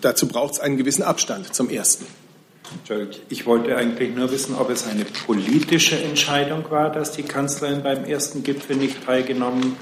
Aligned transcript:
dazu 0.00 0.28
braucht 0.28 0.54
es 0.54 0.60
einen 0.60 0.76
gewissen 0.76 1.02
Abstand 1.02 1.54
zum 1.54 1.70
ersten. 1.70 2.06
Ich 3.28 3.46
wollte 3.46 3.76
eigentlich 3.76 4.14
nur 4.14 4.30
wissen, 4.30 4.56
ob 4.56 4.70
es 4.70 4.86
eine 4.86 5.04
politische 5.04 5.96
Entscheidung 6.02 6.64
war, 6.70 6.90
dass 6.90 7.12
die 7.12 7.22
Kanzlerin 7.22 7.82
beim 7.82 8.04
ersten 8.04 8.42
Gipfel 8.42 8.76
nicht 8.76 9.04
teilgenommen 9.04 9.76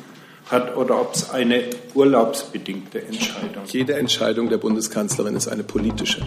hat 0.50 0.77
oder 0.77 1.00
ob 1.00 1.14
es 1.14 1.30
eine 1.30 1.64
urlaubsbedingte 1.95 3.03
Entscheidung 3.03 3.64
ist. 3.64 3.72
Jede 3.72 3.95
Entscheidung 3.95 4.50
der 4.50 4.58
Bundeskanzlerin 4.58 5.35
ist 5.35 5.48
eine 5.48 5.64
politische. 5.64 6.21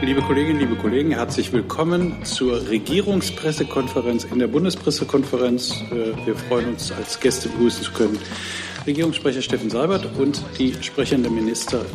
Liebe 0.00 0.20
Kolleginnen, 0.22 0.58
liebe 0.58 0.76
Kollegen, 0.76 1.12
herzlich 1.12 1.52
willkommen 1.52 2.24
zur 2.24 2.68
Regierungspressekonferenz 2.68 4.24
in 4.24 4.38
der 4.38 4.48
Bundespressekonferenz. 4.48 5.82
Äh, 5.90 6.26
wir 6.26 6.36
freuen 6.36 6.70
uns, 6.70 6.92
als 6.92 7.20
Gäste 7.20 7.48
begrüßen 7.48 7.84
zu 7.84 7.92
können 7.92 8.18
Regierungssprecher 8.86 9.40
Steffen 9.40 9.70
Seibert 9.70 10.06
und 10.18 10.42
die 10.58 10.74
sprechende 10.82 11.30
Minister, 11.30 11.86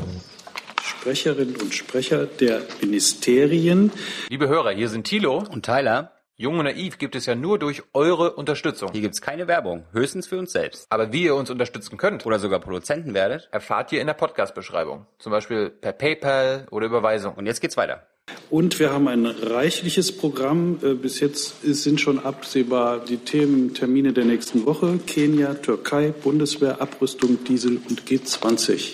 Sprecherinnen 0.82 1.56
und 1.58 1.72
Sprecher 1.72 2.26
der 2.26 2.62
Ministerien. 2.82 3.92
Liebe 4.30 4.48
Hörer, 4.48 4.72
hier 4.72 4.90
sind 4.90 5.04
Thilo 5.04 5.44
und 5.52 5.64
Tyler. 5.64 6.14
Jung 6.36 6.58
und 6.58 6.66
naiv 6.66 6.98
gibt 6.98 7.16
es 7.16 7.28
ja 7.28 7.36
nur 7.36 7.60
durch 7.60 7.84
eure 7.94 8.34
Unterstützung. 8.34 8.92
Hier 8.92 9.02
gibt 9.02 9.14
es 9.14 9.22
keine 9.22 9.48
Werbung, 9.48 9.86
höchstens 9.92 10.26
für 10.26 10.40
uns 10.40 10.52
selbst. 10.52 10.88
Aber 10.90 11.14
wie 11.14 11.26
ihr 11.26 11.36
uns 11.36 11.52
unterstützen 11.52 11.98
könnt 11.98 12.26
oder 12.26 12.40
sogar 12.40 12.60
Produzenten 12.60 13.14
werdet, 13.14 13.50
erfahrt 13.52 13.92
ihr 13.92 14.02
in 14.02 14.08
der 14.08 14.16
Podcast-Beschreibung. 14.16 15.06
Zum 15.20 15.32
Beispiel 15.32 15.70
per 15.70 15.92
PayPal 15.92 16.66
oder 16.72 16.88
Überweisung. 16.88 17.36
Und 17.36 17.46
jetzt 17.46 17.60
geht's 17.60 17.78
weiter. 17.78 18.08
Und 18.50 18.80
wir 18.80 18.92
haben 18.92 19.08
ein 19.08 19.26
reichliches 19.26 20.12
Programm. 20.12 20.80
Äh, 20.82 20.94
bis 20.94 21.20
jetzt 21.20 21.62
sind 21.64 22.02
schon 22.02 22.20
absehbar 22.20 23.00
die 23.00 23.18
Themen, 23.18 23.74
Termine 23.74 24.14
der 24.14 24.26
nächsten 24.26 24.66
Woche. 24.66 25.00
Kenia, 25.06 25.54
Türkei, 25.56 26.12
Bundeswehr, 26.12 26.82
Abrüstung, 26.82 27.44
Diesel 27.44 27.80
und 27.90 28.04
G20. 28.04 28.94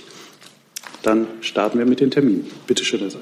Dann 1.03 1.27
starten 1.41 1.77
wir 1.77 1.85
mit 1.85 1.99
den 1.99 2.11
Terminen. 2.11 2.49
Bitte 2.67 2.83
schön, 2.83 2.99
Herr 2.99 3.11
Sack. 3.11 3.21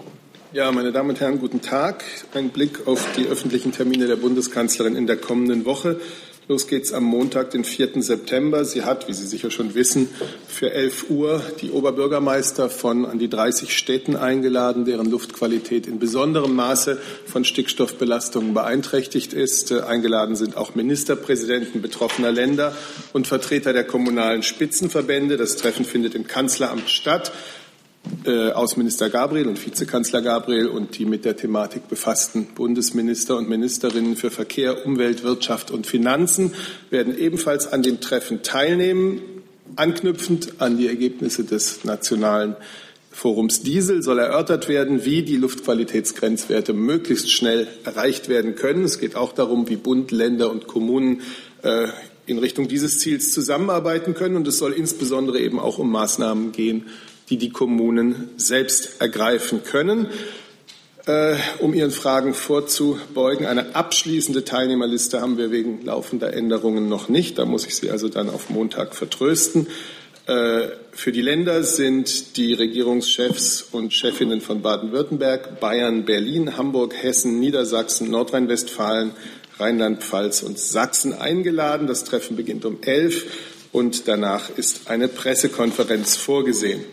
Ja, 0.53 0.71
meine 0.71 0.91
Damen 0.91 1.09
und 1.09 1.19
Herren, 1.19 1.39
guten 1.39 1.61
Tag. 1.61 2.03
Ein 2.33 2.49
Blick 2.49 2.85
auf 2.85 3.07
die 3.17 3.25
öffentlichen 3.25 3.71
Termine 3.71 4.05
der 4.05 4.17
Bundeskanzlerin 4.17 4.95
in 4.95 5.07
der 5.07 5.17
kommenden 5.17 5.65
Woche. 5.65 5.99
Los 6.49 6.67
geht's 6.67 6.91
am 6.91 7.05
Montag, 7.05 7.51
den 7.51 7.63
4. 7.63 8.01
September. 8.01 8.65
Sie 8.65 8.83
hat, 8.83 9.07
wie 9.07 9.13
Sie 9.13 9.25
sicher 9.25 9.49
schon 9.49 9.75
wissen, 9.75 10.09
für 10.45 10.71
11 10.71 11.09
Uhr 11.09 11.41
die 11.61 11.71
Oberbürgermeister 11.71 12.69
von 12.69 13.05
an 13.05 13.17
die 13.17 13.29
30 13.29 13.77
Städten 13.77 14.17
eingeladen, 14.17 14.83
deren 14.83 15.09
Luftqualität 15.09 15.87
in 15.87 15.99
besonderem 15.99 16.53
Maße 16.53 16.99
von 17.25 17.45
Stickstoffbelastungen 17.45 18.53
beeinträchtigt 18.53 19.31
ist. 19.31 19.71
Äh, 19.71 19.83
eingeladen 19.83 20.35
sind 20.35 20.57
auch 20.57 20.75
Ministerpräsidenten 20.75 21.81
betroffener 21.81 22.33
Länder 22.33 22.75
und 23.13 23.25
Vertreter 23.25 23.71
der 23.71 23.85
kommunalen 23.85 24.43
Spitzenverbände. 24.43 25.37
Das 25.37 25.55
Treffen 25.55 25.85
findet 25.85 26.13
im 26.13 26.27
Kanzleramt 26.27 26.89
statt 26.89 27.31
äh, 28.25 28.51
Außenminister 28.51 29.09
Gabriel 29.09 29.47
und 29.47 29.63
Vizekanzler 29.63 30.21
Gabriel 30.21 30.67
und 30.67 30.97
die 30.97 31.05
mit 31.05 31.25
der 31.25 31.35
Thematik 31.35 31.87
befassten 31.87 32.45
Bundesminister 32.45 33.37
und 33.37 33.49
Ministerinnen 33.49 34.15
für 34.15 34.31
Verkehr, 34.31 34.85
Umwelt, 34.85 35.23
Wirtschaft 35.23 35.71
und 35.71 35.87
Finanzen 35.87 36.53
werden 36.89 37.17
ebenfalls 37.17 37.71
an 37.71 37.83
dem 37.83 38.01
Treffen 38.01 38.43
teilnehmen. 38.43 39.21
Anknüpfend 39.75 40.61
an 40.61 40.77
die 40.77 40.87
Ergebnisse 40.87 41.43
des 41.43 41.83
Nationalen 41.83 42.55
Forums 43.11 43.61
Diesel 43.61 44.01
soll 44.01 44.19
erörtert 44.19 44.67
werden, 44.67 45.05
wie 45.05 45.21
die 45.21 45.37
Luftqualitätsgrenzwerte 45.37 46.73
möglichst 46.73 47.31
schnell 47.31 47.67
erreicht 47.83 48.27
werden 48.27 48.55
können. 48.55 48.83
Es 48.83 48.99
geht 48.99 49.15
auch 49.15 49.33
darum, 49.33 49.69
wie 49.69 49.75
Bund, 49.75 50.11
Länder 50.11 50.49
und 50.49 50.67
Kommunen 50.67 51.21
äh, 51.61 51.87
in 52.25 52.39
Richtung 52.39 52.67
dieses 52.67 52.99
Ziels 52.99 53.31
zusammenarbeiten 53.31 54.15
können. 54.15 54.35
Und 54.35 54.47
es 54.47 54.57
soll 54.57 54.73
insbesondere 54.73 55.39
eben 55.39 55.59
auch 55.59 55.77
um 55.77 55.91
Maßnahmen 55.91 56.51
gehen, 56.51 56.87
die 57.33 57.39
die 57.39 57.49
Kommunen 57.49 58.29
selbst 58.37 59.01
ergreifen 59.01 59.63
können. 59.63 60.07
Äh, 61.07 61.35
um 61.57 61.73
Ihren 61.73 61.89
Fragen 61.89 62.35
vorzubeugen, 62.35 63.47
eine 63.47 63.75
abschließende 63.75 64.45
Teilnehmerliste 64.45 65.19
haben 65.19 65.39
wir 65.39 65.49
wegen 65.49 65.83
laufender 65.83 66.31
Änderungen 66.31 66.87
noch 66.87 67.09
nicht. 67.09 67.39
Da 67.39 67.45
muss 67.45 67.65
ich 67.65 67.75
Sie 67.75 67.89
also 67.89 68.07
dann 68.07 68.29
auf 68.29 68.51
Montag 68.51 68.93
vertrösten. 68.93 69.65
Äh, 70.27 70.67
für 70.91 71.11
die 71.11 71.23
Länder 71.23 71.63
sind 71.63 72.37
die 72.37 72.53
Regierungschefs 72.53 73.63
und 73.71 73.93
Chefinnen 73.93 74.39
von 74.39 74.61
Baden-Württemberg, 74.61 75.59
Bayern, 75.59 76.05
Berlin, 76.05 76.55
Hamburg, 76.55 76.93
Hessen, 77.01 77.39
Niedersachsen, 77.39 78.11
Nordrhein-Westfalen, 78.11 79.11
Rheinland-Pfalz 79.57 80.43
und 80.43 80.59
Sachsen 80.59 81.13
eingeladen. 81.13 81.87
Das 81.87 82.03
Treffen 82.03 82.35
beginnt 82.35 82.63
um 82.63 82.77
elf 82.83 83.25
und 83.73 84.07
danach 84.07 84.49
ist 84.55 84.89
eine 84.89 85.09
Pressekonferenz 85.09 86.15
vorgesehen. 86.15 86.85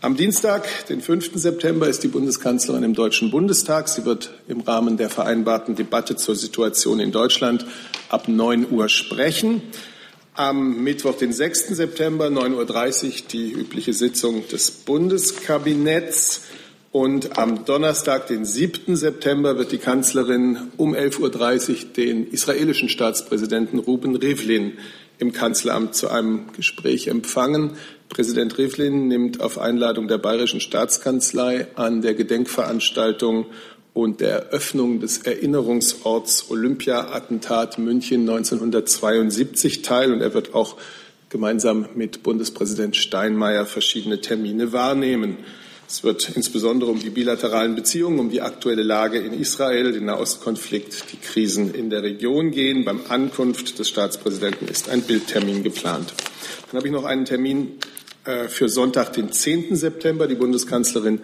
Am 0.00 0.16
Dienstag, 0.16 0.86
den 0.86 1.00
5. 1.00 1.32
September, 1.34 1.88
ist 1.88 2.02
die 2.04 2.08
Bundeskanzlerin 2.08 2.84
im 2.84 2.94
Deutschen 2.94 3.30
Bundestag. 3.30 3.88
Sie 3.88 4.04
wird 4.04 4.32
im 4.48 4.60
Rahmen 4.60 4.96
der 4.96 5.10
vereinbarten 5.10 5.74
Debatte 5.76 6.14
zur 6.14 6.36
Situation 6.36 7.00
in 7.00 7.10
Deutschland 7.10 7.66
ab 8.10 8.28
9 8.28 8.70
Uhr 8.70 8.88
sprechen. 8.88 9.62
Am 10.34 10.82
Mittwoch, 10.84 11.16
den 11.16 11.32
6. 11.32 11.68
September, 11.68 12.26
9.30 12.26 13.04
Uhr, 13.04 13.12
die 13.32 13.50
übliche 13.52 13.92
Sitzung 13.92 14.46
des 14.48 14.70
Bundeskabinetts. 14.70 16.42
Und 16.92 17.38
am 17.38 17.64
Donnerstag, 17.64 18.28
den 18.28 18.44
7. 18.44 18.94
September, 18.94 19.58
wird 19.58 19.72
die 19.72 19.78
Kanzlerin 19.78 20.70
um 20.76 20.94
11.30 20.94 21.70
Uhr 21.70 21.78
den 21.96 22.30
israelischen 22.30 22.88
Staatspräsidenten 22.88 23.80
Ruben 23.80 24.14
Rivlin 24.14 24.74
im 25.18 25.32
Kanzleramt 25.32 25.94
zu 25.94 26.08
einem 26.08 26.52
Gespräch 26.52 27.08
empfangen. 27.08 27.72
Präsident 28.08 28.58
Rivlin 28.58 29.08
nimmt 29.08 29.40
auf 29.40 29.58
Einladung 29.58 30.08
der 30.08 30.18
Bayerischen 30.18 30.60
Staatskanzlei 30.60 31.66
an 31.74 32.02
der 32.02 32.14
Gedenkveranstaltung 32.14 33.46
und 33.92 34.20
der 34.20 34.30
Eröffnung 34.30 35.00
des 35.00 35.18
Erinnerungsorts 35.18 36.50
Olympia-Attentat 36.50 37.78
München 37.78 38.22
1972 38.22 39.82
teil. 39.82 40.12
Und 40.12 40.20
er 40.20 40.34
wird 40.34 40.54
auch 40.54 40.76
gemeinsam 41.30 41.86
mit 41.94 42.22
Bundespräsident 42.22 42.96
Steinmeier 42.96 43.66
verschiedene 43.66 44.20
Termine 44.20 44.72
wahrnehmen. 44.72 45.38
Es 45.86 46.02
wird 46.02 46.30
insbesondere 46.34 46.90
um 46.90 46.98
die 46.98 47.10
bilateralen 47.10 47.74
Beziehungen, 47.74 48.18
um 48.18 48.30
die 48.30 48.40
aktuelle 48.40 48.82
Lage 48.82 49.18
in 49.18 49.38
Israel, 49.38 49.92
den 49.92 50.06
Nahostkonflikt, 50.06 51.12
die 51.12 51.18
Krisen 51.18 51.74
in 51.74 51.90
der 51.90 52.02
Region 52.02 52.50
gehen. 52.50 52.84
Beim 52.84 53.00
Ankunft 53.08 53.78
des 53.78 53.88
Staatspräsidenten 53.88 54.66
ist 54.68 54.88
ein 54.88 55.02
Bildtermin 55.02 55.62
geplant. 55.62 56.14
Dann 56.70 56.78
habe 56.78 56.88
ich 56.88 56.92
noch 56.92 57.04
einen 57.04 57.26
Termin 57.26 57.78
äh, 58.24 58.48
für 58.48 58.68
Sonntag, 58.68 59.12
den 59.12 59.30
10. 59.30 59.76
September. 59.76 60.26
Die 60.26 60.34
Bundeskanzlerin 60.34 61.20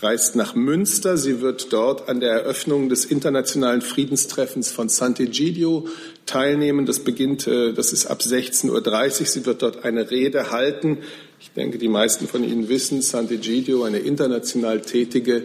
reist 0.00 0.34
nach 0.34 0.54
Münster. 0.54 1.16
Sie 1.16 1.40
wird 1.40 1.72
dort 1.72 2.08
an 2.08 2.20
der 2.20 2.32
Eröffnung 2.32 2.88
des 2.88 3.04
internationalen 3.04 3.82
Friedenstreffens 3.82 4.72
von 4.72 4.88
Sant'Egidio 4.88 5.88
teilnehmen. 6.26 6.86
Das 6.86 7.00
beginnt, 7.00 7.46
äh, 7.46 7.72
das 7.72 7.92
ist 7.92 8.06
ab 8.06 8.20
16.30 8.20 9.20
Uhr. 9.20 9.26
Sie 9.26 9.46
wird 9.46 9.62
dort 9.62 9.84
eine 9.84 10.10
Rede 10.10 10.50
halten. 10.50 10.98
Ich 11.42 11.52
denke, 11.52 11.78
die 11.78 11.88
meisten 11.88 12.28
von 12.28 12.44
Ihnen 12.44 12.68
wissen, 12.68 13.00
Sant'Egidio, 13.00 13.86
eine 13.86 13.98
international 13.98 14.82
tätige 14.82 15.44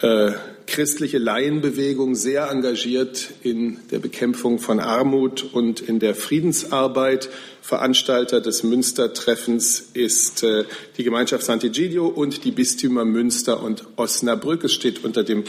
äh, 0.00 0.30
christliche 0.68 1.18
Laienbewegung, 1.18 2.14
sehr 2.14 2.48
engagiert 2.48 3.30
in 3.42 3.78
der 3.90 3.98
Bekämpfung 3.98 4.60
von 4.60 4.78
Armut 4.78 5.42
und 5.52 5.80
in 5.80 5.98
der 5.98 6.14
Friedensarbeit. 6.14 7.28
Veranstalter 7.60 8.40
des 8.40 8.62
Münstertreffens 8.62 9.88
ist 9.94 10.44
äh, 10.44 10.64
die 10.96 11.02
Gemeinschaft 11.02 11.42
Sant'Egidio 11.42 12.06
und 12.06 12.44
die 12.44 12.52
Bistümer 12.52 13.04
Münster 13.04 13.64
und 13.64 13.84
Osnabrück. 13.96 14.62
Es 14.62 14.72
steht 14.72 15.04
unter 15.04 15.24
dem 15.24 15.42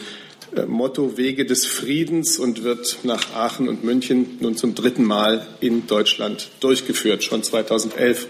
äh, 0.55 0.65
Motto 0.65 1.17
Wege 1.17 1.45
des 1.45 1.67
Friedens 1.67 2.39
und 2.39 2.63
wird 2.63 2.97
nach 3.03 3.35
Aachen 3.35 3.69
und 3.69 3.83
München 3.83 4.37
nun 4.39 4.57
zum 4.57 4.73
dritten 4.73 5.03
Mal 5.03 5.45
in 5.59 5.85
Deutschland 5.85 6.49
durchgeführt. 6.61 7.23
Schon 7.23 7.43
2011 7.43 8.27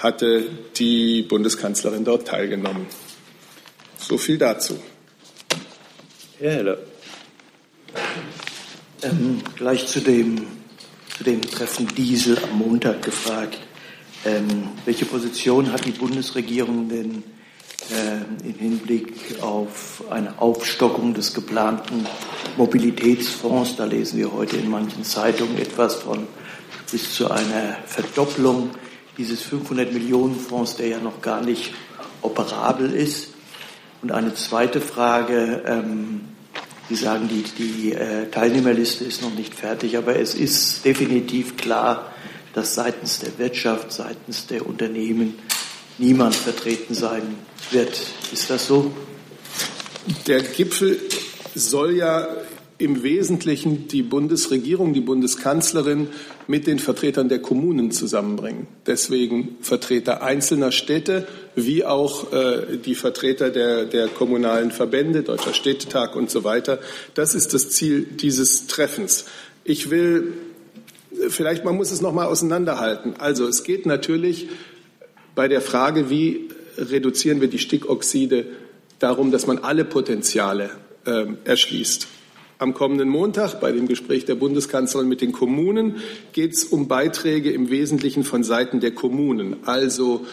hatte 0.00 0.48
die 0.76 1.22
Bundeskanzlerin 1.22 2.04
dort 2.04 2.26
teilgenommen. 2.26 2.86
So 3.98 4.16
viel 4.16 4.38
dazu. 4.38 4.78
Herr 6.38 6.52
Heller. 6.52 6.78
Ähm, 9.02 9.42
gleich 9.56 9.86
zu 9.86 10.00
dem, 10.00 10.46
zu 11.16 11.24
dem 11.24 11.42
Treffen 11.42 11.86
Diesel 11.94 12.38
am 12.42 12.58
Montag 12.58 13.02
gefragt. 13.02 13.58
Ähm, 14.24 14.68
welche 14.86 15.04
Position 15.04 15.70
hat 15.70 15.84
die 15.84 15.92
Bundesregierung 15.92 16.88
denn 16.88 17.22
äh, 17.90 18.46
im 18.46 18.54
Hinblick 18.54 19.42
auf 19.42 20.04
eine 20.10 20.38
Aufstockung 20.40 21.12
des 21.12 21.34
geplanten 21.34 22.06
Mobilitätsfonds? 22.56 23.76
Da 23.76 23.84
lesen 23.84 24.18
wir 24.18 24.32
heute 24.32 24.56
in 24.56 24.70
manchen 24.70 25.04
Zeitungen 25.04 25.58
etwas 25.58 25.96
von 25.96 26.26
bis 26.90 27.12
zu 27.12 27.30
einer 27.30 27.76
Verdopplung 27.86 28.70
dieses 29.20 29.42
500 29.42 29.92
Millionen 29.92 30.34
Fonds, 30.34 30.76
der 30.76 30.88
ja 30.88 30.98
noch 30.98 31.20
gar 31.20 31.42
nicht 31.42 31.74
operabel 32.22 32.90
ist. 32.90 33.28
Und 34.00 34.12
eine 34.12 34.34
zweite 34.34 34.80
Frage, 34.80 35.62
ähm, 35.66 36.22
Sie 36.88 36.96
sagen, 36.96 37.28
die, 37.28 37.42
die 37.42 37.92
äh, 37.92 38.30
Teilnehmerliste 38.30 39.04
ist 39.04 39.22
noch 39.22 39.32
nicht 39.34 39.54
fertig, 39.54 39.96
aber 39.98 40.18
es 40.18 40.34
ist 40.34 40.84
definitiv 40.86 41.56
klar, 41.58 42.12
dass 42.54 42.74
seitens 42.74 43.20
der 43.20 43.38
Wirtschaft, 43.38 43.92
seitens 43.92 44.46
der 44.46 44.66
Unternehmen 44.66 45.38
niemand 45.98 46.34
vertreten 46.34 46.94
sein 46.94 47.22
wird. 47.70 48.00
Ist 48.32 48.48
das 48.48 48.66
so? 48.66 48.90
Der 50.26 50.40
Gipfel 50.40 50.98
soll 51.54 51.96
ja 51.96 52.26
im 52.80 53.02
Wesentlichen 53.02 53.88
die 53.88 54.02
Bundesregierung, 54.02 54.94
die 54.94 55.02
Bundeskanzlerin 55.02 56.08
mit 56.46 56.66
den 56.66 56.78
Vertretern 56.78 57.28
der 57.28 57.40
Kommunen 57.40 57.90
zusammenbringen. 57.90 58.66
Deswegen 58.86 59.56
Vertreter 59.60 60.22
einzelner 60.22 60.72
Städte 60.72 61.26
wie 61.54 61.84
auch 61.84 62.32
äh, 62.32 62.78
die 62.78 62.94
Vertreter 62.94 63.50
der, 63.50 63.84
der 63.84 64.08
kommunalen 64.08 64.70
Verbände, 64.70 65.22
Deutscher 65.22 65.52
Städtetag 65.52 66.16
und 66.16 66.30
so 66.30 66.42
weiter. 66.42 66.80
Das 67.14 67.34
ist 67.34 67.52
das 67.52 67.68
Ziel 67.68 68.02
dieses 68.02 68.66
Treffens. 68.66 69.26
Ich 69.62 69.90
will 69.90 70.32
vielleicht 71.28 71.64
man 71.64 71.76
muss 71.76 71.90
es 71.90 72.00
noch 72.00 72.14
mal 72.14 72.26
auseinanderhalten. 72.26 73.14
Also 73.18 73.46
es 73.46 73.62
geht 73.62 73.84
natürlich 73.84 74.48
bei 75.34 75.48
der 75.48 75.60
Frage, 75.60 76.08
wie 76.08 76.48
reduzieren 76.78 77.42
wir 77.42 77.48
die 77.48 77.58
Stickoxide, 77.58 78.46
darum, 78.98 79.30
dass 79.30 79.46
man 79.46 79.58
alle 79.58 79.84
Potenziale 79.84 80.70
äh, 81.04 81.26
erschließt. 81.44 82.06
Am 82.60 82.74
kommenden 82.74 83.08
Montag 83.08 83.58
bei 83.58 83.72
dem 83.72 83.88
Gespräch 83.88 84.26
der 84.26 84.34
Bundeskanzlerin 84.34 85.08
mit 85.08 85.22
den 85.22 85.32
Kommunen 85.32 85.96
geht 86.34 86.52
es 86.52 86.64
um 86.64 86.88
Beiträge 86.88 87.50
im 87.52 87.70
Wesentlichen 87.70 88.22
von 88.22 88.44
Seiten 88.44 88.80
der 88.80 88.90
Kommunen, 88.90 89.56
also 89.64 90.26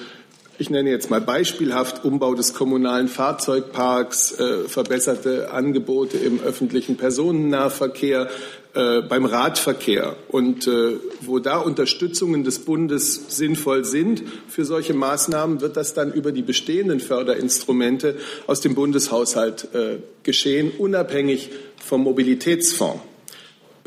ich 0.59 0.69
nenne 0.69 0.89
jetzt 0.89 1.09
mal 1.09 1.21
beispielhaft 1.21 2.03
Umbau 2.03 2.33
des 2.33 2.53
kommunalen 2.53 3.07
Fahrzeugparks, 3.07 4.39
äh, 4.39 4.67
verbesserte 4.67 5.51
Angebote 5.51 6.17
im 6.17 6.39
öffentlichen 6.41 6.97
Personennahverkehr, 6.97 8.29
äh, 8.73 9.01
beim 9.01 9.25
Radverkehr. 9.25 10.15
Und 10.27 10.67
äh, 10.67 10.97
wo 11.21 11.39
da 11.39 11.57
Unterstützungen 11.57 12.43
des 12.43 12.59
Bundes 12.59 13.35
sinnvoll 13.35 13.85
sind 13.85 14.23
für 14.47 14.65
solche 14.65 14.93
Maßnahmen, 14.93 15.61
wird 15.61 15.77
das 15.77 15.93
dann 15.93 16.11
über 16.11 16.31
die 16.31 16.43
bestehenden 16.43 16.99
Förderinstrumente 16.99 18.15
aus 18.45 18.61
dem 18.61 18.75
Bundeshaushalt 18.75 19.67
äh, 19.73 19.97
geschehen, 20.23 20.71
unabhängig 20.77 21.49
vom 21.83 22.03
Mobilitätsfonds. 22.03 23.01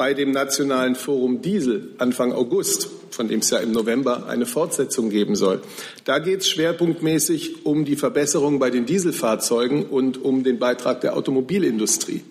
Bei 0.01 0.15
dem 0.15 0.31
Nationalen 0.31 0.95
Forum 0.95 1.43
Diesel 1.43 1.91
Anfang 1.99 2.33
August 2.33 2.89
von 3.11 3.29
dem 3.29 3.41
es 3.41 3.51
ja 3.51 3.59
im 3.59 3.73
November 3.73 4.29
eine 4.29 4.47
Fortsetzung 4.47 5.11
geben 5.11 5.37
soll. 5.37 5.61
Da 6.07 6.21
geht 6.21 6.41
es 6.41 6.49
schwerpunktmäßig 6.49 7.67
um 7.67 7.85
die 7.85 7.97
Verbesserung 7.97 8.59
bei 8.59 8.71
den 8.71 8.87
Dieselfahrzeugen 8.87 9.85
und 9.85 10.17
um 10.17 10.43
den 10.43 10.59
Beitrag 10.59 11.03
der 11.03 11.15
Automobilindustrie. 11.19 12.23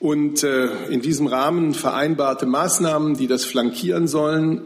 Und 0.00 0.42
äh, 0.42 0.68
in 0.90 1.00
diesem 1.00 1.28
Rahmen 1.28 1.72
vereinbarte 1.72 2.44
Maßnahmen, 2.44 3.16
die 3.16 3.26
das 3.26 3.46
flankieren 3.46 4.06
sollen, 4.06 4.60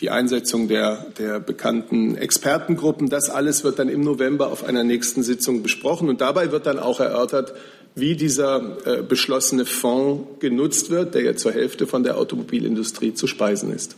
die 0.00 0.10
Einsetzung 0.10 0.68
der, 0.68 1.06
der 1.18 1.40
bekannten 1.40 2.16
Expertengruppen, 2.16 3.08
das 3.08 3.28
alles 3.28 3.64
wird 3.64 3.80
dann 3.80 3.88
im 3.88 4.02
November 4.02 4.52
auf 4.52 4.62
einer 4.62 4.84
nächsten 4.84 5.24
Sitzung 5.24 5.64
besprochen. 5.64 6.08
Und 6.08 6.20
dabei 6.20 6.52
wird 6.52 6.66
dann 6.66 6.78
auch 6.78 7.00
erörtert, 7.00 7.54
wie 7.94 8.16
dieser 8.16 8.86
äh, 8.86 9.02
beschlossene 9.02 9.66
Fonds 9.66 10.40
genutzt 10.40 10.90
wird, 10.90 11.14
der 11.14 11.22
ja 11.22 11.36
zur 11.36 11.52
Hälfte 11.52 11.86
von 11.86 12.02
der 12.02 12.18
Automobilindustrie 12.18 13.14
zu 13.14 13.26
speisen 13.26 13.72
ist. 13.72 13.96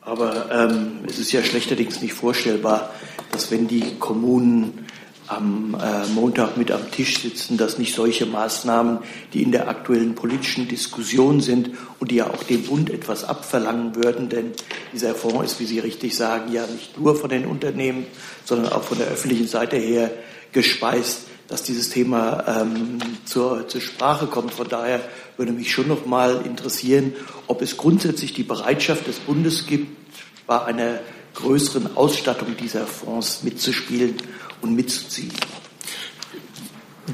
Aber 0.00 0.50
ähm, 0.50 1.00
es 1.06 1.18
ist 1.18 1.32
ja 1.32 1.42
schlechterdings 1.42 2.00
nicht 2.02 2.14
vorstellbar, 2.14 2.92
dass 3.30 3.50
wenn 3.50 3.68
die 3.68 3.98
Kommunen 3.98 4.86
am 5.28 5.76
äh, 5.80 6.06
Montag 6.08 6.56
mit 6.56 6.72
am 6.72 6.90
Tisch 6.90 7.20
sitzen, 7.20 7.56
dass 7.56 7.78
nicht 7.78 7.94
solche 7.94 8.26
Maßnahmen, 8.26 8.98
die 9.32 9.42
in 9.42 9.52
der 9.52 9.68
aktuellen 9.68 10.14
politischen 10.14 10.68
Diskussion 10.68 11.40
sind 11.40 11.70
und 12.00 12.10
die 12.10 12.16
ja 12.16 12.28
auch 12.28 12.42
dem 12.42 12.64
Bund 12.64 12.90
etwas 12.90 13.24
abverlangen 13.24 13.94
würden, 13.94 14.28
denn 14.28 14.52
dieser 14.92 15.14
Fonds 15.14 15.52
ist, 15.52 15.60
wie 15.60 15.66
Sie 15.66 15.78
richtig 15.78 16.16
sagen, 16.16 16.52
ja 16.52 16.66
nicht 16.66 16.98
nur 16.98 17.14
von 17.14 17.30
den 17.30 17.46
Unternehmen, 17.46 18.06
sondern 18.44 18.72
auch 18.72 18.82
von 18.82 18.98
der 18.98 19.06
öffentlichen 19.06 19.46
Seite 19.46 19.76
her 19.76 20.10
gespeist, 20.50 21.28
dass 21.48 21.62
dieses 21.62 21.90
Thema 21.90 22.44
ähm, 22.46 22.98
zur, 23.24 23.68
zur 23.68 23.80
Sprache 23.80 24.26
kommt. 24.26 24.54
Von 24.54 24.68
daher 24.68 25.00
würde 25.36 25.52
mich 25.52 25.72
schon 25.72 25.88
noch 25.88 26.06
mal 26.06 26.42
interessieren, 26.44 27.14
ob 27.46 27.62
es 27.62 27.76
grundsätzlich 27.76 28.32
die 28.32 28.42
Bereitschaft 28.42 29.06
des 29.06 29.18
Bundes 29.18 29.66
gibt, 29.66 29.88
bei 30.46 30.64
einer 30.64 31.00
größeren 31.34 31.96
Ausstattung 31.96 32.56
dieser 32.56 32.86
Fonds 32.86 33.42
mitzuspielen 33.42 34.16
und 34.60 34.74
mitzuziehen. 34.74 35.32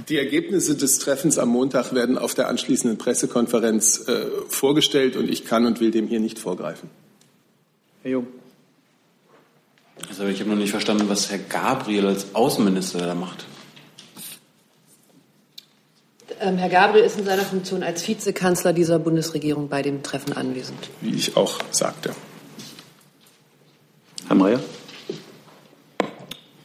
Die 0.08 0.18
Ergebnisse 0.18 0.76
des 0.76 0.98
Treffens 0.98 1.38
am 1.38 1.48
Montag 1.48 1.94
werden 1.94 2.18
auf 2.18 2.34
der 2.34 2.48
anschließenden 2.48 2.98
Pressekonferenz 2.98 4.06
äh, 4.06 4.26
vorgestellt 4.48 5.16
und 5.16 5.28
ich 5.28 5.44
kann 5.44 5.66
und 5.66 5.80
will 5.80 5.90
dem 5.90 6.06
hier 6.06 6.20
nicht 6.20 6.38
vorgreifen. 6.38 6.90
Herr 8.02 8.10
Jung. 8.12 8.26
Also 10.08 10.26
ich 10.26 10.40
habe 10.40 10.50
noch 10.50 10.56
nicht 10.56 10.70
verstanden, 10.70 11.08
was 11.08 11.30
Herr 11.30 11.38
Gabriel 11.38 12.06
als 12.06 12.34
Außenminister 12.34 12.98
da 12.98 13.14
macht. 13.14 13.46
Ähm, 16.40 16.58
Herr 16.58 16.68
Gabriel 16.68 17.04
ist 17.04 17.18
in 17.18 17.24
seiner 17.24 17.42
Funktion 17.42 17.82
als 17.82 18.06
Vizekanzler 18.06 18.72
dieser 18.72 18.98
Bundesregierung 18.98 19.68
bei 19.68 19.82
dem 19.82 20.02
Treffen 20.02 20.32
anwesend. 20.34 20.78
Wie 21.00 21.14
ich 21.14 21.36
auch 21.36 21.58
sagte. 21.70 22.14
Herr 24.28 24.36
Mayer. 24.36 24.60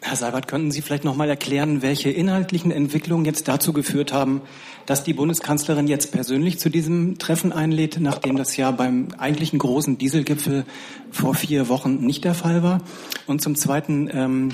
Herr 0.06 0.18
Seibert, 0.18 0.50
könnten 0.50 0.70
Sie 0.70 0.82
vielleicht 0.82 1.06
noch 1.06 1.16
mal 1.16 1.30
erklären, 1.30 1.82
welche 1.82 2.10
inhaltlichen 2.10 2.72
Entwicklungen 2.72 3.24
jetzt 3.24 3.48
dazu 3.48 3.72
geführt 3.72 4.12
haben, 4.12 4.42
dass 4.86 5.06
die 5.06 5.14
Bundeskanzlerin 5.14 5.88
jetzt 5.88 6.12
persönlich 6.12 6.60
zu 6.60 6.70
diesem 6.70 7.18
Treffen 7.20 7.54
einlädt, 7.54 8.02
nachdem 8.02 8.36
das 8.36 8.58
ja 8.58 8.72
beim 8.72 9.08
eigentlichen 9.18 9.60
großen 9.60 9.98
Dieselgipfel 9.98 10.66
vor 11.10 11.36
vier 11.36 11.70
Wochen 11.70 12.06
nicht 12.06 12.26
der 12.26 12.34
Fall 12.34 12.64
war? 12.64 12.82
Und 13.28 13.42
zum 13.42 13.56
Zweiten 13.56 14.10
ähm, 14.12 14.50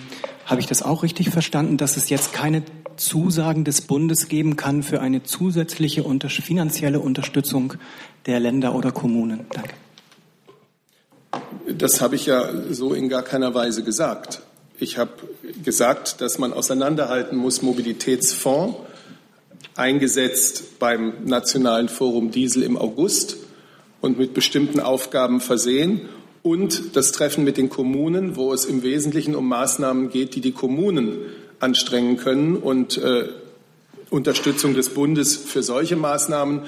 habe 0.46 0.62
ich 0.62 0.68
das 0.68 0.84
auch 0.84 1.02
richtig 1.02 1.32
verstanden, 1.32 1.78
dass 1.78 1.98
es 1.98 2.10
jetzt 2.10 2.32
keine 2.32 2.62
Zusagen 2.96 3.64
des 3.64 3.82
Bundes 3.82 4.28
geben 4.28 4.56
kann 4.56 4.84
für 4.84 5.02
eine 5.02 5.24
zusätzliche 5.24 6.04
unter 6.04 6.30
finanzielle 6.30 7.00
Unterstützung 7.00 7.74
der 8.28 8.40
Länder 8.40 8.76
oder 8.76 8.92
Kommunen? 8.92 9.48
Danke. 9.52 9.74
Das 11.68 12.02
habe 12.02 12.16
ich 12.16 12.28
ja 12.28 12.50
so 12.70 12.94
in 12.94 13.10
gar 13.10 13.24
keiner 13.24 13.56
Weise 13.56 13.84
gesagt. 13.84 14.44
Ich 14.82 14.98
habe 14.98 15.12
gesagt, 15.64 16.22
dass 16.22 16.40
man 16.40 16.54
auseinanderhalten 16.54 17.38
muss, 17.38 17.62
Mobilitätsfonds, 17.62 18.78
eingesetzt 19.76 20.80
beim 20.80 21.26
Nationalen 21.26 21.90
Forum 21.90 22.32
Diesel 22.32 22.64
im 22.64 22.78
August 22.78 23.38
und 24.00 24.18
mit 24.18 24.34
bestimmten 24.34 24.80
Aufgaben 24.80 25.42
versehen 25.42 26.08
und 26.44 26.96
das 26.96 27.12
Treffen 27.12 27.44
mit 27.44 27.58
den 27.58 27.70
Kommunen, 27.70 28.38
wo 28.38 28.54
es 28.54 28.64
im 28.64 28.82
Wesentlichen 28.82 29.36
um 29.36 29.50
Maßnahmen 29.50 30.10
geht, 30.10 30.36
die 30.36 30.42
die 30.42 30.54
Kommunen 30.54 31.18
anstrengen 31.60 32.16
können 32.16 32.56
und 32.56 32.98
äh, 32.98 33.28
Unterstützung 34.10 34.76
des 34.76 34.90
Bundes 34.90 35.36
für 35.36 35.62
solche 35.62 35.98
Maßnahmen 35.98 36.62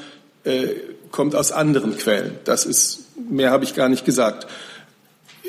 äh, 0.44 0.68
kommt 1.12 1.34
aus 1.34 1.54
anderen 1.54 1.98
Quellen. 1.98 2.38
Das 2.44 2.66
ist, 2.66 3.06
mehr 3.30 3.52
habe 3.52 3.64
ich 3.64 3.74
gar 3.74 3.88
nicht 3.88 4.04
gesagt. 4.04 4.48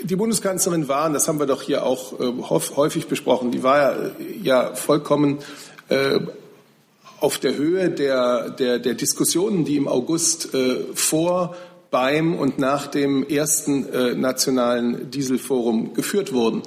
Die 0.04 0.16
Bundeskanzlerin 0.16 0.88
war, 0.88 1.06
und 1.06 1.12
das 1.12 1.28
haben 1.28 1.38
wir 1.38 1.46
doch 1.46 1.62
hier 1.62 1.84
auch 1.86 2.18
äh, 2.18 2.32
häufig 2.76 3.06
besprochen, 3.06 3.52
die 3.52 3.62
war 3.62 3.78
ja, 3.78 4.10
ja 4.42 4.74
vollkommen 4.74 5.38
äh, 5.88 6.18
auf 7.20 7.38
der 7.38 7.54
Höhe 7.56 7.88
der, 7.88 8.50
der, 8.50 8.80
der 8.80 8.94
Diskussionen, 8.94 9.64
die 9.64 9.76
im 9.76 9.86
August 9.86 10.54
äh, 10.54 10.76
vor, 10.94 11.54
beim 11.92 12.34
und 12.34 12.58
nach 12.58 12.88
dem 12.88 13.28
ersten 13.28 13.86
äh, 13.92 14.14
nationalen 14.14 15.10
Dieselforum 15.10 15.94
geführt 15.94 16.32
wurden, 16.32 16.62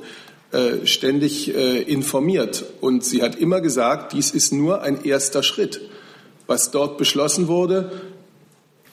äh, 0.52 0.86
ständig 0.86 1.54
äh, 1.54 1.82
informiert. 1.82 2.64
Und 2.80 3.04
sie 3.04 3.22
hat 3.22 3.36
immer 3.36 3.60
gesagt, 3.60 4.14
dies 4.14 4.32
ist 4.32 4.54
nur 4.54 4.82
ein 4.82 5.04
erster 5.04 5.44
Schritt. 5.44 5.82
Was 6.48 6.72
dort 6.72 6.98
beschlossen 6.98 7.48
wurde, 7.48 7.92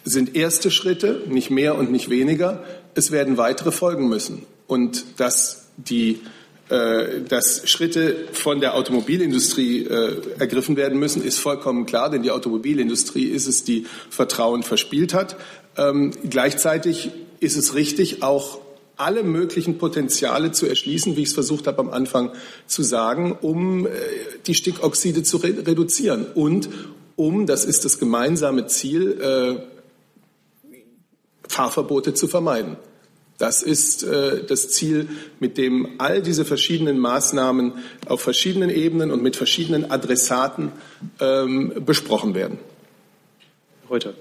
sind 0.05 0.37
erste 0.37 0.71
Schritte, 0.71 1.23
nicht 1.29 1.51
mehr 1.51 1.77
und 1.77 1.91
nicht 1.91 2.11
weniger. 2.11 2.65
Es 2.95 3.11
werden 3.11 3.37
weitere 3.37 3.73
folgen 3.73 4.09
müssen. 4.09 4.45
Und 4.67 5.05
dass 5.19 5.67
die 5.77 6.21
äh, 6.69 7.21
dass 7.29 7.69
Schritte 7.69 8.17
von 8.33 8.61
der 8.61 8.75
Automobilindustrie 8.75 9.85
äh, 9.85 10.17
ergriffen 10.39 10.77
werden 10.77 10.99
müssen, 10.99 11.23
ist 11.23 11.39
vollkommen 11.39 11.85
klar, 11.85 12.09
denn 12.09 12.23
die 12.23 12.31
Automobilindustrie 12.31 13.25
ist 13.25 13.47
es, 13.47 13.65
die 13.65 13.85
Vertrauen 14.09 14.63
verspielt 14.63 15.13
hat. 15.13 15.37
Ähm, 15.77 16.13
gleichzeitig 16.31 17.11
ist 17.41 17.57
es 17.59 17.75
richtig, 17.75 18.23
auch 18.23 18.61
alle 18.97 19.23
möglichen 19.23 19.77
Potenziale 19.77 20.53
zu 20.53 20.67
erschließen, 20.67 21.17
wie 21.17 21.23
ich 21.23 21.29
es 21.29 21.35
versucht 21.35 21.67
habe 21.67 21.81
am 21.81 21.91
Anfang 21.91 22.31
zu 22.67 22.83
sagen, 22.83 23.37
um 23.41 23.87
äh, 23.87 23.91
die 24.47 24.55
Stickoxide 24.55 25.25
zu 25.25 25.39
re 25.39 25.67
reduzieren 25.67 26.27
und 26.35 26.71
um, 27.17 27.47
das 27.47 27.67
ist 27.67 27.85
das 27.85 27.99
gemeinsame 27.99 28.67
Ziel, 28.67 29.21
äh, 29.21 29.72
Fahrverbote 31.53 32.15
zu 32.15 32.27
vermeiden. 32.29 32.77
Das 33.39 33.63
ist 33.63 34.05
äh, 34.05 34.45
das 34.45 34.69
Ziel, 34.69 35.09
mit 35.41 35.59
dem 35.59 35.97
all 35.99 36.23
diese 36.23 36.45
verschiedenen 36.45 36.99
Maßnahmen 36.99 37.73
auf 38.07 38.21
verschiedenen 38.21 38.71
Ebenen 38.71 39.11
und 39.11 39.23
mit 39.23 39.37
verschiedenen 39.37 39.91
Adressaten 39.91 40.71
ähm, 41.21 41.73
besprochen 41.85 42.35
werden. 42.35 42.59
Heute. 43.89 44.15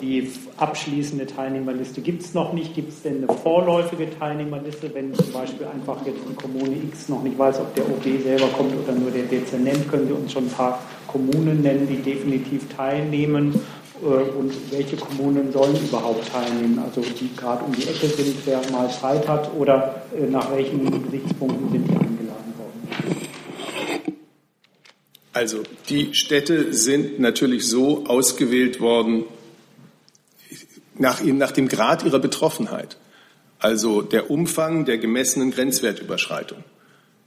die 0.00 0.30
abschließende 0.56 1.26
Teilnehmerliste 1.26 2.00
gibt 2.00 2.22
es 2.22 2.34
noch 2.34 2.52
nicht. 2.52 2.74
Gibt 2.74 2.90
es 2.90 3.02
denn 3.02 3.18
eine 3.18 3.38
vorläufige 3.38 4.08
Teilnehmerliste, 4.18 4.92
wenn 4.94 5.14
zum 5.14 5.32
Beispiel 5.32 5.66
einfach 5.66 6.04
jetzt 6.04 6.20
die 6.28 6.34
Kommune 6.34 6.76
X 6.88 7.08
noch 7.08 7.22
nicht 7.22 7.38
weiß, 7.38 7.60
ob 7.60 7.74
der 7.76 7.88
OB 7.88 8.04
selber 8.22 8.48
kommt 8.48 8.74
oder 8.76 8.92
nur 8.92 9.10
der 9.10 9.24
Dezernent? 9.24 9.88
Können 9.88 10.08
Sie 10.08 10.12
uns 10.12 10.32
schon 10.32 10.46
ein 10.46 10.50
paar 10.50 10.82
Kommunen 11.06 11.62
nennen, 11.62 11.86
die 11.88 12.02
definitiv 12.02 12.68
teilnehmen? 12.76 13.54
Äh, 14.02 14.06
und 14.06 14.52
welche 14.72 14.96
Kommunen 14.96 15.52
sollen 15.52 15.76
überhaupt 15.76 16.28
teilnehmen? 16.28 16.78
Also 16.80 17.00
die 17.00 17.34
gerade 17.36 17.64
um 17.64 17.72
die 17.72 17.84
Ecke 17.84 18.08
sind, 18.08 18.36
wer 18.44 18.60
mal 18.70 18.90
Zeit 18.90 19.26
hat 19.28 19.54
oder 19.54 20.02
äh, 20.16 20.26
nach 20.26 20.50
welchen 20.50 21.04
Gesichtspunkten 21.04 21.70
sind 21.70 21.88
die 21.88 21.92
eingeladen 21.92 22.54
worden? 22.58 24.18
Also 25.32 25.62
die 25.88 26.14
Städte 26.14 26.74
sind 26.74 27.20
natürlich 27.20 27.66
so 27.68 28.04
ausgewählt 28.06 28.80
worden 28.80 29.24
nach, 30.98 31.22
nach 31.22 31.52
dem 31.52 31.68
Grad 31.68 32.04
ihrer 32.04 32.18
Betroffenheit, 32.18 32.96
also 33.58 34.02
der 34.02 34.30
Umfang 34.30 34.84
der 34.84 34.98
gemessenen 34.98 35.52
Grenzwertüberschreitung. 35.52 36.64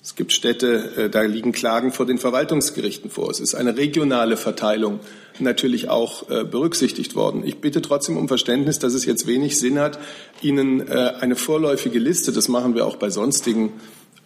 Es 0.06 0.14
gibt 0.14 0.34
Städte, 0.34 0.92
äh, 0.98 1.10
da 1.10 1.24
liegen 1.24 1.52
Klagen 1.52 1.92
vor 1.92 2.06
den 2.06 2.20
Verwaltungsgerichten 2.20 3.10
vor. 3.10 3.32
Es 3.32 3.40
ist 3.40 3.56
eine 3.56 3.76
regionale 3.76 4.38
Verteilung 4.38 5.00
natürlich 5.40 5.90
auch 5.90 6.30
äh, 6.30 6.44
berücksichtigt 6.44 7.16
worden. 7.16 7.42
Ich 7.44 7.58
bitte 7.58 7.82
trotzdem 7.82 8.16
um 8.16 8.28
Verständnis, 8.28 8.78
dass 8.78 8.94
es 8.94 9.06
jetzt 9.06 9.26
wenig 9.26 9.58
Sinn 9.58 9.80
hat, 9.80 9.98
Ihnen 10.44 10.88
äh, 10.88 11.14
eine 11.20 11.36
vorläufige 11.36 11.98
Liste, 11.98 12.32
das 12.32 12.50
machen 12.50 12.76
wir 12.76 12.86
auch 12.86 12.98
bei 12.98 13.10
sonstigen 13.10 13.74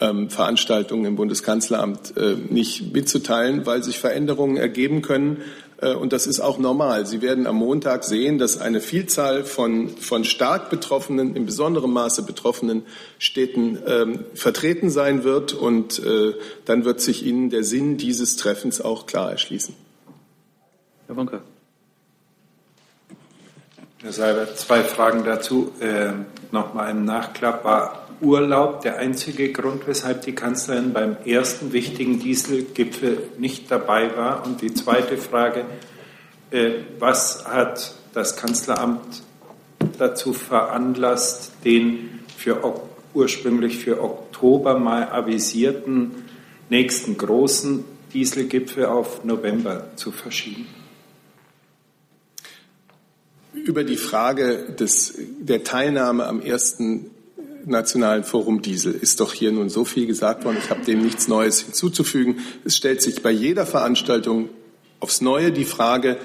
ähm, 0.01 0.29
Veranstaltungen 0.29 1.05
im 1.05 1.15
Bundeskanzleramt 1.15 2.13
nicht 2.49 2.93
mitzuteilen, 2.93 3.65
weil 3.65 3.81
sich 3.81 3.99
Veränderungen 3.99 4.57
ergeben 4.57 5.01
können. 5.01 5.37
Äh, 5.81 5.93
und 5.93 6.13
das 6.13 6.27
ist 6.27 6.39
auch 6.39 6.57
normal. 6.57 7.05
Sie 7.05 7.21
werden 7.21 7.47
am 7.47 7.55
Montag 7.57 8.03
sehen, 8.03 8.37
dass 8.37 8.59
eine 8.59 8.81
Vielzahl 8.81 9.43
von, 9.43 9.89
von 9.89 10.23
stark 10.23 10.69
betroffenen, 10.69 11.35
in 11.35 11.45
besonderem 11.45 11.91
Maße 11.91 12.23
betroffenen 12.23 12.83
Städten 13.17 13.79
ähm, 13.85 14.25
vertreten 14.33 14.89
sein 14.89 15.23
wird. 15.23 15.53
Und 15.53 15.99
äh, 15.99 16.33
dann 16.65 16.85
wird 16.85 17.01
sich 17.01 17.25
Ihnen 17.25 17.49
der 17.49 17.63
Sinn 17.63 17.97
dieses 17.97 18.35
Treffens 18.35 18.81
auch 18.81 19.05
klar 19.05 19.31
erschließen. 19.31 19.75
Herr 21.07 21.15
Wonka. 21.15 21.41
Herr 24.01 24.13
Seibert, 24.13 24.57
zwei 24.57 24.83
Fragen 24.83 25.25
dazu. 25.25 25.71
Äh, 25.79 26.13
Nochmal 26.51 26.87
ein 26.87 27.05
Nachklapp. 27.05 27.63
War 27.63 28.08
Urlaub 28.21 28.81
der 28.81 28.97
einzige 28.97 29.51
Grund, 29.51 29.87
weshalb 29.87 30.23
die 30.23 30.33
Kanzlerin 30.33 30.93
beim 30.93 31.17
ersten 31.25 31.71
wichtigen 31.71 32.19
Dieselgipfel 32.19 33.29
nicht 33.37 33.71
dabei 33.71 34.15
war? 34.15 34.45
Und 34.45 34.61
die 34.61 34.73
zweite 34.73 35.17
Frage, 35.17 35.65
äh, 36.51 36.71
was 36.97 37.45
hat 37.47 37.93
das 38.13 38.35
Kanzleramt 38.35 39.23
dazu 39.97 40.33
veranlasst, 40.33 41.53
den 41.63 42.19
für, 42.35 42.81
ursprünglich 43.13 43.77
für 43.77 44.01
Oktober 44.01 44.77
mal 44.77 45.09
avisierten 45.09 46.11
nächsten 46.69 47.17
großen 47.17 47.85
Dieselgipfel 48.13 48.85
auf 48.85 49.23
November 49.23 49.91
zu 49.95 50.11
verschieben? 50.11 50.67
Über 53.53 53.83
die 53.83 53.97
Frage 53.97 54.73
des, 54.77 55.13
der 55.39 55.63
Teilnahme 55.63 56.25
am 56.25 56.41
ersten 56.41 57.11
Nationalen 57.65 58.23
Forum 58.23 58.61
Diesel 58.61 58.93
ist 58.93 59.19
doch 59.19 59.33
hier 59.33 59.51
nun 59.51 59.69
so 59.69 59.85
viel 59.85 60.05
gesagt 60.05 60.45
worden. 60.45 60.57
Ich 60.61 60.69
habe 60.69 60.83
dem 60.85 61.01
nichts 61.01 61.27
Neues 61.27 61.61
hinzuzufügen. 61.61 62.39
Es 62.65 62.77
stellt 62.77 63.01
sich 63.01 63.21
bei 63.21 63.31
jeder 63.31 63.65
Veranstaltung 63.65 64.49
aufs 64.99 65.21
Neue 65.21 65.51
die 65.51 65.65
Frage 65.65 66.17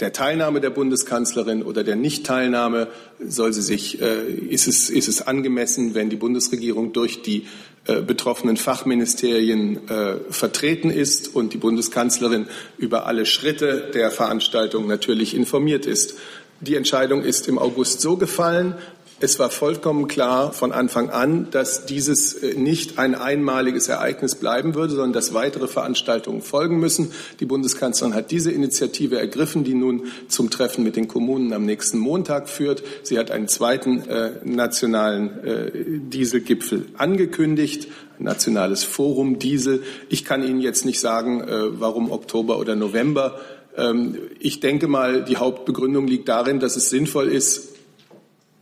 der 0.00 0.12
Teilnahme 0.12 0.60
der 0.60 0.70
Bundeskanzlerin 0.70 1.62
oder 1.62 1.82
der 1.82 1.96
Nichtteilnahme. 1.96 2.88
Soll 3.18 3.52
sie 3.52 3.62
sich, 3.62 4.00
äh, 4.00 4.30
ist, 4.32 4.68
es, 4.68 4.90
ist 4.90 5.08
es 5.08 5.22
angemessen, 5.22 5.94
wenn 5.94 6.08
die 6.08 6.16
Bundesregierung 6.16 6.92
durch 6.92 7.22
die 7.22 7.46
äh, 7.86 8.00
betroffenen 8.00 8.56
Fachministerien 8.56 9.88
äh, 9.88 10.16
vertreten 10.30 10.90
ist 10.90 11.34
und 11.34 11.52
die 11.52 11.58
Bundeskanzlerin 11.58 12.46
über 12.76 13.06
alle 13.06 13.26
Schritte 13.26 13.90
der 13.92 14.10
Veranstaltung 14.10 14.86
natürlich 14.86 15.34
informiert 15.34 15.86
ist? 15.86 16.14
Die 16.60 16.74
Entscheidung 16.74 17.22
ist 17.22 17.46
im 17.46 17.58
August 17.58 18.00
so 18.00 18.16
gefallen. 18.16 18.74
Es 19.20 19.40
war 19.40 19.50
vollkommen 19.50 20.06
klar 20.06 20.52
von 20.52 20.70
Anfang 20.70 21.10
an, 21.10 21.50
dass 21.50 21.86
dieses 21.86 22.34
äh, 22.34 22.54
nicht 22.54 23.00
ein 23.00 23.16
einmaliges 23.16 23.88
Ereignis 23.88 24.36
bleiben 24.36 24.76
würde, 24.76 24.92
sondern 24.92 25.12
dass 25.12 25.34
weitere 25.34 25.66
Veranstaltungen 25.66 26.40
folgen 26.40 26.78
müssen. 26.78 27.10
Die 27.40 27.44
Bundeskanzlerin 27.44 28.14
hat 28.14 28.30
diese 28.30 28.52
Initiative 28.52 29.18
ergriffen, 29.18 29.64
die 29.64 29.74
nun 29.74 30.04
zum 30.28 30.50
Treffen 30.50 30.84
mit 30.84 30.94
den 30.94 31.08
Kommunen 31.08 31.52
am 31.52 31.64
nächsten 31.64 31.98
Montag 31.98 32.48
führt. 32.48 32.84
Sie 33.02 33.18
hat 33.18 33.32
einen 33.32 33.48
zweiten 33.48 34.02
äh, 34.02 34.30
nationalen 34.44 35.44
äh, 35.44 35.70
Dieselgipfel 35.74 36.86
angekündigt, 36.96 37.88
nationales 38.20 38.84
Forum 38.84 39.40
Diesel. 39.40 39.82
Ich 40.08 40.24
kann 40.24 40.44
Ihnen 40.44 40.60
jetzt 40.60 40.84
nicht 40.84 41.00
sagen, 41.00 41.40
äh, 41.40 41.80
warum 41.80 42.12
Oktober 42.12 42.60
oder 42.60 42.76
November. 42.76 43.40
Ähm, 43.76 44.16
ich 44.38 44.60
denke 44.60 44.86
mal, 44.86 45.24
die 45.24 45.38
Hauptbegründung 45.38 46.06
liegt 46.06 46.28
darin, 46.28 46.60
dass 46.60 46.76
es 46.76 46.88
sinnvoll 46.88 47.26
ist, 47.26 47.67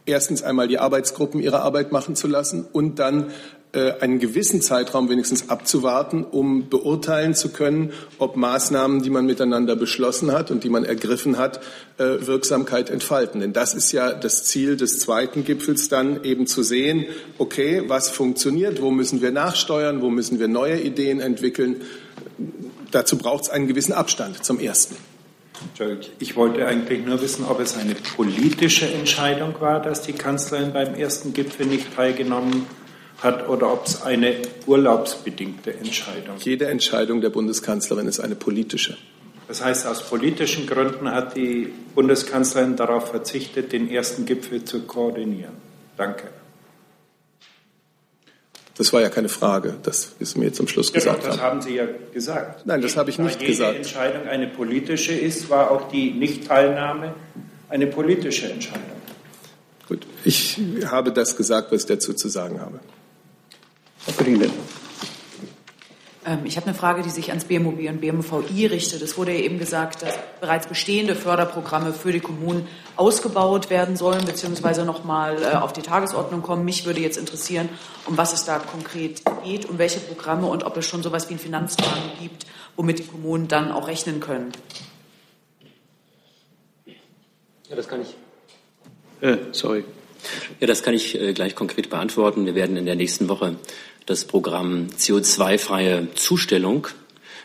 erstens 0.06 0.42
einmal 0.42 0.68
die 0.68 0.78
Arbeitsgruppen 0.78 1.40
ihre 1.40 1.60
Arbeit 1.60 1.92
machen 1.92 2.16
zu 2.16 2.28
lassen 2.28 2.64
und 2.72 2.98
dann 2.98 3.32
äh, 3.72 3.92
einen 4.00 4.20
gewissen 4.20 4.62
Zeitraum 4.62 5.10
wenigstens 5.10 5.50
abzuwarten, 5.50 6.24
um 6.24 6.70
beurteilen 6.70 7.34
zu 7.34 7.50
können, 7.50 7.92
ob 8.18 8.36
Maßnahmen, 8.36 9.02
die 9.02 9.10
man 9.10 9.26
miteinander 9.26 9.76
beschlossen 9.76 10.32
hat 10.32 10.50
und 10.50 10.64
die 10.64 10.70
man 10.70 10.84
ergriffen 10.84 11.36
hat, 11.36 11.60
äh, 11.98 12.26
Wirksamkeit 12.26 12.88
entfalten. 12.88 13.40
Denn 13.40 13.52
das 13.52 13.74
ist 13.74 13.92
ja 13.92 14.14
das 14.14 14.44
Ziel 14.44 14.76
des 14.76 15.00
zweiten 15.00 15.44
Gipfels 15.44 15.88
dann 15.88 16.24
eben 16.24 16.46
zu 16.46 16.62
sehen, 16.62 17.06
okay, 17.36 17.82
was 17.86 18.08
funktioniert, 18.08 18.80
wo 18.80 18.90
müssen 18.90 19.20
wir 19.20 19.32
nachsteuern, 19.32 20.00
wo 20.00 20.08
müssen 20.08 20.38
wir 20.38 20.48
neue 20.48 20.80
Ideen 20.80 21.20
entwickeln. 21.20 21.82
Dazu 22.92 23.18
braucht 23.18 23.44
es 23.44 23.50
einen 23.50 23.66
gewissen 23.66 23.92
Abstand 23.92 24.42
zum 24.44 24.58
ersten. 24.58 24.96
Ich 26.18 26.36
wollte 26.36 26.66
eigentlich 26.66 27.04
nur 27.04 27.20
wissen, 27.20 27.44
ob 27.44 27.60
es 27.60 27.76
eine 27.76 27.94
politische 27.94 28.86
Entscheidung 28.86 29.54
war, 29.60 29.80
dass 29.80 30.02
die 30.02 30.12
Kanzlerin 30.12 30.72
beim 30.72 30.94
ersten 30.94 31.32
Gipfel 31.32 31.66
nicht 31.66 31.94
teilgenommen 31.94 32.66
hat 33.22 33.48
oder 33.48 33.72
ob 33.72 33.86
es 33.86 34.02
eine 34.02 34.34
urlaubsbedingte 34.66 35.74
Entscheidung 35.74 36.36
ist. 36.36 36.44
Jede 36.44 36.66
Entscheidung 36.66 37.20
der 37.20 37.30
Bundeskanzlerin 37.30 38.06
ist 38.06 38.20
eine 38.20 38.34
politische. 38.34 38.96
Das 39.48 39.64
heißt, 39.64 39.86
aus 39.86 40.02
politischen 40.02 40.66
Gründen 40.66 41.10
hat 41.10 41.36
die 41.36 41.72
Bundeskanzlerin 41.94 42.76
darauf 42.76 43.10
verzichtet, 43.10 43.72
den 43.72 43.88
ersten 43.90 44.26
Gipfel 44.26 44.64
zu 44.64 44.80
koordinieren. 44.82 45.54
Danke. 45.96 46.28
Das 48.76 48.92
war 48.92 49.00
ja 49.00 49.08
keine 49.08 49.30
Frage, 49.30 49.74
das 49.82 50.12
ist 50.18 50.36
mir 50.36 50.52
zum 50.52 50.68
Schluss 50.68 50.92
gesagt 50.92 51.24
ja, 51.24 51.30
das 51.30 51.40
haben. 51.40 51.62
Sie 51.62 51.76
ja 51.76 51.86
gesagt. 52.12 52.66
Nein, 52.66 52.82
das 52.82 52.96
habe 52.96 53.08
ich 53.08 53.18
nicht 53.18 53.40
jede 53.40 53.52
gesagt. 53.52 53.72
Wenn 53.72 53.76
Entscheidung 53.78 54.28
eine 54.28 54.46
politische 54.48 55.14
ist, 55.14 55.48
war 55.48 55.70
auch 55.70 55.88
die 55.88 56.10
Nichtteilnahme 56.10 57.14
eine 57.70 57.86
politische 57.86 58.50
Entscheidung. 58.50 58.82
Gut, 59.88 60.06
ich 60.24 60.60
habe 60.86 61.12
das 61.12 61.36
gesagt, 61.36 61.72
was 61.72 61.82
ich 61.82 61.86
dazu 61.86 62.12
zu 62.12 62.28
sagen 62.28 62.60
habe. 62.60 62.80
Frau 63.98 64.12
Kollegin 64.12 64.42
ähm, 64.42 64.50
ich 66.44 66.56
habe 66.56 66.66
eine 66.66 66.74
Frage, 66.74 67.02
die 67.02 67.10
sich 67.10 67.28
ans 67.28 67.44
BMOB 67.44 67.88
und 67.88 68.00
BMVI 68.00 68.66
richtet. 68.66 69.00
Es 69.00 69.16
wurde 69.16 69.32
ja 69.32 69.38
eben 69.38 69.58
gesagt, 69.58 70.02
dass 70.02 70.18
bereits 70.40 70.66
bestehende 70.66 71.14
Förderprogramme 71.14 71.92
für 71.92 72.10
die 72.10 72.18
Kommunen 72.18 72.66
ausgebaut 72.96 73.70
werden 73.70 73.96
sollen, 73.96 74.24
beziehungsweise 74.24 74.84
nochmal 74.84 75.40
äh, 75.40 75.56
auf 75.56 75.72
die 75.72 75.82
Tagesordnung 75.82 76.42
kommen. 76.42 76.64
Mich 76.64 76.84
würde 76.84 77.00
jetzt 77.00 77.16
interessieren, 77.16 77.68
um 78.06 78.16
was 78.16 78.32
es 78.32 78.44
da 78.44 78.58
konkret 78.58 79.22
geht, 79.44 79.68
um 79.68 79.78
welche 79.78 80.00
Programme 80.00 80.48
und 80.48 80.64
ob 80.64 80.76
es 80.76 80.86
schon 80.86 81.02
so 81.02 81.10
etwas 81.10 81.28
wie 81.28 81.34
einen 81.34 81.40
Finanzplan 81.40 81.98
gibt, 82.20 82.46
womit 82.74 82.98
die 82.98 83.04
Kommunen 83.04 83.46
dann 83.46 83.70
auch 83.70 83.86
rechnen 83.86 84.18
können. 84.18 84.50
Ja, 87.68 87.76
das 87.76 87.86
kann 87.86 88.02
ich. 88.02 88.16
Äh, 89.20 89.36
sorry. 89.52 89.84
Ja, 90.58 90.66
das 90.66 90.82
kann 90.82 90.94
ich 90.94 91.20
äh, 91.20 91.32
gleich 91.32 91.54
konkret 91.54 91.88
beantworten. 91.88 92.46
Wir 92.46 92.56
werden 92.56 92.76
in 92.76 92.86
der 92.86 92.96
nächsten 92.96 93.28
Woche 93.28 93.56
das 94.06 94.24
Programm 94.24 94.86
CO2-freie 94.96 96.14
Zustellung 96.14 96.86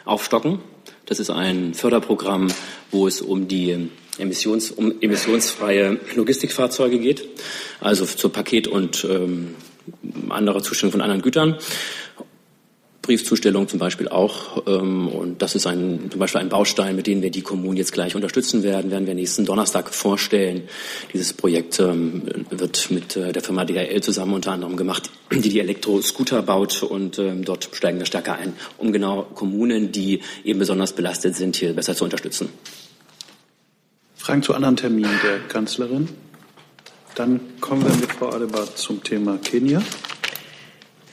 aufstocken. 0.06 0.60
Das 1.06 1.20
ist 1.20 1.32
ein 1.32 1.74
Förderprogramm, 1.74 2.48
wo 2.92 3.08
es 3.08 3.22
um 3.22 3.48
die 3.48 3.90
Emissions, 4.18 4.72
um 4.72 5.02
emissionsfreie 5.02 6.00
Logistikfahrzeuge 6.16 7.00
geht, 7.00 7.28
also 7.80 8.06
zur 8.06 8.32
Paket- 8.32 8.68
und 8.68 9.06
ähm, 9.10 9.56
anderer 10.30 10.62
Zustellung 10.62 10.92
von 10.92 11.02
anderen 11.02 11.22
Gütern. 11.22 11.58
Briefzustellung 13.02 13.68
zum 13.68 13.80
Beispiel 13.80 14.08
auch. 14.08 14.66
Ähm, 14.68 15.08
und 15.08 15.42
das 15.42 15.56
ist 15.56 15.66
ein, 15.66 16.10
zum 16.12 16.20
Beispiel 16.20 16.42
ein 16.42 16.50
Baustein, 16.50 16.96
mit 16.96 17.08
dem 17.08 17.22
wir 17.22 17.32
die 17.32 17.42
Kommunen 17.42 17.78
jetzt 17.78 17.94
gleich 17.94 18.16
unterstützen 18.16 18.64
werden, 18.64 18.92
werden 18.92 19.08
wir 19.08 19.16
nächsten 19.16 19.46
Donnerstag 19.46 19.94
vorstellen. 19.94 20.64
Dieses 21.14 21.34
Projekt 21.34 21.80
ähm, 21.80 22.24
wird 22.50 22.92
mit 22.92 23.16
äh, 23.16 23.32
der 23.32 23.42
Firma 23.42 23.66
DHL 23.66 24.02
zusammen 24.02 24.34
unter 24.34 24.52
anderem 24.52 24.78
gemacht, 24.78 25.10
die 25.32 25.50
die 25.50 25.60
Elektroscooter 25.60 26.42
baut 26.44 26.84
und 26.84 27.18
ähm, 27.18 27.44
dort 27.44 27.70
steigen 27.74 28.00
wir 28.00 28.06
stärker 28.06 28.36
ein, 28.36 28.54
um 28.78 28.92
genau 28.92 29.24
Kommunen, 29.24 29.92
die 29.92 30.22
eben 30.44 30.60
besonders 30.60 30.94
belastet 30.94 31.36
sind, 31.36 31.56
hier 31.56 31.74
besser 31.74 31.96
zu 31.96 32.04
unterstützen. 32.04 32.50
Fragen 34.16 34.44
zu 34.44 34.54
anderen 34.54 34.78
Terminen 34.78 35.20
der 35.24 35.40
Kanzlerin? 35.48 36.08
Dann 37.16 37.40
kommen 37.60 37.84
wir 37.84 37.96
mit 37.96 38.14
Frau 38.14 38.30
Adebar 38.30 38.76
zum 38.76 39.04
Thema 39.04 39.38
Kenia. 39.40 39.82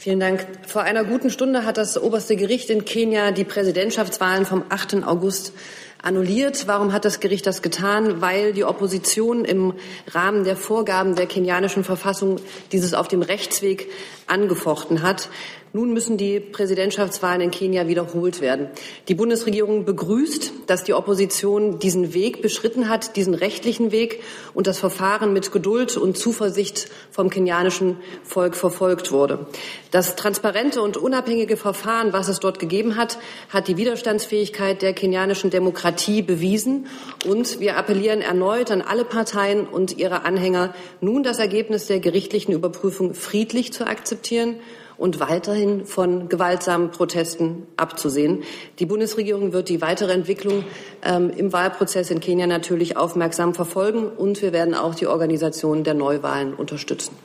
Vielen 0.00 0.21
Dank. 0.21 0.47
Vor 0.64 0.83
einer 0.83 1.02
guten 1.02 1.28
Stunde 1.28 1.64
hat 1.64 1.76
das 1.76 2.00
oberste 2.00 2.37
Gericht 2.37 2.71
in 2.71 2.85
Kenia 2.85 3.33
die 3.33 3.43
Präsidentschaftswahlen 3.43 4.47
vom 4.47 4.62
8. 4.69 5.02
August 5.02 5.52
annulliert. 6.00 6.69
Warum 6.69 6.93
hat 6.93 7.05
das 7.05 7.19
Gericht 7.19 7.49
das 7.49 7.62
getan? 7.62 8.21
Weil 8.21 8.52
die 8.52 8.62
Opposition 8.62 9.45
im 9.45 9.75
Rahmen 10.07 10.45
der 10.45 10.55
Vorgaben 10.55 11.17
der 11.17 11.26
kenianischen 11.26 11.83
Verfassung 11.83 12.37
dieses 12.71 12.95
auf 12.95 13.09
dem 13.09 13.23
Rechtsweg 13.23 13.88
angefochten 14.28 15.02
hat. 15.02 15.31
Nun 15.75 15.92
müssen 15.92 16.16
die 16.16 16.40
Präsidentschaftswahlen 16.40 17.42
in 17.42 17.50
Kenia 17.50 17.88
wiederholt 17.88 18.40
werden. 18.40 18.68
Die 19.08 19.14
Bundesregierung 19.14 19.84
begrüßt, 19.84 20.52
dass 20.66 20.82
die 20.82 20.94
Opposition 20.94 21.78
diesen 21.78 22.14
Weg 22.14 22.40
beschritten 22.40 22.88
hat, 22.88 23.16
diesen 23.16 23.34
rechtlichen 23.34 23.92
Weg 23.92 24.22
und 24.54 24.66
das 24.66 24.78
Verfahren 24.78 25.34
mit 25.34 25.52
Geduld 25.52 25.98
und 25.98 26.16
Zuversicht 26.16 26.88
vom 27.10 27.28
kenianischen 27.28 27.98
Volk 28.25 28.56
verfolgt 28.56 29.12
wurde. 29.12 29.46
Das 29.90 30.16
transparente 30.16 30.80
und 30.80 30.96
unabhängige 30.96 31.58
Verfahren, 31.58 32.14
was 32.14 32.28
es 32.28 32.40
dort 32.40 32.58
gegeben 32.58 32.96
hat, 32.96 33.18
hat 33.50 33.68
die 33.68 33.76
Widerstandsfähigkeit 33.76 34.80
der 34.80 34.94
kenianischen 34.94 35.50
Demokratie 35.50 36.22
bewiesen. 36.22 36.87
Und 37.26 37.60
wir 37.60 37.76
appellieren 37.76 38.22
erneut 38.22 38.70
an 38.70 38.80
alle 38.80 39.04
Parteien 39.04 39.66
und 39.66 39.98
ihre 39.98 40.25
Anhänger, 40.25 40.75
nun 41.02 41.22
das 41.22 41.38
Ergebnis 41.38 41.87
der 41.87 42.00
gerichtlichen 42.00 42.54
Überprüfung 42.54 43.12
friedlich 43.12 43.72
zu 43.75 43.87
akzeptieren 43.87 44.56
und 44.99 45.21
weiterhin 45.21 45.87
von 45.87 46.28
gewaltsamen 46.28 46.90
Protesten 46.90 47.67
abzusehen. 47.76 48.43
Die 48.81 48.87
Bundesregierung 48.87 49.52
wird 49.52 49.69
die 49.69 49.81
weitere 49.81 50.12
Entwicklung 50.12 50.64
ähm, 51.05 51.31
im 51.31 51.52
Wahlprozess 51.52 52.11
in 52.11 52.21
Kenia 52.21 52.47
natürlich 52.47 52.97
aufmerksam 52.97 53.55
verfolgen 53.55 54.09
und 54.09 54.43
wir 54.43 54.52
werden 54.52 54.75
auch 54.75 54.95
die 54.95 55.07
Organisation 55.07 55.85
der 55.85 55.95
Neuwahlen 55.95 56.52
unterstützen. 56.52 57.17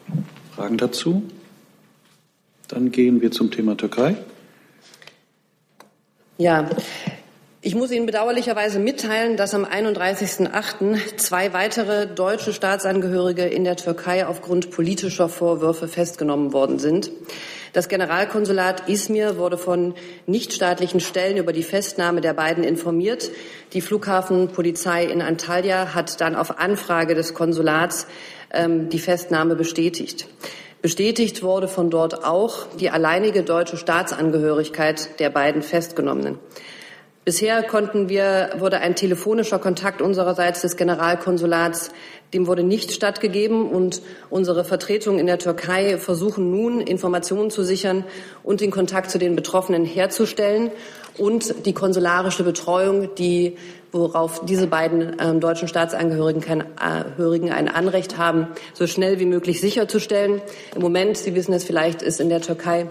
Fragen 0.55 0.77
dazu? 0.77 1.23
Dann 2.67 2.91
gehen 2.91 3.21
wir 3.21 3.31
zum 3.31 3.51
Thema 3.51 3.75
Türkei. 3.75 4.15
Ja, 6.37 6.69
ich 7.65 7.75
muss 7.75 7.91
Ihnen 7.91 8.05
bedauerlicherweise 8.05 8.77
mitteilen, 8.77 9.37
dass 9.37 9.53
am 9.53 9.63
31.08. 9.63 11.15
zwei 11.15 11.53
weitere 11.53 12.07
deutsche 12.07 12.51
Staatsangehörige 12.51 13.45
in 13.45 13.63
der 13.63 13.77
Türkei 13.77 14.27
aufgrund 14.27 14.69
politischer 14.69 15.29
Vorwürfe 15.29 15.87
festgenommen 15.87 16.51
worden 16.51 16.77
sind. 16.77 17.09
Das 17.73 17.89
Generalkonsulat 17.89 18.87
Izmir 18.87 19.37
wurde 19.37 19.57
von 19.57 19.95
nichtstaatlichen 20.27 20.99
Stellen 20.99 21.37
über 21.37 21.53
die 21.53 21.63
Festnahme 21.63 22.21
der 22.21 22.35
beiden 22.35 22.63
informiert. 22.63 23.31
Die 23.73 23.81
Flughafenpolizei 23.81 25.05
in 25.05 25.23
Antalya 25.23 25.95
hat 25.95 26.21
dann 26.21 26.35
auf 26.35 26.59
Anfrage 26.59 27.15
des 27.15 27.33
Konsulats 27.33 28.05
ähm, 28.53 28.89
die 28.89 28.99
Festnahme 28.99 29.55
bestätigt. 29.55 30.27
Bestätigt 30.83 31.41
wurde 31.41 31.67
von 31.67 31.89
dort 31.89 32.23
auch 32.23 32.67
die 32.79 32.91
alleinige 32.91 33.41
deutsche 33.41 33.77
Staatsangehörigkeit 33.77 35.19
der 35.19 35.31
beiden 35.31 35.63
Festgenommenen. 35.63 36.37
Bisher 37.25 37.63
konnten 37.63 38.09
wir, 38.09 38.49
wurde 38.57 38.79
ein 38.79 38.95
telefonischer 38.95 39.57
Kontakt 39.57 40.01
unsererseits 40.01 40.59
des 40.59 40.75
Generalkonsulats, 40.75 41.91
dem 42.33 42.47
wurde 42.47 42.63
nicht 42.63 42.91
stattgegeben 42.91 43.69
und 43.69 44.01
unsere 44.29 44.65
Vertretungen 44.65 45.19
in 45.19 45.27
der 45.27 45.39
Türkei 45.39 45.97
versuchen 45.97 46.51
nun, 46.51 46.81
Informationen 46.81 47.49
zu 47.49 47.63
sichern 47.63 48.03
und 48.43 48.59
den 48.59 48.71
Kontakt 48.71 49.09
zu 49.09 49.19
den 49.19 49.37
Betroffenen 49.37 49.85
herzustellen 49.85 50.69
und 51.17 51.65
die 51.65 51.73
konsularische 51.73 52.43
Betreuung, 52.43 53.15
die 53.15 53.55
worauf 53.93 54.43
diese 54.43 54.67
beiden 54.67 55.17
äh, 55.17 55.39
deutschen 55.39 55.69
Staatsangehörigen 55.69 56.41
kein, 56.41 56.61
äh, 56.61 57.51
ein 57.51 57.69
Anrecht 57.69 58.17
haben, 58.17 58.47
so 58.73 58.85
schnell 58.85 59.19
wie 59.19 59.25
möglich 59.27 59.61
sicherzustellen. 59.61 60.41
Im 60.75 60.81
Moment, 60.81 61.15
Sie 61.15 61.35
wissen 61.35 61.53
es 61.53 61.63
vielleicht, 61.63 62.01
ist 62.01 62.19
in 62.19 62.27
der 62.27 62.41
Türkei 62.41 62.87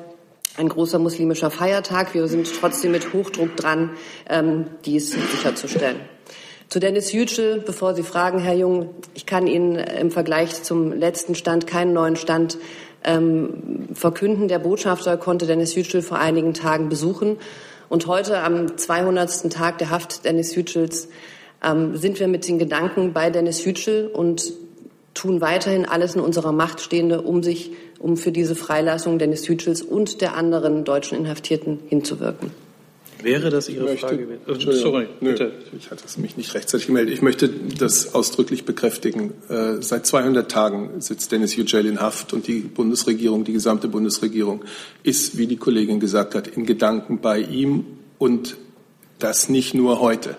ein 0.57 0.69
großer 0.69 0.99
muslimischer 0.99 1.51
Feiertag. 1.51 2.15
Wir 2.15 2.29
sind 2.29 2.51
trotzdem 2.61 2.93
mit 2.93 3.13
Hochdruck 3.13 3.57
dran, 3.57 3.91
ähm, 4.29 4.67
dies 4.85 5.13
sicherzustellen. 5.13 6.01
Zu 6.69 6.79
Dennis 6.79 7.13
Yücel, 7.13 7.61
bevor 7.61 7.95
Sie 7.95 8.03
fragen, 8.03 8.39
Herr 8.39 8.55
Jung, 8.55 8.91
ich 9.15 9.27
kann 9.27 9.47
Ihnen 9.47 9.77
im 9.77 10.11
Vergleich 10.11 10.63
zum 10.63 10.93
letzten 10.93 11.35
Stand 11.35 11.67
keinen 11.67 11.93
neuen 11.93 12.17
Stand 12.17 12.59
ähm, 13.05 13.89
verkünden. 13.93 14.49
Der 14.49 14.59
Botschafter 14.59 15.17
konnte 15.17 15.47
Dennis 15.47 15.75
Yücel 15.75 16.03
vor 16.03 16.19
einigen 16.19 16.55
Tagen 16.55 16.89
besuchen. 16.89 17.37
Und 17.89 18.07
heute 18.07 18.39
am 18.41 18.79
200. 18.79 19.53
Tag 19.53 19.79
der 19.79 19.91
Haft 19.91 20.25
Dennis 20.25 20.55
Yücels 20.55 21.09
ähm, 21.63 21.97
sind 21.97 22.21
wir 22.21 22.29
mit 22.29 22.49
den 22.49 22.59
Gedanken 22.59 23.13
bei 23.13 23.29
Dennis 23.29 23.65
Yücel 23.65 24.07
und 24.07 24.53
tun 25.13 25.41
weiterhin 25.43 25.85
alles 25.85 26.15
in 26.15 26.23
unserer 26.23 26.53
Macht 26.53 26.81
Stehende, 26.81 27.21
um 27.21 27.43
sich 27.43 27.73
um 28.03 28.17
für 28.17 28.33
diese 28.33 28.55
Freilassung 28.55 29.19
Dennis 29.19 29.47
Yücels 29.47 29.83
und 29.83 30.21
der 30.21 30.37
anderen 30.37 30.85
deutschen 30.85 31.17
Inhaftierten 31.17 31.81
hinzuwirken. 31.89 32.51
Wäre 33.23 33.51
das 33.51 33.69
Ihre 33.69 33.85
möchte, 33.85 34.07
Frage 34.07 34.17
gewesen? 34.19 34.41
Entschuldigung, 34.49 34.93
Sorry, 34.93 35.09
bitte. 35.21 35.53
Ich 35.79 35.91
hatte 35.91 36.03
es 36.05 36.19
mich 36.19 36.37
nicht 36.37 36.55
rechtzeitig 36.55 36.89
gemeldet. 36.89 37.15
Ich 37.15 37.23
möchte 37.23 37.49
das 37.49 38.15
ausdrücklich 38.15 38.65
bekräftigen. 38.65 39.33
Äh, 39.49 39.81
seit 39.81 40.07
200 40.07 40.51
Tagen 40.51 41.01
sitzt 41.01 41.31
Dennis 41.31 41.55
Yücel 41.55 41.87
in 41.87 42.01
Haft 42.01 42.33
und 42.33 42.49
die 42.49 42.61
Bundesregierung, 42.61 43.45
die 43.45 43.53
gesamte 43.53 43.87
Bundesregierung 43.87 44.65
ist, 45.05 45.39
wie 45.39 45.47
die 45.47 45.57
Kollegin 45.57 46.01
gesagt 46.01 46.35
hat, 46.35 46.49
in 46.49 46.67
Gedanken 46.67 47.21
bei 47.21 47.39
ihm 47.39 47.85
und 48.19 48.57
das 49.21 49.49
nicht 49.49 49.75
nur 49.75 50.01
heute 50.01 50.37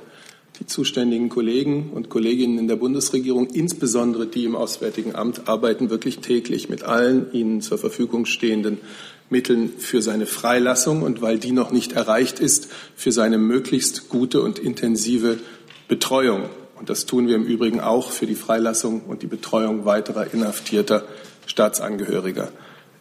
die 0.60 0.68
zuständigen 0.68 1.30
Kollegen 1.30 1.90
und 1.94 2.10
Kolleginnen 2.10 2.60
in 2.60 2.68
der 2.68 2.76
Bundesregierung, 2.76 3.48
insbesondere 3.48 4.28
die 4.28 4.46
im 4.46 4.56
Auswärtigen 4.56 5.16
Amt, 5.16 5.48
arbeiten 5.48 5.90
wirklich 5.90 6.20
täglich 6.20 6.70
mit 6.70 6.84
allen 6.84 7.32
ihnen 7.34 7.62
zur 7.62 7.78
Verfügung 7.78 8.26
stehenden 8.26 8.78
Mitteln 9.30 9.74
für 9.78 10.02
seine 10.02 10.28
Freilassung 10.28 11.02
und 11.02 11.22
weil 11.22 11.40
die 11.40 11.52
noch 11.52 11.72
nicht 11.72 11.94
erreicht 11.94 12.40
ist, 12.40 12.70
für 12.96 13.12
seine 13.12 13.38
möglichst 13.38 14.10
gute 14.10 14.42
und 14.42 14.60
intensive 14.60 15.40
Betreuung. 15.88 16.50
Und 16.76 16.90
das 16.90 17.06
tun 17.06 17.28
wir 17.28 17.36
im 17.36 17.46
Übrigen 17.46 17.80
auch 17.80 18.12
für 18.12 18.28
die 18.28 18.36
Freilassung 18.36 19.02
und 19.08 19.24
die 19.24 19.28
Betreuung 19.28 19.86
weiterer 19.86 20.34
inhaftierter 20.34 21.06
Staatsangehöriger. 21.48 22.52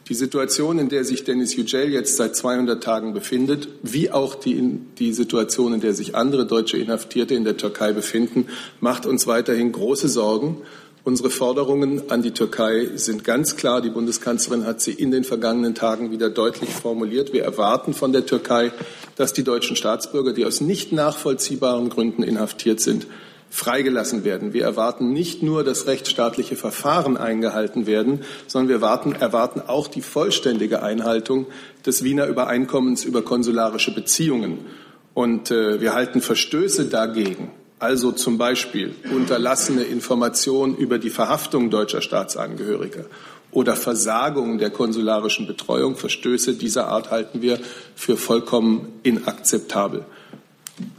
Die 0.09 0.15
Situation, 0.15 0.79
in 0.79 0.89
der 0.89 1.05
sich 1.05 1.23
Denis 1.23 1.55
Yücel 1.55 1.89
jetzt 1.89 2.17
seit 2.17 2.35
200 2.35 2.83
Tagen 2.83 3.13
befindet, 3.13 3.69
wie 3.83 4.11
auch 4.11 4.35
die, 4.35 4.79
die 4.99 5.13
Situation, 5.13 5.73
in 5.73 5.79
der 5.79 5.93
sich 5.93 6.13
andere 6.13 6.45
deutsche 6.45 6.77
Inhaftierte 6.77 7.35
in 7.35 7.45
der 7.45 7.55
Türkei 7.55 7.93
befinden, 7.93 8.47
macht 8.81 9.05
uns 9.05 9.27
weiterhin 9.27 9.71
große 9.71 10.09
Sorgen. 10.09 10.57
Unsere 11.05 11.29
Forderungen 11.29 12.11
an 12.11 12.21
die 12.21 12.31
Türkei 12.31 12.89
sind 12.95 13.23
ganz 13.23 13.55
klar. 13.55 13.81
Die 13.81 13.89
Bundeskanzlerin 13.89 14.65
hat 14.65 14.81
sie 14.81 14.91
in 14.91 15.11
den 15.11 15.23
vergangenen 15.23 15.73
Tagen 15.73 16.11
wieder 16.11 16.29
deutlich 16.29 16.69
formuliert. 16.69 17.31
Wir 17.31 17.43
erwarten 17.43 17.93
von 17.93 18.11
der 18.11 18.25
Türkei, 18.25 18.73
dass 19.15 19.31
die 19.31 19.43
deutschen 19.43 19.77
Staatsbürger, 19.77 20.33
die 20.33 20.45
aus 20.45 20.59
nicht 20.59 20.91
nachvollziehbaren 20.91 21.87
Gründen 21.87 22.23
inhaftiert 22.23 22.81
sind, 22.81 23.07
freigelassen 23.53 24.23
werden. 24.23 24.51
Wir 24.51 24.63
erwarten 24.63 25.13
nicht 25.13 25.43
nur, 25.43 25.63
dass 25.63 25.85
rechtsstaatliche 25.85 26.55
Verfahren 26.55 27.17
eingehalten 27.17 27.85
werden, 27.85 28.21
sondern 28.47 28.69
wir 28.69 28.75
erwarten, 28.77 29.13
erwarten 29.13 29.61
auch 29.61 29.87
die 29.87 30.01
vollständige 30.01 30.81
Einhaltung 30.81 31.45
des 31.85 32.03
Wiener 32.03 32.25
Übereinkommens 32.25 33.05
über 33.05 33.21
konsularische 33.21 33.93
Beziehungen. 33.93 34.65
Und 35.13 35.51
äh, 35.51 35.79
wir 35.79 35.93
halten 35.93 36.21
Verstöße 36.21 36.85
dagegen, 36.85 37.51
also 37.77 38.11
zum 38.11 38.39
Beispiel 38.39 38.95
unterlassene 39.15 39.83
Informationen 39.83 40.75
über 40.75 40.97
die 40.97 41.11
Verhaftung 41.11 41.69
deutscher 41.69 42.01
Staatsangehöriger 42.01 43.05
oder 43.51 43.75
Versagung 43.75 44.57
der 44.57 44.71
konsularischen 44.71 45.45
Betreuung, 45.45 45.95
Verstöße 45.95 46.55
dieser 46.55 46.87
Art 46.87 47.11
halten 47.11 47.43
wir 47.43 47.59
für 47.95 48.17
vollkommen 48.17 48.93
inakzeptabel. 49.03 50.05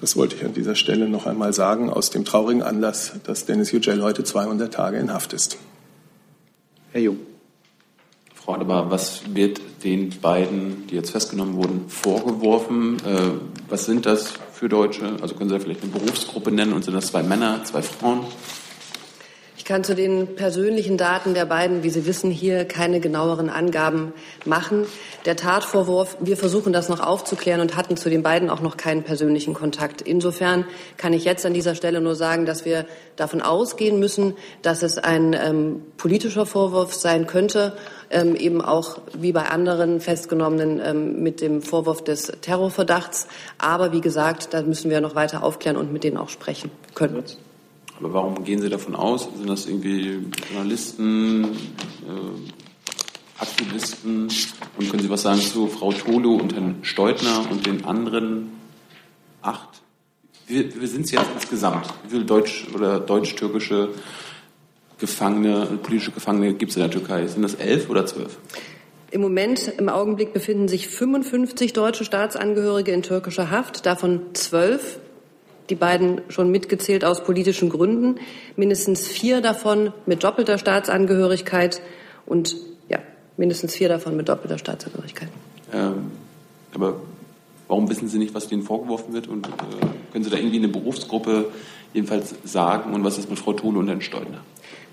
Das 0.00 0.16
wollte 0.16 0.37
ich 0.37 0.44
an 0.44 0.54
dieser 0.54 0.74
Stelle 0.74 1.08
noch 1.08 1.26
einmal 1.26 1.52
sagen, 1.52 1.90
aus 1.90 2.10
dem 2.10 2.24
traurigen 2.24 2.62
Anlass, 2.62 3.12
dass 3.24 3.44
Dennis 3.46 3.72
Yücel 3.72 4.02
heute 4.02 4.24
200 4.24 4.72
Tage 4.72 4.98
in 4.98 5.12
Haft 5.12 5.32
ist. 5.32 5.58
Herr 6.92 7.00
Jung. 7.00 7.18
Frau 8.34 8.54
Adebar, 8.54 8.90
was 8.90 9.22
wird 9.34 9.60
den 9.84 10.10
beiden, 10.20 10.87
die 10.87 10.96
jetzt 10.96 11.10
festgenommen 11.10 11.54
wurden, 11.54 11.88
vorgeworfen? 11.88 12.98
Äh, 12.98 13.30
was 13.70 13.87
sind 13.87 14.06
das 14.06 14.34
für 14.52 14.68
Deutsche? 14.68 15.16
Also 15.22 15.34
können 15.34 15.48
Sie 15.48 15.58
vielleicht 15.58 15.82
eine 15.82 15.92
Berufsgruppe 15.92 16.52
nennen 16.52 16.74
und 16.74 16.84
sind 16.84 16.94
das 16.94 17.06
zwei 17.06 17.22
Männer, 17.22 17.64
zwei 17.64 17.80
Frauen? 17.80 18.20
Ich 19.64 19.68
kann 19.68 19.83
zu 19.83 19.94
den 19.94 20.37
persönlichen 20.37 20.98
Daten 20.98 21.33
der 21.33 21.46
beiden, 21.46 21.83
wie 21.83 21.88
Sie 21.88 22.05
wissen, 22.05 22.31
hier 22.31 22.66
keine 22.66 23.00
genaueren 23.00 23.48
Angaben 23.48 24.12
machen. 24.44 24.85
Der 25.24 25.37
Tatvorwurf, 25.37 26.18
wir 26.20 26.37
versuchen 26.37 26.74
das 26.74 26.90
noch 26.90 27.00
aufzuklären 27.00 27.62
und 27.62 27.74
hatten 27.74 27.96
zu 27.96 28.11
den 28.11 28.22
beiden 28.22 28.50
auch 28.50 28.61
noch 28.61 28.77
keinen 28.77 29.05
persönlichen 29.05 29.55
Kontakt. 29.55 30.03
Insofern 30.03 30.66
kann 30.98 31.14
ich 31.14 31.24
jetzt 31.24 31.46
an 31.46 31.55
dieser 31.55 31.74
Stelle 31.74 32.03
nur 32.03 32.14
sagen, 32.14 32.44
dass 32.44 32.66
wir 32.66 32.85
davon 33.16 33.40
ausgehen 33.40 33.98
müssen, 33.98 34.35
dass 34.61 34.83
es 34.83 34.98
ein 34.98 35.33
ähm, 35.33 35.81
politischer 35.96 36.44
Vorwurf 36.44 36.92
sein 36.92 37.27
könnte, 37.27 37.74
ähm, 38.11 38.37
eben 38.37 38.61
auch 38.61 38.98
wie 39.18 39.33
bei 39.33 39.46
anderen 39.46 40.03
Festgenommenen 40.03 40.79
ähm, 40.85 41.22
mit 41.22 41.40
dem 41.40 41.62
Vorwurf 41.62 42.05
des 42.05 42.27
Terrorverdachts. 42.42 43.29
Aber 43.57 43.94
wie 43.94 44.03
gesagt, 44.03 44.53
da 44.53 44.61
müssen 44.61 44.90
wir 44.90 45.00
noch 45.00 45.14
weiter 45.14 45.42
aufklären 45.42 45.79
und 45.79 45.90
mit 45.90 46.05
denen 46.05 46.18
auch 46.18 46.29
sprechen 46.29 46.70
können. 46.94 47.24
Aber 47.98 48.12
warum 48.12 48.44
gehen 48.44 48.61
Sie 48.61 48.68
davon 48.68 48.94
aus? 48.96 49.28
Sind 49.37 49.48
das 49.48 49.66
irgendwie 49.66 50.20
Journalisten, 50.50 51.44
äh, 51.44 53.38
Aktivisten? 53.38 54.28
Und 54.78 54.90
können 54.90 55.02
Sie 55.02 55.11
was 55.11 55.22
sagen 55.22 55.40
zu 55.40 55.68
Frau 55.68 55.92
Tolo 55.92 56.35
und 56.35 56.54
Herrn 56.54 56.78
Steutner 56.83 57.46
und 57.50 57.66
den 57.66 57.85
anderen 57.85 58.52
acht? 59.42 59.83
Wie, 60.46 60.80
wie 60.80 60.87
sind 60.87 61.07
es 61.07 61.12
jetzt 61.12 61.30
insgesamt? 61.35 61.87
Wie 62.04 62.11
viele 62.11 62.24
deutsch- 62.24 62.66
oder 62.74 63.00
deutsch-türkische 63.00 63.90
Gefangene, 64.98 65.78
politische 65.83 66.11
Gefangene 66.11 66.54
gibt 66.54 66.70
es 66.70 66.76
in 66.76 66.83
der 66.83 66.90
Türkei? 66.90 67.26
Sind 67.26 67.42
das 67.42 67.54
elf 67.54 67.88
oder 67.88 68.07
zwölf? 68.07 68.38
Im 69.11 69.20
Moment, 69.20 69.72
im 69.78 69.88
Augenblick 69.88 70.33
befinden 70.33 70.66
sich 70.66 70.88
55 70.88 71.72
deutsche 71.72 72.04
Staatsangehörige 72.04 72.90
in 72.90 73.02
türkischer 73.02 73.50
Haft, 73.50 73.87
davon 73.87 74.35
zwölf, 74.35 74.98
die 75.70 75.74
beiden 75.74 76.20
schon 76.29 76.50
mitgezählt 76.50 77.05
aus 77.05 77.24
politischen 77.24 77.70
Gründen, 77.70 78.20
mindestens 78.57 79.07
vier 79.09 79.40
davon 79.40 79.92
mit 80.07 80.22
doppelter 80.24 80.59
Staatsangehörigkeit 80.59 81.81
und 82.27 82.57
ja, 82.88 82.98
mindestens 83.37 83.74
vier 83.74 83.88
davon 83.88 84.16
mit 84.16 84.29
doppelter 84.29 84.59
Staatsangehörigkeit. 84.59 85.29
Ähm, 85.72 86.11
aber 86.74 86.96
warum 87.68 87.88
wissen 87.88 88.09
Sie 88.09 88.18
nicht, 88.18 88.35
was 88.35 88.48
denen 88.48 88.62
vorgeworfen 88.62 89.14
wird? 89.14 89.29
Und 89.29 89.46
äh, 89.46 89.50
können 90.12 90.24
Sie 90.24 90.31
da 90.31 90.37
irgendwie 90.37 90.59
eine 90.59 90.68
Berufsgruppe 90.68 91.46
jedenfalls 91.92 92.35
sagen? 92.44 92.92
Und 92.92 93.05
was 93.05 93.18
ist 93.18 93.31
mit 93.31 93.38
Frau 93.38 93.53
Tole 93.53 93.79
und 93.79 93.88
Herrn 93.88 94.03
Steudner? 94.03 94.40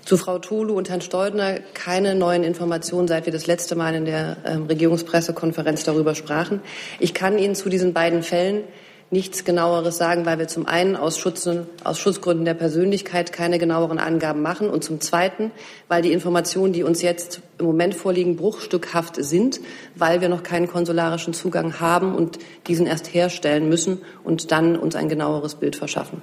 Zu 0.04 0.16
Frau 0.16 0.40
Tolu 0.40 0.76
und 0.76 0.88
Herrn 0.88 1.00
Steudner 1.00 1.60
keine 1.74 2.16
neuen 2.16 2.42
Informationen, 2.42 3.06
seit 3.06 3.26
wir 3.26 3.32
das 3.32 3.46
letzte 3.46 3.76
Mal 3.76 3.94
in 3.94 4.04
der 4.04 4.36
ähm, 4.44 4.66
Regierungspressekonferenz 4.66 5.84
darüber 5.84 6.16
sprachen. 6.16 6.60
Ich 6.98 7.14
kann 7.14 7.38
Ihnen 7.38 7.54
zu 7.54 7.68
diesen 7.68 7.92
beiden 7.92 8.24
Fällen 8.24 8.64
nichts 9.12 9.44
genaueres 9.44 9.98
sagen, 9.98 10.24
weil 10.24 10.38
wir 10.38 10.48
zum 10.48 10.66
einen 10.66 10.96
aus, 10.96 11.18
Schutz, 11.18 11.48
aus 11.84 11.98
Schutzgründen 11.98 12.44
der 12.44 12.54
Persönlichkeit 12.54 13.32
keine 13.32 13.58
genaueren 13.58 13.98
Angaben 13.98 14.42
machen 14.42 14.70
und 14.70 14.82
zum 14.82 15.00
zweiten, 15.00 15.50
weil 15.88 16.02
die 16.02 16.12
Informationen, 16.12 16.72
die 16.72 16.82
uns 16.82 17.02
jetzt 17.02 17.42
im 17.58 17.66
Moment 17.66 17.94
vorliegen, 17.94 18.36
bruchstückhaft 18.36 19.16
sind, 19.16 19.60
weil 19.94 20.20
wir 20.20 20.28
noch 20.28 20.42
keinen 20.42 20.66
konsularischen 20.66 21.34
Zugang 21.34 21.78
haben 21.78 22.14
und 22.14 22.38
diesen 22.66 22.86
erst 22.86 23.12
herstellen 23.12 23.68
müssen 23.68 24.00
und 24.24 24.50
dann 24.50 24.76
uns 24.76 24.96
ein 24.96 25.08
genaueres 25.08 25.54
Bild 25.54 25.76
verschaffen. 25.76 26.22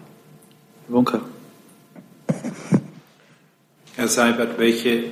Wunke. 0.87 1.21
Herr 3.95 4.07
Seibert, 4.07 4.57
welche 4.57 5.03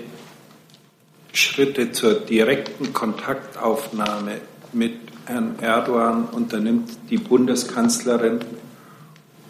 Schritte 1.32 1.92
zur 1.92 2.16
direkten 2.16 2.94
Kontaktaufnahme 2.94 4.42
mit 4.74 5.07
Herrn 5.28 5.60
Erdogan 5.60 6.24
unternimmt 6.32 6.90
die 7.10 7.18
Bundeskanzlerin, 7.18 8.40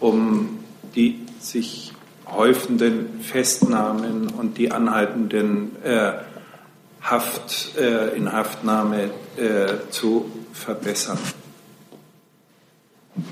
um 0.00 0.58
die 0.96 1.20
sich 1.38 1.92
häufenden 2.26 3.20
Festnahmen 3.20 4.28
und 4.28 4.58
die 4.58 4.72
anhaltenden 4.72 5.76
äh, 5.84 6.12
Haft, 7.00 7.78
äh, 7.78 8.08
Inhaftnahme 8.16 9.10
äh, 9.36 9.88
zu 9.90 10.28
verbessern? 10.52 11.18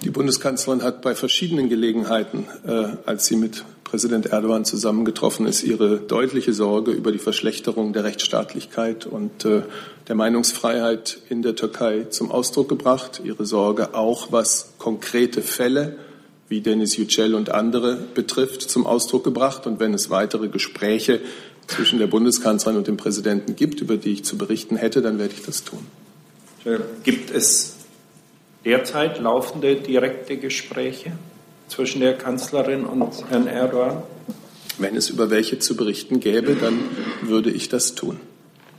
Die 0.03 0.11
Bundeskanzlerin 0.11 0.85
hat 0.85 1.03
bei 1.03 1.17
verschiedenen 1.17 1.69
Gelegenheiten, 1.69 2.47
äh, 2.65 2.97
als 3.07 3.27
sie 3.27 3.35
mit 3.35 3.65
Präsident 3.87 4.27
Erdogan 4.27 4.65
zusammengetroffen 4.65 5.47
ist, 5.47 5.63
ihre 5.63 5.99
deutliche 5.99 6.53
Sorge 6.53 6.91
über 6.91 7.13
die 7.13 7.21
Verschlechterung 7.21 7.93
der 7.93 8.03
Rechtsstaatlichkeit 8.03 9.07
und 9.07 9.45
äh, 9.45 9.63
der 10.09 10.17
Meinungsfreiheit 10.17 11.19
in 11.29 11.43
der 11.43 11.55
Türkei 11.55 12.07
zum 12.11 12.33
Ausdruck 12.33 12.69
gebracht. 12.69 13.21
Ihre 13.23 13.47
Sorge 13.47 13.95
auch, 13.95 14.33
was 14.33 14.73
konkrete 14.79 15.41
Fälle 15.41 15.97
wie 16.49 16.63
Denis 16.63 16.97
Yücel 16.97 17.37
und 17.37 17.51
andere 17.51 17.97
betrifft, 18.13 18.63
zum 18.63 18.87
Ausdruck 18.87 19.23
gebracht. 19.23 19.69
Und 19.69 19.79
wenn 19.79 19.95
es 19.95 20.11
weitere 20.11 20.49
Gespräche 20.49 21.21
zwischen 21.69 22.01
der 22.01 22.09
Bundeskanzlerin 22.09 22.79
und 22.79 22.89
dem 22.89 22.97
Präsidenten 22.97 23.55
gibt, 23.55 23.81
über 23.81 23.97
die 23.97 24.15
ich 24.15 24.25
zu 24.25 24.37
berichten 24.37 24.77
hätte, 24.77 25.01
dann 25.01 25.21
werde 25.21 25.35
ich 25.35 25.45
das 25.45 25.63
tun. 25.63 25.87
Gibt 27.05 27.31
es 27.31 27.77
derzeit 28.65 29.21
laufende 29.21 29.77
direkte 29.77 30.37
Gespräche 30.39 31.13
zwischen 31.69 32.01
der 32.01 32.17
Kanzlerin 32.17 32.85
und 32.85 33.29
Herrn 33.31 33.47
Erdogan? 33.47 34.03
Wenn 34.79 34.97
es 34.97 35.09
über 35.09 35.31
welche 35.31 35.59
zu 35.59 35.77
berichten 35.77 36.21
gäbe, 36.21 36.55
dann 36.55 36.79
würde 37.23 37.51
ich 37.51 37.69
das 37.69 37.95
tun. 37.95 38.21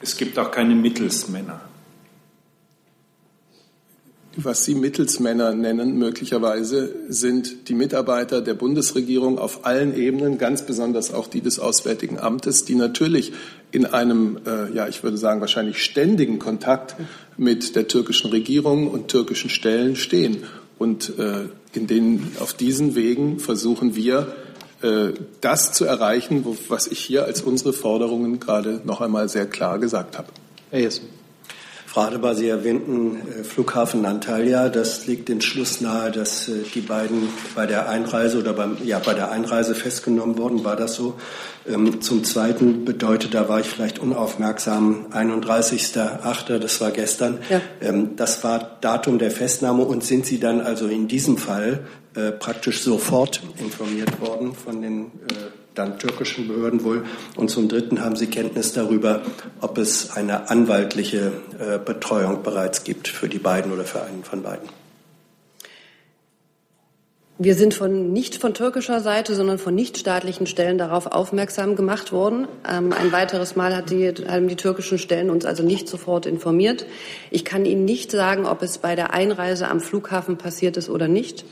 Es 0.02 0.15
gibt 0.17 0.38
auch 0.38 0.52
keine 0.52 0.76
Mittelsmänner. 0.76 1.62
Was 4.39 4.65
Sie 4.65 4.76
Mittelsmänner 4.76 5.56
nennen, 5.56 5.97
möglicherweise, 5.97 6.93
sind 7.10 7.69
die 7.69 7.73
Mitarbeiter 7.73 8.39
der 8.39 8.54
Bundesregierung 8.54 9.39
auf 9.39 9.65
allen 9.65 9.97
Ebenen, 9.97 10.38
ganz 10.38 10.63
besonders 10.63 11.12
auch 11.12 11.26
die 11.26 11.41
des 11.41 11.58
Auswärtigen 11.58 12.19
Amtes, 12.19 12.63
die 12.63 12.76
natürlich 12.76 13.34
in 13.71 13.88
einem, 13.88 14.38
äh, 14.45 14.71
ja, 14.76 14.88
ich 14.88 15.02
würde 15.02 15.17
sagen, 15.17 15.41
wahrscheinlich 15.41 15.84
ständigen 15.84 16.38
Kontakt 16.38 16.95
mit 17.36 17.76
der 17.76 17.88
türkischen 17.88 18.30
Regierung 18.30 18.88
und 18.91 19.08
türkischen 19.08 19.50
Stellen 19.50 19.95
stehen. 19.95 20.43
Und 20.78 21.18
äh, 21.18 21.50
in 21.74 21.88
denen, 21.88 22.36
auf 22.40 22.54
diesen 22.54 22.96
Wegen 22.96 23.40
versuchen 23.40 23.96
wir, 23.96 24.36
äh, 24.82 25.13
das 25.42 25.72
zu 25.72 25.86
erreichen, 25.86 26.46
wo, 26.46 26.56
was 26.68 26.88
ich 26.88 27.00
hier 27.00 27.26
als 27.26 27.42
unsere 27.42 27.74
Forderungen 27.74 28.40
gerade 28.40 28.82
noch 28.84 29.02
einmal 29.02 29.28
sehr 29.30 29.48
klar 29.48 29.80
gesagt 29.80 30.18
habe. 30.18 30.28
Herr 30.70 30.82
Jessen. 30.82 31.08
Frau 31.97 32.03
Adebar, 32.03 32.36
Sie 32.36 32.47
erwähnten 32.47 33.17
äh, 33.27 33.43
Flughafen 33.43 34.05
Antalya. 34.05 34.69
Das 34.69 35.07
legt 35.07 35.29
den 35.29 35.41
Schluss 35.41 35.81
nahe, 35.81 36.12
dass 36.12 36.47
äh, 36.47 36.62
die 36.75 36.81
beiden 36.81 37.27
bei 37.55 37.65
der 37.65 37.89
Einreise 37.89 38.38
oder 38.38 38.53
beim, 38.53 38.77
ja, 38.83 38.99
bei 38.99 39.15
der 39.15 39.31
Einreise 39.31 39.73
festgenommen 39.73 40.38
wurden. 40.38 40.63
War 40.63 40.75
das 40.75 40.93
so? 40.93 41.15
Ähm, 41.67 41.99
zum 42.01 42.23
Zweiten 42.23 42.86
bedeutet, 42.86 43.33
da 43.33 43.49
war 43.49 43.62
ich 43.62 43.65
vielleicht 43.65 43.97
unaufmerksam, 43.97 45.07
31.8., 45.12 46.60
das 46.60 46.79
war 46.81 46.91
gestern. 46.91 47.39
Ja. 47.49 47.62
Ähm, 47.81 48.15
das 48.15 48.43
war 48.43 48.77
Datum 48.79 49.17
der 49.17 49.31
Festnahme 49.31 49.83
und 49.83 50.03
sind 50.03 50.27
Sie 50.27 50.39
dann 50.39 50.62
also 50.62 50.86
in 50.86 51.07
diesem 51.07 51.38
Fall 51.38 51.88
äh, 52.13 52.31
praktisch 52.31 52.81
sofort 52.83 53.41
informiert 53.57 54.21
worden 54.21 54.53
von 54.53 54.83
den 54.83 55.12
dann 55.78 56.00
türkischen 56.00 56.48
Behörden 56.48 56.84
wohl. 56.84 57.06
Und 57.36 57.50
zum 57.50 57.70
Dritten 57.70 58.02
haben 58.02 58.16
Sie 58.16 58.28
Kenntnis 58.28 58.74
darüber, 58.74 59.22
ob 59.62 59.78
es 59.78 60.12
eine 60.12 60.50
anwaltliche 60.50 61.32
äh, 61.60 61.78
Betreuung 61.78 62.44
bereits 62.44 62.84
gibt 62.84 63.08
für 63.08 63.30
die 63.30 63.40
beiden 63.40 63.72
oder 63.72 63.84
für 63.84 64.04
einen 64.04 64.24
von 64.24 64.44
beiden. 64.44 64.70
Wir 67.40 67.54
sind 67.54 67.76
von, 67.76 68.12
nicht 68.13 68.38
von 68.38 68.56
türkischer 68.56 69.00
Seite, 69.00 69.36
sondern 69.36 69.60
von 69.60 69.76
nichtstaatlichen 69.76 70.48
Stellen 70.48 70.80
darauf 70.80 71.06
aufmerksam 71.06 71.76
gemacht 71.76 72.12
worden. 72.12 72.48
Ähm, 72.68 72.92
ein 72.94 73.12
weiteres 73.12 73.56
Mal 73.56 73.76
hat 73.76 73.92
die, 73.92 74.12
haben 74.28 74.48
die 74.48 74.56
türkischen 74.56 74.98
Stellen 74.98 75.30
uns 75.30 75.46
also 75.46 75.62
nicht 75.62 75.88
sofort 75.88 76.26
informiert. 76.26 76.88
Ich 77.30 77.46
kann 77.46 77.66
Ihnen 77.66 77.86
nicht 77.86 78.10
sagen, 78.10 78.48
ob 78.48 78.63
es 78.63 78.80
bei 78.80 78.96
der 78.96 79.13
Einreise 79.13 79.68
am 79.68 79.82
Flughafen 79.82 80.40
passiert 80.40 80.78
ist 80.78 80.90
oder 80.90 81.08
nicht. 81.08 81.46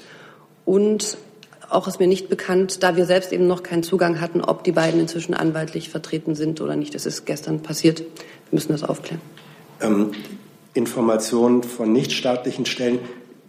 Und 0.66 1.20
auch 1.70 1.88
ist 1.88 2.00
mir 2.00 2.08
nicht 2.08 2.30
bekannt, 2.30 2.84
da 2.84 2.96
wir 2.96 3.06
selbst 3.06 3.32
eben 3.32 3.48
noch 3.48 3.64
keinen 3.64 3.84
Zugang 3.84 4.22
hatten, 4.22 4.42
ob 4.42 4.64
die 4.64 4.72
beiden 4.72 5.00
inzwischen 5.00 5.34
anwaltlich 5.34 5.90
vertreten 5.90 6.36
sind 6.36 6.62
oder 6.62 6.76
nicht. 6.76 6.96
Das 6.96 7.06
ist 7.06 7.26
gestern 7.26 7.62
passiert. 7.62 8.00
Wir 8.00 8.08
müssen 8.52 8.72
das 8.72 8.84
aufklären. 8.84 9.22
Ähm, 9.82 10.12
Informationen 10.74 11.64
von 11.64 11.92
nichtstaatlichen 11.92 12.66
Stellen 12.66 13.00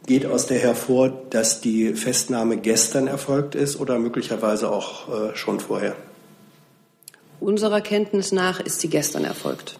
geht 0.06 0.24
aus 0.26 0.46
der 0.46 0.58
hervor, 0.58 1.10
dass 1.30 1.60
die 1.60 1.94
Festnahme 1.94 2.56
gestern 2.56 3.08
erfolgt 3.08 3.54
ist 3.54 3.78
oder 3.78 3.98
möglicherweise 3.98 4.70
auch 4.70 5.08
äh, 5.08 5.36
schon 5.36 5.60
vorher? 5.60 5.96
Unserer 7.40 7.80
Kenntnis 7.80 8.32
nach 8.32 8.60
ist 8.60 8.80
sie 8.80 8.88
gestern 8.88 9.24
erfolgt. 9.24 9.78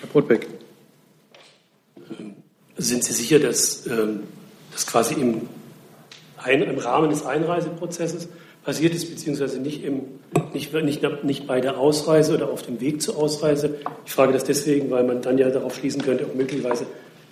Herr 0.00 0.08
Brotbeck. 0.08 0.48
Sind 2.76 3.04
Sie 3.04 3.12
sicher, 3.12 3.38
dass 3.38 3.86
ähm, 3.86 4.20
das 4.72 4.86
quasi 4.86 5.14
im 5.14 5.48
ein, 6.42 6.62
im 6.62 6.78
Rahmen 6.78 7.10
des 7.10 7.24
Einreiseprozesses 7.24 8.28
passiert 8.64 8.94
ist, 8.94 9.10
beziehungsweise 9.10 9.58
nicht, 9.60 9.84
im, 9.84 10.02
nicht, 10.52 10.72
nicht, 10.72 11.24
nicht 11.24 11.46
bei 11.46 11.60
der 11.60 11.78
Ausreise 11.78 12.34
oder 12.34 12.50
auf 12.50 12.62
dem 12.62 12.80
Weg 12.80 13.00
zur 13.00 13.16
Ausreise. 13.16 13.76
Ich 14.04 14.12
frage 14.12 14.32
das 14.32 14.44
deswegen, 14.44 14.90
weil 14.90 15.04
man 15.04 15.22
dann 15.22 15.38
ja 15.38 15.50
darauf 15.50 15.76
schließen 15.76 16.02
könnte, 16.02 16.24
ob 16.24 16.34
möglicherweise 16.34 16.86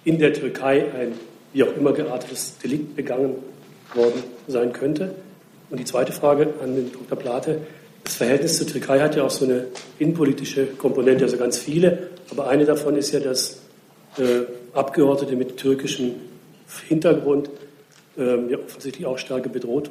in 0.04 0.18
der 0.18 0.32
Türkei 0.32 0.86
ein 0.98 1.12
wie 1.52 1.62
auch 1.62 1.74
immer 1.76 1.92
geartetes 1.92 2.58
Delikt 2.58 2.96
begangen 2.96 3.36
worden 3.94 4.22
sein 4.46 4.72
könnte. 4.72 5.14
Und 5.70 5.80
die 5.80 5.84
zweite 5.84 6.12
Frage 6.12 6.48
an 6.62 6.76
den 6.76 6.92
Dr. 6.92 7.18
Plate. 7.18 7.60
Das 8.04 8.14
Verhältnis 8.14 8.56
zur 8.58 8.66
Türkei 8.66 9.00
hat 9.00 9.16
ja 9.16 9.24
auch 9.24 9.30
so 9.30 9.44
eine 9.44 9.66
innenpolitische 9.98 10.66
Komponente, 10.66 11.24
also 11.24 11.36
ganz 11.36 11.58
viele. 11.58 12.08
Aber 12.30 12.48
eine 12.48 12.64
davon 12.64 12.96
ist 12.96 13.12
ja, 13.12 13.20
dass 13.20 13.60
äh, 14.18 14.42
Abgeordnete 14.72 15.36
mit 15.36 15.56
türkischem 15.56 16.12
Hintergrund 16.86 17.50
ähm, 18.18 18.48
ja 18.50 18.58
offensichtlich 18.58 19.06
auch 19.06 19.18
stärker 19.18 19.48
bedroht 19.48 19.90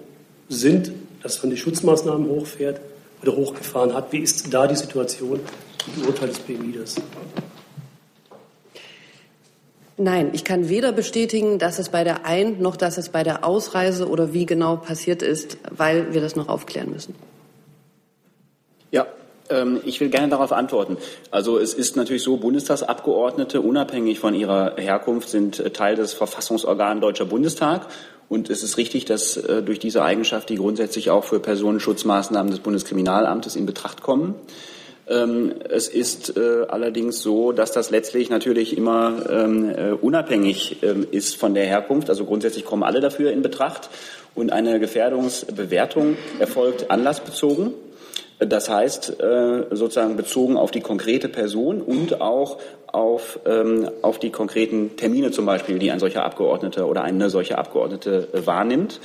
sind, 0.50 0.92
dass 1.24 1.42
man 1.42 1.50
die 1.50 1.58
Schutzmaßnahmen 1.58 2.30
hochfährt 2.30 2.80
oder 3.22 3.36
hochgefahren 3.36 3.94
hat. 3.94 4.12
Wie 4.12 4.20
ist 4.20 4.54
da 4.54 4.68
die 4.68 4.76
Situation 4.76 5.40
im 5.96 6.08
Urteil 6.08 6.30
des 6.30 6.40
BMI 6.40 6.74
das? 6.80 6.96
Nein, 10.00 10.30
ich 10.34 10.44
kann 10.44 10.70
weder 10.70 10.92
bestätigen, 10.92 11.58
dass 11.58 11.80
es 11.80 11.90
bei 11.90 12.04
der 12.04 12.26
Ein- 12.26 12.62
noch 12.62 12.78
dass 12.78 13.00
es 13.00 13.10
bei 13.10 13.24
der 13.24 13.44
Ausreise 13.44 14.08
oder 14.08 14.32
wie 14.32 14.46
genau 14.46 14.76
passiert 14.78 15.24
ist, 15.24 15.58
weil 15.72 16.14
wir 16.14 16.22
das 16.22 16.36
noch 16.36 16.50
aufklären 16.50 16.92
müssen. 16.92 17.16
Ähm, 18.92 19.06
ich 19.86 20.02
will 20.02 20.10
gerne 20.10 20.30
darauf 20.30 20.52
antworten. 20.52 20.98
Also 21.32 21.58
es 21.58 21.74
ist 21.74 21.96
natürlich 21.96 22.24
so, 22.24 22.38
Bundestagsabgeordnete, 22.38 23.62
unabhängig 23.62 24.20
von 24.20 24.34
ihrer 24.34 24.76
Herkunft, 24.78 25.30
sind 25.30 25.60
äh, 25.60 25.70
Teil 25.70 25.96
des 25.96 26.14
Verfassungsorgans 26.14 27.02
Deutscher 27.02 27.26
Bundestag. 27.26 27.88
Und 28.30 28.50
es 28.50 28.62
ist 28.62 28.78
richtig, 28.78 29.06
dass 29.06 29.38
äh, 29.38 29.64
durch 29.64 29.80
diese 29.80 30.04
Eigenschaft 30.04 30.50
die 30.50 30.56
grundsätzlich 30.56 31.10
auch 31.10 31.24
für 31.24 31.40
Personenschutzmaßnahmen 31.40 32.52
des 32.52 32.60
Bundeskriminalamtes 32.60 33.56
in 33.56 33.66
Betracht 33.66 34.02
kommen. 34.02 34.36
Ähm, 35.10 35.54
es 35.70 35.88
ist 35.88 36.36
äh, 36.36 36.66
allerdings 36.68 37.22
so, 37.22 37.54
dass 37.54 37.72
das 37.72 37.90
letztlich 37.90 38.30
natürlich 38.30 38.76
immer 38.76 39.30
ähm, 39.30 39.74
unabhängig 40.02 40.84
ist 40.84 41.38
von 41.38 41.54
der 41.54 41.66
Herkunft. 41.66 42.10
Also 42.10 42.26
grundsätzlich 42.26 42.66
kommen 42.66 42.84
alle 42.84 43.00
dafür 43.00 43.32
in 43.32 43.42
Betracht. 43.42 43.90
Und 44.36 44.52
eine 44.52 44.80
Gefährdungsbewertung 44.80 46.18
erfolgt 46.38 46.92
anlassbezogen. 46.92 47.74
Das 48.40 48.70
heißt, 48.70 49.20
äh, 49.20 49.66
sozusagen 49.72 50.16
bezogen 50.16 50.58
auf 50.58 50.70
die 50.70 50.82
konkrete 50.82 51.28
Person 51.28 51.82
und 51.82 52.22
auch 52.22 52.60
auf, 52.86 53.40
ähm, 53.46 53.90
auf 54.04 54.20
die 54.20 54.30
konkreten 54.30 54.96
Termine 54.96 55.32
zum 55.32 55.46
Beispiel, 55.46 55.80
die 55.80 55.92
ein 55.92 56.00
solcher 56.00 56.24
Abgeordneter 56.24 56.88
oder 56.88 57.04
eine 57.04 57.30
solche 57.30 57.58
Abgeordnete 57.58 58.28
äh, 58.34 58.46
wahrnimmt. 58.46 59.00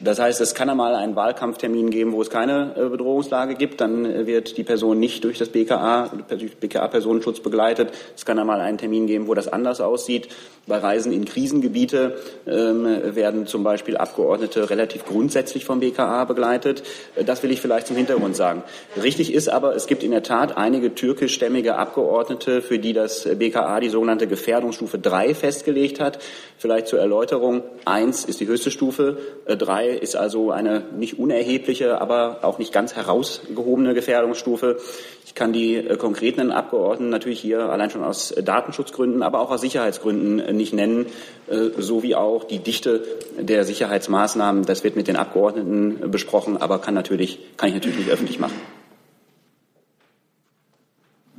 Das 0.00 0.20
heißt, 0.20 0.40
es 0.40 0.54
kann 0.54 0.70
einmal 0.70 0.94
einen 0.94 1.16
Wahlkampftermin 1.16 1.90
geben, 1.90 2.12
wo 2.12 2.22
es 2.22 2.30
keine 2.30 2.74
äh, 2.76 2.88
Bedrohungslage 2.88 3.56
gibt. 3.56 3.80
Dann 3.80 4.04
äh, 4.04 4.26
wird 4.26 4.56
die 4.56 4.62
Person 4.62 5.00
nicht 5.00 5.24
durch 5.24 5.38
das 5.38 5.48
BKA, 5.48 6.10
durch 6.28 6.56
BKA-Personenschutz 6.56 7.40
begleitet. 7.40 7.90
Es 8.16 8.24
kann 8.24 8.38
einmal 8.38 8.60
einen 8.60 8.78
Termin 8.78 9.08
geben, 9.08 9.26
wo 9.26 9.34
das 9.34 9.48
anders 9.48 9.80
aussieht. 9.80 10.28
Bei 10.68 10.78
Reisen 10.78 11.12
in 11.12 11.24
Krisengebiete 11.24 12.16
ähm, 12.46 12.84
werden 13.16 13.46
zum 13.46 13.64
Beispiel 13.64 13.96
Abgeordnete 13.96 14.70
relativ 14.70 15.04
grundsätzlich 15.04 15.64
vom 15.64 15.80
BKA 15.80 16.26
begleitet. 16.26 16.84
Äh, 17.16 17.24
das 17.24 17.42
will 17.42 17.50
ich 17.50 17.60
vielleicht 17.60 17.88
zum 17.88 17.96
Hintergrund 17.96 18.36
sagen. 18.36 18.62
Richtig 19.02 19.34
ist 19.34 19.48
aber, 19.48 19.74
es 19.74 19.88
gibt 19.88 20.04
in 20.04 20.12
der 20.12 20.22
Tat 20.22 20.56
einige 20.56 20.94
türkischstämmige 20.94 21.74
Abgeordnete, 21.74 22.62
für 22.62 22.78
die 22.78 22.92
das 22.92 23.28
BKA 23.36 23.80
die 23.80 23.88
sogenannte 23.88 24.28
Gefährdungsstufe 24.28 25.00
3 25.00 25.34
festgelegt 25.34 25.98
hat. 25.98 26.20
Vielleicht 26.56 26.86
zur 26.86 27.00
Erläuterung. 27.00 27.62
Eins 27.84 28.24
ist 28.24 28.40
die 28.40 28.46
höchste 28.46 28.70
Stufe, 28.70 29.18
drei 29.46 29.87
ist 29.96 30.16
also 30.16 30.50
eine 30.50 30.84
nicht 30.96 31.18
unerhebliche, 31.18 32.00
aber 32.00 32.40
auch 32.42 32.58
nicht 32.58 32.72
ganz 32.72 32.94
herausgehobene 32.94 33.94
Gefährdungsstufe. 33.94 34.78
Ich 35.26 35.34
kann 35.34 35.52
die 35.52 35.76
äh, 35.76 35.96
konkreten 35.96 36.50
Abgeordneten 36.50 37.10
natürlich 37.10 37.40
hier 37.40 37.60
allein 37.70 37.90
schon 37.90 38.04
aus 38.04 38.34
Datenschutzgründen, 38.42 39.22
aber 39.22 39.40
auch 39.40 39.50
aus 39.50 39.60
Sicherheitsgründen 39.60 40.40
äh, 40.40 40.52
nicht 40.52 40.72
nennen, 40.72 41.06
äh, 41.48 41.70
so 41.78 42.02
wie 42.02 42.14
auch 42.14 42.44
die 42.44 42.58
Dichte 42.58 43.02
der 43.38 43.64
Sicherheitsmaßnahmen. 43.64 44.64
Das 44.64 44.84
wird 44.84 44.96
mit 44.96 45.08
den 45.08 45.16
Abgeordneten 45.16 46.10
besprochen, 46.10 46.56
aber 46.56 46.78
kann, 46.78 46.94
natürlich, 46.94 47.38
kann 47.56 47.68
ich 47.68 47.74
natürlich 47.74 47.98
nicht 47.98 48.10
öffentlich 48.10 48.38
machen. 48.38 48.60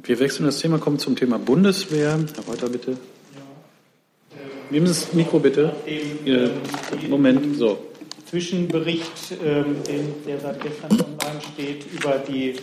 Wir 0.03 0.19
wechseln 0.19 0.45
das 0.45 0.59
Thema, 0.59 0.77
kommen 0.79 0.97
zum 0.97 1.15
Thema 1.15 1.37
Bundeswehr. 1.37 2.19
Herr 2.35 2.45
Reuter, 2.47 2.69
bitte. 2.69 2.97
Nehmen 4.71 4.85
Sie 4.85 4.93
das 4.93 5.13
Mikro 5.13 5.39
bitte. 5.39 5.73
Moment, 7.09 7.57
so. 7.57 7.88
Zwischenbericht, 8.29 9.31
ähm, 9.43 9.77
der 10.27 10.39
seit 10.39 10.61
gestern 10.61 10.91
online 10.91 11.41
steht, 11.53 11.85
über 11.91 12.19
die 12.19 12.49
äh, 12.49 12.55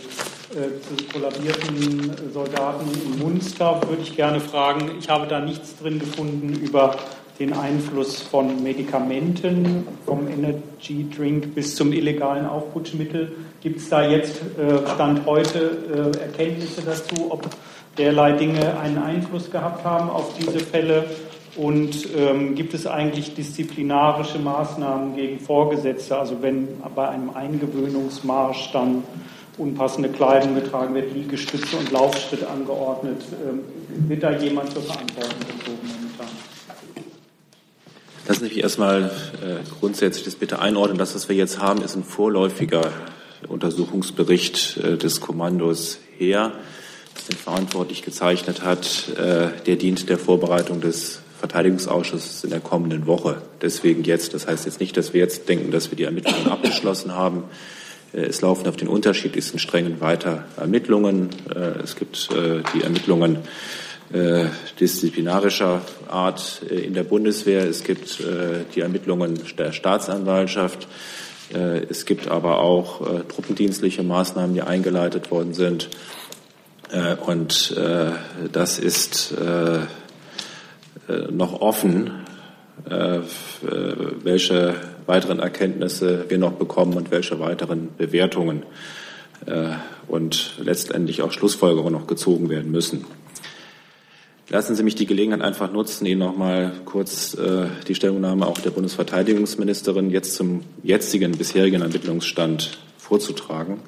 kollabierten 1.11 2.31
Soldaten 2.33 2.85
in 2.93 3.19
Munster, 3.19 3.81
würde 3.87 4.01
ich 4.01 4.15
gerne 4.15 4.39
fragen. 4.39 4.91
Ich 4.97 5.09
habe 5.09 5.27
da 5.27 5.41
nichts 5.41 5.75
drin 5.77 5.99
gefunden 5.99 6.53
über 6.53 6.95
den 7.37 7.51
Einfluss 7.51 8.21
von 8.21 8.63
Medikamenten, 8.63 9.85
vom 10.05 10.27
Energy 10.29 11.05
Drink 11.15 11.53
bis 11.53 11.75
zum 11.75 11.91
illegalen 11.91 12.45
Aufputschmittel. 12.45 13.33
Gibt 13.61 13.79
es 13.79 13.89
da 13.89 14.07
jetzt 14.07 14.37
äh, 14.57 14.87
Stand 14.93 15.25
heute 15.25 16.13
äh, 16.15 16.17
Erkenntnisse 16.17 16.81
dazu, 16.81 17.27
ob 17.29 17.45
derlei 17.97 18.31
Dinge 18.31 18.79
einen 18.79 18.99
Einfluss 18.99 19.51
gehabt 19.51 19.83
haben 19.83 20.09
auf 20.09 20.33
diese 20.39 20.59
Fälle? 20.59 21.05
Und 21.57 22.07
ähm, 22.15 22.53
gibt 22.53 22.75
es 22.75 22.85
eigentlich 22.85 23.33
disziplinarische 23.33 24.37
Maßnahmen 24.37 25.15
gegen 25.15 25.39
Vorgesetzte? 25.39 26.15
Also 26.15 26.43
wenn 26.43 26.67
bei 26.95 27.09
einem 27.09 27.31
Eingewöhnungsmarsch 27.31 28.71
dann 28.73 29.03
unpassende 29.57 30.09
Kleidung 30.09 30.53
getragen 30.53 30.93
wird, 30.93 31.13
Liegestütze 31.15 31.77
und 31.77 31.91
Laufschritt 31.91 32.43
angeordnet, 32.43 33.23
ähm, 33.43 33.61
wird 34.07 34.21
da 34.21 34.37
jemand 34.37 34.71
zur 34.71 34.83
Verantwortung 34.83 35.39
gezogen 35.39 35.79
momentan? 35.81 36.27
Lassen 38.27 38.39
Sie 38.41 38.49
mich 38.49 38.61
erstmal 38.61 39.05
äh, 39.05 39.67
grundsätzlich 39.79 40.25
das 40.25 40.35
bitte 40.35 40.59
einordnen. 40.59 40.99
Das, 40.99 41.15
was 41.15 41.27
wir 41.27 41.35
jetzt 41.35 41.59
haben, 41.59 41.81
ist 41.81 41.95
ein 41.95 42.03
vorläufiger 42.03 42.91
Untersuchungsbericht 43.47 44.77
äh, 44.77 44.97
des 44.97 45.21
Kommandos 45.21 45.97
Heer, 46.19 46.51
das 47.15 47.25
den 47.25 47.37
verantwortlich 47.37 48.03
gezeichnet 48.03 48.61
hat. 48.61 49.09
Äh, 49.17 49.49
der 49.65 49.75
dient 49.77 50.07
der 50.07 50.19
Vorbereitung 50.19 50.81
des 50.81 51.21
Verteidigungsausschusses 51.39 52.43
in 52.43 52.49
der 52.49 52.59
kommenden 52.59 53.05
Woche. 53.05 53.41
Deswegen 53.61 54.03
jetzt. 54.03 54.33
Das 54.33 54.47
heißt 54.47 54.65
jetzt 54.65 54.79
nicht, 54.79 54.97
dass 54.97 55.13
wir 55.13 55.21
jetzt 55.21 55.47
denken, 55.47 55.71
dass 55.71 55.91
wir 55.91 55.97
die 55.97 56.03
Ermittlungen 56.03 56.47
abgeschlossen 56.47 57.15
haben. 57.15 57.43
Äh, 58.13 58.21
es 58.21 58.41
laufen 58.41 58.67
auf 58.67 58.75
den 58.75 58.87
unterschiedlichsten 58.87 59.59
Strängen 59.59 60.01
weiter 60.01 60.45
Ermittlungen. 60.57 61.29
Äh, 61.53 61.83
es 61.83 61.95
gibt 61.95 62.29
äh, 62.31 62.63
die 62.73 62.83
Ermittlungen 62.83 63.39
disziplinarischer 64.79 65.81
Art 66.07 66.61
in 66.69 66.93
der 66.93 67.03
Bundeswehr. 67.03 67.67
Es 67.67 67.83
gibt 67.83 68.23
die 68.73 68.79
Ermittlungen 68.79 69.37
der 69.57 69.73
Staatsanwaltschaft. 69.73 70.87
Es 71.89 72.05
gibt 72.05 72.29
aber 72.29 72.59
auch 72.59 73.01
truppendienstliche 73.27 74.03
Maßnahmen, 74.03 74.53
die 74.53 74.61
eingeleitet 74.61 75.29
worden 75.29 75.53
sind. 75.53 75.89
Und 77.25 77.75
das 78.53 78.79
ist 78.79 79.33
noch 81.31 81.61
offen, 81.61 82.11
äh, 82.89 83.19
welche 84.23 84.75
weiteren 85.05 85.39
Erkenntnisse 85.39 86.25
wir 86.27 86.37
noch 86.37 86.53
bekommen 86.53 86.93
und 86.93 87.11
welche 87.11 87.39
weiteren 87.39 87.89
Bewertungen 87.97 88.63
äh, 89.45 89.69
und 90.07 90.53
letztendlich 90.59 91.21
auch 91.21 91.31
Schlussfolgerungen 91.31 91.93
noch 91.93 92.07
gezogen 92.07 92.49
werden 92.49 92.71
müssen. 92.71 93.05
Lassen 94.49 94.75
Sie 94.75 94.83
mich 94.83 94.95
die 94.95 95.05
Gelegenheit 95.05 95.41
einfach 95.41 95.73
nutzen, 95.73 96.05
Ihnen 96.05 96.19
noch 96.19 96.37
mal 96.37 96.71
kurz 96.85 97.33
äh, 97.33 97.67
die 97.87 97.95
Stellungnahme 97.95 98.45
auch 98.45 98.57
der 98.59 98.69
Bundesverteidigungsministerin 98.69 100.09
jetzt 100.09 100.35
zum 100.35 100.63
jetzigen 100.83 101.37
bisherigen 101.37 101.81
Ermittlungsstand 101.81 102.77
vorzutragen. 102.97 103.81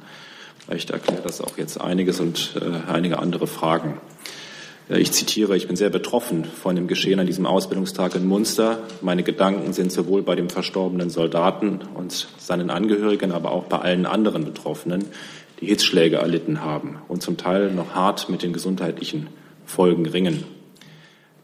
Vielleicht 0.65 0.89
erklärt 0.89 1.23
das 1.23 1.39
auch 1.39 1.58
jetzt 1.58 1.79
einiges 1.79 2.19
und 2.19 2.55
äh, 2.60 2.91
einige 2.91 3.19
andere 3.19 3.47
Fragen. 3.47 4.01
Ich 4.91 5.12
zitiere, 5.12 5.56
ich 5.56 5.67
bin 5.67 5.75
sehr 5.75 5.91
betroffen 5.91 6.45
von 6.45 6.75
dem 6.75 6.88
Geschehen 6.88 7.19
an 7.19 7.28
diesem 7.28 7.45
Ausbildungstag 7.45 8.15
in 8.15 8.25
Munster. 8.25 8.80
Meine 9.02 9.21
Gedanken 9.21 9.71
sind 9.71 9.91
sowohl 9.91 10.23
bei 10.23 10.34
dem 10.34 10.49
verstorbenen 10.49 11.12
Soldaten 11.12 11.82
und 11.93 12.28
seinen 12.39 12.71
Angehörigen, 12.71 13.32
aber 13.32 13.52
auch 13.52 13.65
bei 13.65 13.78
allen 13.78 14.08
anderen 14.08 14.45
Betroffenen, 14.45 15.06
die 15.62 15.67
Hitzschläge 15.67 16.15
erlitten 16.15 16.63
haben 16.63 16.97
und 17.08 17.21
zum 17.21 17.38
Teil 17.38 17.71
noch 17.71 17.93
hart 17.93 18.30
mit 18.30 18.41
den 18.41 18.52
gesundheitlichen 18.52 19.28
Folgen 19.63 20.08
ringen. 20.08 20.43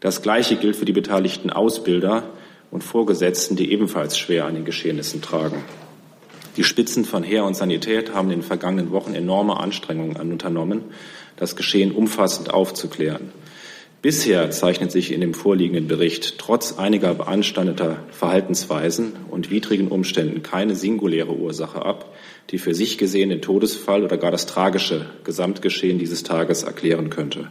Das 0.00 0.22
Gleiche 0.22 0.56
gilt 0.56 0.74
für 0.74 0.84
die 0.84 0.92
beteiligten 0.92 1.50
Ausbilder 1.50 2.24
und 2.72 2.82
Vorgesetzten, 2.82 3.54
die 3.54 3.70
ebenfalls 3.70 4.18
schwer 4.18 4.46
an 4.46 4.56
den 4.56 4.64
Geschehnissen 4.64 5.22
tragen. 5.22 5.62
Die 6.56 6.64
Spitzen 6.64 7.04
von 7.04 7.22
Heer 7.22 7.44
und 7.44 7.54
Sanität 7.54 8.12
haben 8.12 8.30
in 8.32 8.40
den 8.40 8.46
vergangenen 8.46 8.90
Wochen 8.90 9.14
enorme 9.14 9.60
Anstrengungen 9.60 10.32
unternommen, 10.32 10.82
das 11.36 11.56
Geschehen 11.56 11.92
umfassend 11.92 12.52
aufzuklären. 12.52 13.32
Bisher 14.02 14.50
zeichnet 14.50 14.92
sich 14.92 15.12
in 15.12 15.20
dem 15.20 15.34
vorliegenden 15.34 15.88
Bericht 15.88 16.38
trotz 16.38 16.78
einiger 16.78 17.14
beanstandeter 17.14 18.04
Verhaltensweisen 18.10 19.14
und 19.30 19.50
widrigen 19.50 19.88
Umständen 19.88 20.42
keine 20.42 20.76
singuläre 20.76 21.34
Ursache 21.34 21.84
ab, 21.84 22.14
die 22.50 22.58
für 22.58 22.74
sich 22.74 22.98
gesehen 22.98 23.30
den 23.30 23.42
Todesfall 23.42 24.04
oder 24.04 24.16
gar 24.16 24.30
das 24.30 24.46
tragische 24.46 25.06
Gesamtgeschehen 25.24 25.98
dieses 25.98 26.22
Tages 26.22 26.62
erklären 26.62 27.10
könnte. 27.10 27.50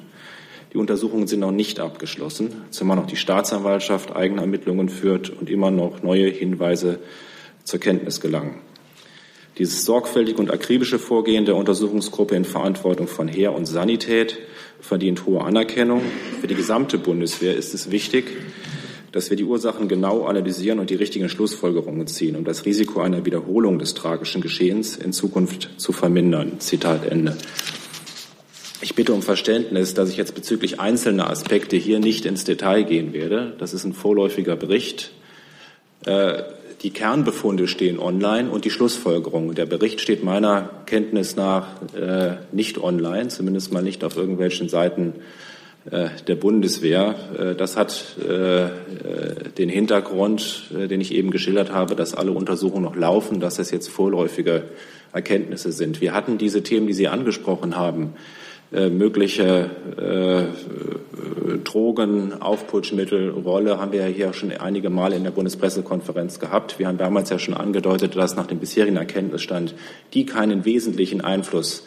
Die 0.71 0.77
Untersuchungen 0.77 1.27
sind 1.27 1.39
noch 1.39 1.51
nicht 1.51 1.79
abgeschlossen, 1.79 2.63
zumal 2.69 2.95
noch 2.97 3.07
die 3.07 3.15
Staatsanwaltschaft 3.15 4.15
eigene 4.15 4.41
Ermittlungen 4.41 4.89
führt 4.89 5.29
und 5.29 5.49
immer 5.49 5.71
noch 5.71 6.03
neue 6.03 6.29
Hinweise 6.29 6.99
zur 7.63 7.79
Kenntnis 7.79 8.21
gelangen. 8.21 8.61
Dieses 9.57 9.85
sorgfältige 9.85 10.37
und 10.37 10.51
akribische 10.51 10.99
Vorgehen 10.99 11.45
der 11.45 11.55
Untersuchungsgruppe 11.55 12.35
in 12.35 12.43
Verantwortung 12.43 13.07
von 13.07 13.29
Heer 13.29 13.53
und 13.53 13.65
Sanität 13.65 14.37
verdient 14.81 15.25
hohe 15.25 15.43
Anerkennung. 15.43 16.01
Für 16.41 16.47
die 16.47 16.55
gesamte 16.55 16.97
Bundeswehr 16.97 17.55
ist 17.55 17.73
es 17.73 17.89
wichtig, 17.89 18.25
dass 19.13 19.29
wir 19.29 19.37
die 19.37 19.45
Ursachen 19.45 19.87
genau 19.87 20.25
analysieren 20.25 20.79
und 20.79 20.89
die 20.89 20.95
richtigen 20.95 21.29
Schlussfolgerungen 21.29 22.05
ziehen, 22.05 22.35
um 22.35 22.43
das 22.43 22.65
Risiko 22.65 22.99
einer 22.99 23.25
Wiederholung 23.25 23.79
des 23.79 23.93
tragischen 23.93 24.41
Geschehens 24.41 24.97
in 24.97 25.13
Zukunft 25.13 25.69
zu 25.77 25.93
vermindern. 25.93 26.59
Zitat 26.59 27.05
Ende. 27.05 27.37
Ich 28.81 28.93
bitte 28.93 29.13
um 29.13 29.21
Verständnis, 29.21 29.93
dass 29.93 30.09
ich 30.09 30.17
jetzt 30.17 30.35
bezüglich 30.35 30.81
einzelner 30.81 31.29
Aspekte 31.29 31.77
hier 31.77 31.99
nicht 31.99 32.25
ins 32.25 32.43
Detail 32.43 32.83
gehen 32.83 33.13
werde. 33.13 33.55
Das 33.57 33.73
ist 33.73 33.85
ein 33.85 33.93
vorläufiger 33.93 34.57
Bericht. 34.57 35.11
Äh, 36.05 36.43
die 36.85 36.91
Kernbefunde 36.91 37.67
stehen 37.67 37.97
online 37.97 38.47
und 38.47 38.63
die 38.63 38.69
Schlussfolgerungen. 38.69 39.55
Der 39.55 39.65
Bericht 39.65 40.01
steht 40.01 40.23
meiner 40.23 40.69
Kenntnis 40.85 41.35
nach 41.35 41.81
äh, 41.95 42.35
nicht 42.51 42.77
online, 42.77 43.29
zumindest 43.29 43.73
mal 43.73 43.81
nicht 43.81 44.03
auf 44.03 44.15
irgendwelchen 44.15 44.69
Seiten 44.69 45.15
äh, 45.89 46.09
der 46.27 46.35
Bundeswehr. 46.35 47.15
Äh, 47.39 47.55
das 47.55 47.75
hat 47.75 48.17
äh, 48.19 48.67
den 49.57 49.69
Hintergrund, 49.69 50.65
den 50.69 51.01
ich 51.01 51.11
eben 51.11 51.31
geschildert 51.31 51.71
habe, 51.71 51.95
dass 51.95 52.13
alle 52.13 52.33
Untersuchungen 52.33 52.83
noch 52.83 52.95
laufen, 52.95 53.39
dass 53.39 53.55
das 53.55 53.71
jetzt 53.71 53.87
vorläufige 53.89 54.65
Erkenntnisse 55.11 55.71
sind. 55.71 56.01
Wir 56.01 56.13
hatten 56.13 56.37
diese 56.37 56.61
Themen, 56.61 56.85
die 56.85 56.93
Sie 56.93 57.07
angesprochen 57.07 57.77
haben, 57.77 58.13
äh, 58.73 58.89
mögliche 58.89 59.69
äh, 59.97 61.57
Drogen, 61.63 62.41
Aufputschmittel, 62.41 63.29
Rolle 63.29 63.79
haben 63.79 63.91
wir 63.91 64.01
ja 64.01 64.07
hier 64.07 64.33
schon 64.33 64.51
einige 64.51 64.89
Male 64.89 65.15
in 65.15 65.23
der 65.23 65.31
Bundespressekonferenz 65.31 66.39
gehabt. 66.39 66.79
Wir 66.79 66.87
haben 66.87 66.97
damals 66.97 67.29
ja 67.29 67.39
schon 67.39 67.53
angedeutet, 67.53 68.15
dass 68.15 68.35
nach 68.35 68.47
dem 68.47 68.59
bisherigen 68.59 68.97
Erkenntnisstand 68.97 69.75
die 70.13 70.25
keinen 70.25 70.65
wesentlichen 70.65 71.21
Einfluss 71.21 71.85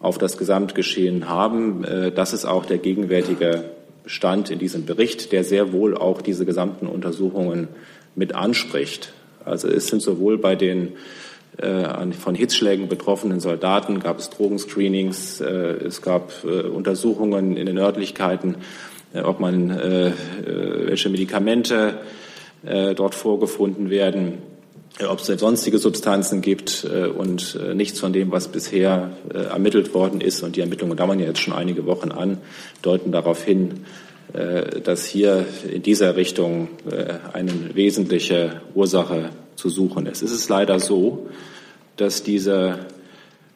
auf 0.00 0.18
das 0.18 0.38
Gesamtgeschehen 0.38 1.28
haben. 1.28 1.84
Äh, 1.84 2.12
das 2.12 2.32
ist 2.32 2.44
auch 2.44 2.64
der 2.64 2.78
gegenwärtige 2.78 3.64
Stand 4.06 4.50
in 4.50 4.58
diesem 4.58 4.86
Bericht, 4.86 5.32
der 5.32 5.44
sehr 5.44 5.72
wohl 5.72 5.96
auch 5.96 6.22
diese 6.22 6.46
gesamten 6.46 6.86
Untersuchungen 6.86 7.68
mit 8.14 8.34
anspricht. 8.34 9.12
Also 9.44 9.68
es 9.68 9.88
sind 9.88 10.00
sowohl 10.00 10.38
bei 10.38 10.54
den 10.54 10.92
von 11.60 12.34
Hitzschlägen 12.36 12.88
betroffenen 12.88 13.40
Soldaten 13.40 13.98
gab 13.98 14.18
es 14.18 14.30
Drogenscreenings, 14.30 15.40
äh, 15.40 15.46
es 15.86 16.02
gab 16.02 16.32
äh, 16.44 16.68
Untersuchungen 16.68 17.56
in 17.56 17.66
den 17.66 17.78
Örtlichkeiten, 17.78 18.56
ob 19.14 19.40
man 19.40 19.70
welche 19.70 21.08
Medikamente 21.08 21.94
dort 22.62 23.14
vorgefunden 23.14 23.88
werden, 23.88 24.34
ob 25.08 25.20
es 25.20 25.26
sonstige 25.40 25.78
Substanzen 25.78 26.42
gibt 26.42 26.86
und 27.16 27.58
nichts 27.74 28.00
von 28.00 28.12
dem, 28.12 28.30
was 28.32 28.48
bisher 28.48 29.12
ermittelt 29.32 29.94
worden 29.94 30.20
ist. 30.20 30.42
Und 30.42 30.56
die 30.56 30.60
Ermittlungen 30.60 30.98
dauern 30.98 31.20
ja 31.20 31.24
jetzt 31.24 31.40
schon 31.40 31.54
einige 31.54 31.86
Wochen 31.86 32.12
an, 32.12 32.36
deuten 32.82 33.10
darauf 33.10 33.42
hin, 33.42 33.86
dass 34.84 35.06
hier 35.06 35.46
in 35.72 35.82
dieser 35.82 36.16
Richtung 36.16 36.68
eine 37.32 37.74
wesentliche 37.74 38.60
Ursache 38.74 39.30
zu 39.58 39.68
suchen 39.68 40.06
ist. 40.06 40.22
Es 40.22 40.30
ist 40.30 40.48
leider 40.48 40.78
so, 40.78 41.26
dass 41.96 42.22
diese 42.22 42.86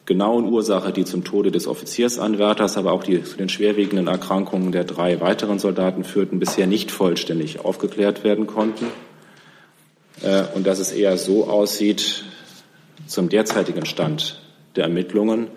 genauen 0.05 0.51
Ursache, 0.51 0.91
die 0.91 1.05
zum 1.05 1.23
Tode 1.23 1.49
des 1.49 1.65
Offiziersanwärters, 1.65 2.75
aber 2.75 2.91
auch 2.91 3.03
die 3.03 3.23
zu 3.23 3.37
den 3.37 3.47
schwerwiegenden 3.47 4.07
Erkrankungen 4.07 4.73
der 4.73 4.83
drei 4.83 5.21
weiteren 5.21 5.59
Soldaten 5.59 6.03
führten, 6.03 6.39
bisher 6.39 6.67
nicht 6.67 6.91
vollständig 6.91 7.63
aufgeklärt 7.63 8.25
werden 8.25 8.47
konnten. 8.47 8.87
Äh, 10.21 10.43
und 10.53 10.67
dass 10.67 10.79
es 10.79 10.91
eher 10.91 11.17
so 11.17 11.49
aussieht 11.49 12.25
zum 13.07 13.29
derzeitigen 13.29 13.85
Stand 13.85 14.41
der 14.75 14.83
Ermittlungen, 14.83 15.47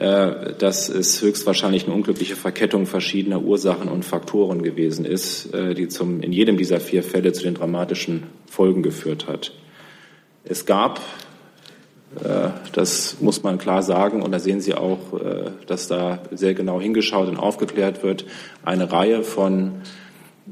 dass 0.00 0.88
es 0.88 1.20
höchstwahrscheinlich 1.22 1.86
eine 1.86 1.94
unglückliche 1.94 2.36
Verkettung 2.36 2.86
verschiedener 2.86 3.42
Ursachen 3.42 3.88
und 3.88 4.04
Faktoren 4.04 4.62
gewesen 4.62 5.04
ist, 5.04 5.52
äh, 5.52 5.74
die 5.74 5.88
zum, 5.88 6.20
in 6.20 6.32
jedem 6.32 6.56
dieser 6.56 6.78
vier 6.78 7.02
Fälle 7.02 7.32
zu 7.32 7.42
den 7.42 7.54
dramatischen 7.54 8.24
Folgen 8.46 8.82
geführt 8.82 9.26
hat. 9.26 9.52
Es 10.44 10.66
gab 10.66 11.00
äh, 12.24 12.48
das 12.72 13.20
muss 13.20 13.42
man 13.42 13.58
klar 13.58 13.82
sagen. 13.82 14.22
Und 14.22 14.32
da 14.32 14.38
sehen 14.38 14.60
Sie 14.60 14.74
auch, 14.74 15.20
äh, 15.20 15.50
dass 15.66 15.88
da 15.88 16.20
sehr 16.30 16.54
genau 16.54 16.80
hingeschaut 16.80 17.28
und 17.28 17.36
aufgeklärt 17.36 18.02
wird. 18.02 18.24
Eine 18.64 18.90
Reihe 18.90 19.22
von 19.22 19.82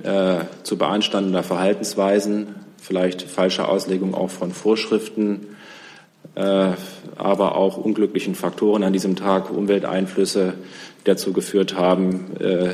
äh, 0.03 0.39
zu 0.63 0.77
beanstandender 0.77 1.43
Verhaltensweisen, 1.43 2.55
vielleicht 2.77 3.23
falsche 3.23 3.69
Auslegung 3.69 4.15
auch 4.15 4.31
von 4.31 4.53
Vorschriften, 4.53 5.56
aber 6.37 7.57
auch 7.57 7.79
unglücklichen 7.79 8.35
Faktoren 8.35 8.83
an 8.83 8.93
diesem 8.93 9.17
Tag, 9.17 9.51
Umwelteinflüsse, 9.51 10.53
dazu 11.05 11.33
geführt 11.33 11.77
haben, 11.77 12.33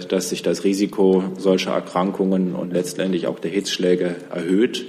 dass 0.09 0.31
sich 0.31 0.42
das 0.42 0.64
Risiko 0.64 1.22
solcher 1.38 1.70
Erkrankungen 1.70 2.57
und 2.57 2.72
letztendlich 2.72 3.29
auch 3.29 3.38
der 3.38 3.53
Hitzschläge 3.53 4.16
erhöht. 4.35 4.85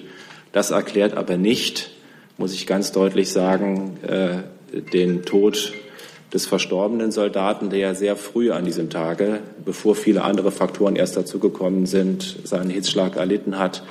Das 0.54 0.72
erklärt 0.72 1.18
aber 1.18 1.38
nicht, 1.38 1.92
muss 2.38 2.54
ich 2.54 2.68
ganz 2.68 2.92
deutlich 2.92 3.32
sagen, 3.32 3.98
äh, 4.08 4.38
den 4.94 5.24
Tod 5.24 5.74
des 6.34 6.46
verstorbenen 6.46 7.12
Soldaten, 7.12 7.70
der 7.70 7.80
ja 7.80 7.96
sehr 7.96 8.16
früh 8.16 8.52
an 8.52 8.66
diesem 8.66 8.90
Tage, 8.90 9.40
bevor 9.66 9.96
viele 9.96 10.24
andere 10.24 10.52
Faktoren 10.52 10.96
erst 10.96 11.16
dazugekommen 11.16 11.86
sind, 11.86 12.38
seinen 12.44 12.70
Hitzschlag 12.70 13.18
erlitten 13.18 13.60
hat 13.60 13.84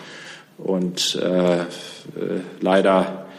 und 0.59 1.16
äh, 1.23 1.61
äh, 1.61 1.64
leider 2.61 3.27
äh, 3.29 3.32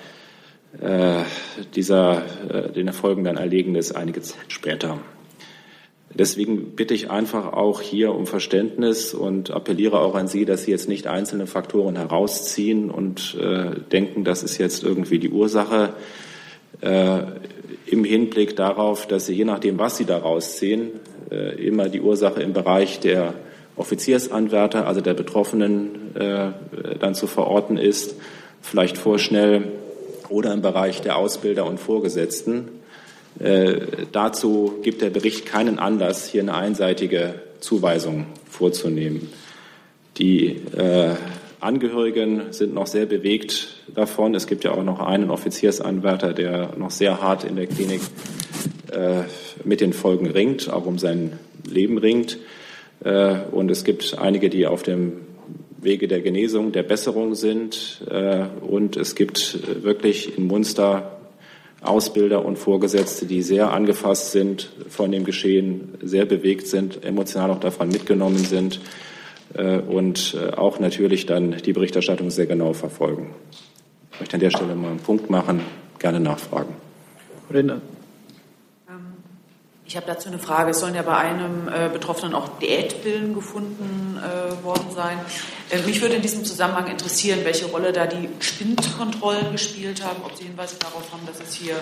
dieser, 1.75 2.23
äh, 2.49 2.71
den 2.71 2.87
Erfolgen 2.87 3.23
dann 3.23 3.37
erlegen 3.37 3.75
ist 3.75 3.95
einige 3.95 4.21
Zeit 4.21 4.45
später. 4.47 4.99
Deswegen 6.15 6.75
bitte 6.75 6.93
ich 6.93 7.09
einfach 7.09 7.53
auch 7.53 7.81
hier 7.81 8.13
um 8.13 8.27
Verständnis 8.27 9.15
und 9.15 9.49
appelliere 9.49 9.99
auch 9.99 10.13
an 10.13 10.27
Sie, 10.27 10.45
dass 10.45 10.63
Sie 10.63 10.71
jetzt 10.71 10.87
nicht 10.87 11.07
einzelne 11.07 11.47
Faktoren 11.47 11.95
herausziehen 11.95 12.91
und 12.91 13.35
äh, 13.39 13.79
denken, 13.91 14.23
das 14.23 14.43
ist 14.43 14.59
jetzt 14.59 14.83
irgendwie 14.83 15.17
die 15.17 15.29
Ursache. 15.29 15.93
Äh, 16.81 17.19
Im 17.87 18.03
Hinblick 18.03 18.55
darauf, 18.55 19.07
dass 19.07 19.25
Sie 19.25 19.33
je 19.33 19.45
nachdem, 19.45 19.79
was 19.79 19.97
Sie 19.97 20.05
daraus 20.05 20.57
ziehen, 20.57 20.91
äh, 21.31 21.55
immer 21.65 21.89
die 21.89 22.01
Ursache 22.01 22.43
im 22.43 22.53
Bereich 22.53 22.99
der 22.99 23.33
Offiziersanwärter, 23.75 24.85
also 24.87 25.01
der 25.01 25.15
Betroffenen, 25.15 26.15
äh, 26.15 26.51
dann 26.99 27.15
zu 27.15 27.25
verorten 27.25 27.77
ist, 27.77 28.15
vielleicht 28.61 28.99
vorschnell 28.99 29.71
oder 30.33 30.53
im 30.53 30.61
Bereich 30.61 31.01
der 31.01 31.17
Ausbilder 31.17 31.65
und 31.65 31.79
Vorgesetzten 31.79 32.69
äh, 33.39 33.79
dazu 34.11 34.79
gibt 34.83 35.01
der 35.01 35.09
Bericht 35.09 35.45
keinen 35.45 35.79
Anlass, 35.79 36.27
hier 36.27 36.41
eine 36.41 36.53
einseitige 36.53 37.35
Zuweisung 37.59 38.25
vorzunehmen. 38.49 39.29
Die 40.17 40.57
äh, 40.75 41.15
Angehörigen 41.59 42.51
sind 42.51 42.73
noch 42.73 42.87
sehr 42.87 43.05
bewegt 43.05 43.81
davon. 43.95 44.35
Es 44.35 44.47
gibt 44.47 44.63
ja 44.63 44.71
auch 44.71 44.83
noch 44.83 44.99
einen 44.99 45.31
Offiziersanwärter, 45.31 46.33
der 46.33 46.73
noch 46.77 46.91
sehr 46.91 47.21
hart 47.21 47.43
in 47.43 47.55
der 47.55 47.67
Klinik 47.67 48.01
äh, 48.91 49.23
mit 49.63 49.81
den 49.81 49.93
Folgen 49.93 50.27
ringt, 50.27 50.71
auch 50.71 50.85
um 50.85 50.99
sein 50.99 51.39
Leben 51.67 51.97
ringt. 51.97 52.37
Äh, 53.03 53.35
und 53.51 53.71
es 53.71 53.83
gibt 53.83 54.19
einige, 54.19 54.49
die 54.49 54.67
auf 54.67 54.83
dem 54.83 55.13
Wege 55.83 56.07
der 56.07 56.21
Genesung, 56.21 56.71
der 56.71 56.83
Besserung 56.83 57.35
sind. 57.35 58.01
Äh, 58.09 58.45
und 58.61 58.97
es 58.97 59.15
gibt 59.15 59.83
wirklich 59.83 60.37
in 60.37 60.47
Munster 60.47 61.17
Ausbilder 61.83 62.45
und 62.45 62.57
Vorgesetzte, 62.57 63.25
die 63.25 63.41
sehr 63.41 63.71
angefasst 63.73 64.31
sind 64.31 64.69
von 64.87 65.11
dem 65.11 65.25
Geschehen, 65.25 65.95
sehr 66.01 66.25
bewegt 66.25 66.67
sind, 66.67 67.03
emotional 67.03 67.51
auch 67.51 67.59
davon 67.59 67.89
mitgenommen 67.89 68.37
sind 68.37 68.79
äh, 69.53 69.79
und 69.79 70.37
äh, 70.39 70.53
auch 70.53 70.79
natürlich 70.79 71.25
dann 71.25 71.57
die 71.57 71.73
Berichterstattung 71.73 72.29
sehr 72.29 72.45
genau 72.45 72.73
verfolgen. 72.73 73.35
Ich 74.13 74.19
möchte 74.19 74.35
an 74.35 74.39
der 74.39 74.51
Stelle 74.51 74.75
mal 74.75 74.91
einen 74.91 74.99
Punkt 74.99 75.29
machen, 75.29 75.61
gerne 75.99 76.19
nachfragen. 76.19 76.73
Rinder. 77.53 77.81
Ich 79.93 79.97
habe 79.97 80.07
dazu 80.07 80.27
eine 80.27 80.39
Frage. 80.39 80.71
Es 80.71 80.79
sollen 80.79 80.95
ja 80.95 81.03
bei 81.03 81.15
einem 81.15 81.67
äh, 81.67 81.87
Betroffenen 81.87 82.33
auch 82.33 82.57
Diätpillen 82.57 83.35
gefunden 83.35 84.17
äh, 84.17 84.63
worden 84.63 84.87
sein. 84.95 85.19
Äh, 85.69 85.85
mich 85.85 86.01
würde 86.01 86.15
in 86.15 86.23
diesem 86.23 86.43
Zusammenhang 86.43 86.87
interessieren, 86.87 87.41
welche 87.43 87.67
Rolle 87.67 87.93
da 87.93 88.07
die 88.07 88.27
Spindkontrollen 88.39 89.51
gespielt 89.51 90.03
haben, 90.03 90.23
ob 90.23 90.35
Sie 90.35 90.45
Hinweise 90.45 90.77
darauf 90.79 91.11
haben, 91.11 91.21
dass 91.27 91.47
es 91.47 91.53
hier 91.53 91.75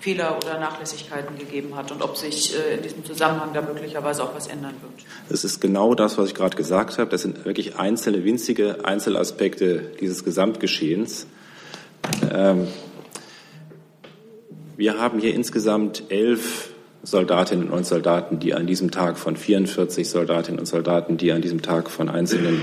Fehler 0.00 0.36
oder 0.36 0.60
Nachlässigkeiten 0.60 1.38
gegeben 1.38 1.74
hat 1.76 1.90
und 1.92 2.02
ob 2.02 2.18
sich 2.18 2.54
äh, 2.54 2.74
in 2.74 2.82
diesem 2.82 3.06
Zusammenhang 3.06 3.54
da 3.54 3.62
möglicherweise 3.62 4.22
auch 4.22 4.34
was 4.34 4.48
ändern 4.48 4.74
wird. 4.82 5.06
Es 5.30 5.42
ist 5.42 5.58
genau 5.58 5.94
das, 5.94 6.18
was 6.18 6.28
ich 6.28 6.34
gerade 6.34 6.58
gesagt 6.58 6.98
habe. 6.98 7.08
Das 7.08 7.22
sind 7.22 7.46
wirklich 7.46 7.76
einzelne, 7.78 8.22
winzige 8.22 8.84
Einzelaspekte 8.84 9.92
dieses 9.98 10.24
Gesamtgeschehens. 10.24 11.26
Ähm, 12.30 12.68
wir 14.76 14.98
haben 14.98 15.20
hier 15.20 15.32
insgesamt 15.32 16.02
elf 16.10 16.75
Soldatinnen 17.06 17.70
und 17.70 17.86
Soldaten, 17.86 18.40
die 18.40 18.52
an 18.52 18.66
diesem 18.66 18.90
Tag 18.90 19.16
von 19.16 19.36
44 19.36 20.08
Soldatinnen 20.08 20.58
und 20.58 20.66
Soldaten, 20.66 21.16
die 21.16 21.30
an 21.30 21.40
diesem 21.40 21.62
Tag 21.62 21.88
von 21.88 22.08
einzelnen 22.08 22.60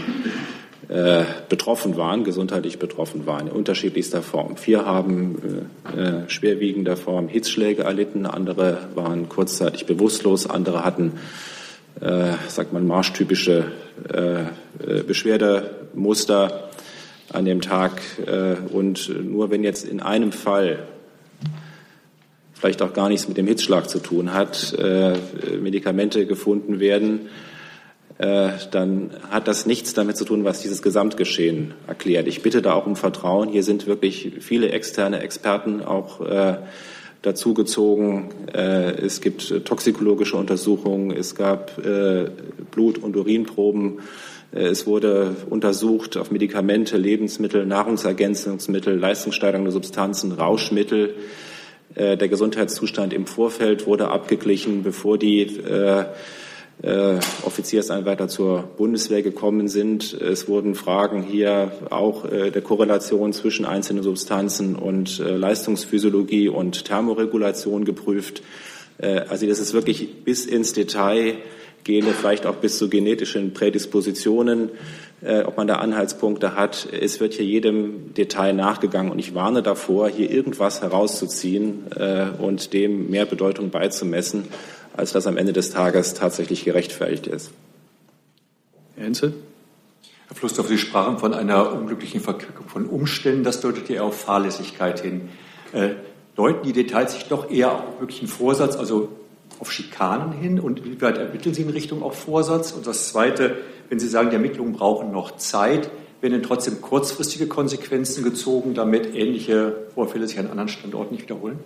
äh, 0.89 1.23
betroffen 1.47 1.95
waren, 1.95 2.25
gesundheitlich 2.25 2.77
betroffen 2.77 3.25
waren, 3.25 3.47
in 3.47 3.53
unterschiedlichster 3.53 4.21
Form. 4.21 4.57
Vier 4.57 4.85
haben 4.85 5.65
äh, 5.95 6.01
äh, 6.01 6.29
schwerwiegender 6.29 6.97
Form 6.97 7.29
Hitzschläge 7.29 7.83
erlitten, 7.83 8.25
andere 8.25 8.89
waren 8.95 9.29
kurzzeitig 9.29 9.85
bewusstlos, 9.85 10.45
andere 10.49 10.83
hatten, 10.83 11.13
äh, 12.01 12.33
sagt 12.49 12.73
man, 12.73 12.85
marschtypische 12.85 13.71
äh, 14.13 14.41
äh, 14.85 15.03
Beschwerdemuster 15.07 16.69
an 17.31 17.45
dem 17.45 17.61
Tag. 17.61 18.01
Äh, 18.25 18.55
und 18.73 19.09
nur 19.23 19.51
wenn 19.51 19.63
jetzt 19.63 19.85
in 19.85 20.01
einem 20.01 20.33
Fall 20.33 20.79
vielleicht 22.64 22.82
auch 22.82 22.93
gar 22.93 23.09
nichts 23.09 23.28
mit 23.28 23.36
dem 23.36 23.45
Hitzschlag 23.45 23.89
zu 23.89 23.99
tun 23.99 24.34
hat, 24.34 24.74
äh, 24.80 25.18
Medikamente 25.61 26.26
gefunden 26.26 26.80
werden, 26.80 27.28
äh, 28.20 28.51
dann 28.72 29.09
hat 29.30 29.49
das 29.49 29.66
nichts 29.66 29.93
damit 29.93 30.16
zu 30.16 30.24
tun, 30.24 30.45
was 30.45 30.61
dieses 30.61 30.82
Gesamtgeschehen 30.82 31.74
erklärt. 31.88 32.26
Ich 32.26 32.41
bitte 32.41 32.61
da 32.61 32.72
auch 32.72 32.86
um 32.86 32.95
Vertrauen. 32.95 33.49
Hier 33.49 33.64
sind 33.64 33.86
wirklich 33.86 34.32
viele 34.39 34.70
externe 34.70 35.20
Experten 35.20 35.84
auch 35.84 36.22
äh, 36.22 36.55
dazugezogen. 37.22 38.30
Es 38.51 39.22
gibt 39.22 39.66
toxikologische 39.66 40.36
Untersuchungen, 40.36 41.11
es 41.11 41.36
gab 41.36 41.72
Blut- 42.72 42.97
und 42.97 43.16
Urinproben. 43.16 43.99
Es 44.51 44.86
wurde 44.86 45.34
untersucht 45.49 46.18
auf 46.18 46.32
Medikamente, 46.32 46.97
Lebensmittel, 46.97 47.66
Nahrungsergänzungsmittel, 47.66 48.97
leistungssteigernde 48.99 49.72
Substanzen, 49.72 50.34
Rauschmittel. 50.34 51.16
Äh, 51.95 52.17
der 52.17 52.27
Gesundheitszustand 52.27 53.13
im 53.13 53.25
Vorfeld 53.25 53.85
wurde 53.85 54.09
abgeglichen, 54.09 54.83
bevor 54.83 55.17
die 55.17 55.41
äh, 55.41 56.05
äh, 56.81 57.19
Offiziersanwärter 57.45 58.27
zur 58.27 58.63
Bundeswehr 58.63 59.21
gekommen 59.21 59.67
sind. 59.67 60.13
Es 60.13 60.47
wurden 60.47 60.75
Fragen 60.75 61.23
hier 61.23 61.71
auch 61.89 62.25
äh, 62.25 62.51
der 62.51 62.61
Korrelation 62.61 63.31
zwischen 63.33 63.65
einzelnen 63.65 64.03
Substanzen 64.03 64.75
und 64.75 65.19
äh, 65.19 65.35
Leistungsphysiologie 65.35 66.49
und 66.49 66.85
Thermoregulation 66.85 67.85
geprüft. 67.85 68.43
Äh, 68.97 69.19
also 69.29 69.45
das 69.47 69.59
ist 69.59 69.73
wirklich 69.73 70.23
bis 70.23 70.45
ins 70.45 70.73
Detail 70.73 71.35
gehende, 71.83 72.11
vielleicht 72.11 72.45
auch 72.45 72.55
bis 72.55 72.77
zu 72.77 72.89
genetischen 72.89 73.53
Prädispositionen, 73.53 74.69
ob 75.43 75.57
man 75.57 75.67
da 75.67 75.76
Anhaltspunkte 75.76 76.55
hat. 76.55 76.88
Es 76.91 77.19
wird 77.19 77.34
hier 77.34 77.45
jedem 77.45 78.13
Detail 78.13 78.53
nachgegangen 78.53 79.11
und 79.11 79.19
ich 79.19 79.34
warne 79.34 79.63
davor, 79.63 80.09
hier 80.09 80.30
irgendwas 80.30 80.82
herauszuziehen 80.82 81.91
äh, 81.95 82.28
und 82.39 82.74
dem 82.74 83.09
mehr 83.09 83.26
Bedeutung 83.26 83.69
beizumessen 83.69 84.45
als 84.95 85.11
das 85.11 85.26
am 85.28 85.38
Ende 85.38 85.53
des 85.53 85.71
Tages 85.71 86.13
tatsächlich 86.13 86.65
gerechtfertigt 86.65 87.28
ist. 87.28 87.51
Herr 88.95 89.07
Enzel? 89.07 89.34
Herr 90.28 90.36
Flussdorf, 90.36 90.67
Sie 90.67 90.78
sprachen 90.78 91.17
von 91.17 91.34
einer 91.34 91.74
unglücklichen 91.74 92.21
Verquickung 92.21 92.67
von 92.67 92.86
Umständen. 92.86 93.43
Das 93.43 93.61
deutet 93.61 93.89
ja 93.89 94.03
auf 94.03 94.19
Fahrlässigkeit 94.19 94.99
hin. 94.99 95.30
Äh, 95.71 95.89
deuten 96.36 96.65
die 96.65 96.74
Details 96.74 97.13
sich 97.13 97.26
doch 97.26 97.49
eher 97.49 97.71
auf 97.74 97.99
wirklichen 97.99 98.28
Vorsatz, 98.28 98.76
also 98.76 99.09
auf 99.60 99.72
Schikanen 99.72 100.34
hin? 100.34 100.60
Und 100.60 100.86
wie 100.86 101.01
weit 101.01 101.18
ermitteln 101.18 101.54
Sie 101.54 101.64
in 101.64 101.70
Richtung 101.70 102.04
auch 102.04 102.14
Vorsatz? 102.14 102.72
Und 102.72 102.88
das 102.88 103.10
Zweite, 103.10 103.58
wenn 103.89 103.99
Sie 103.99 104.08
sagen, 104.08 104.30
die 104.30 104.36
Ermittlungen 104.36 104.74
brauchen 104.74 105.12
noch 105.12 105.38
Zeit, 105.38 105.89
werden 106.22 106.34
denn 106.34 106.43
trotzdem 106.43 106.82
kurzfristige 106.82 107.47
Konsequenzen 107.47 108.24
gezogen, 108.24 108.74
damit 108.74 109.14
ähnliche 109.14 109.76
Vorfälle 109.93 110.28
sich 110.28 110.39
an 110.39 110.47
anderen 110.47 110.70
Standorten 110.70 111.16
nicht 111.16 111.24
wiederholen? 111.24 111.60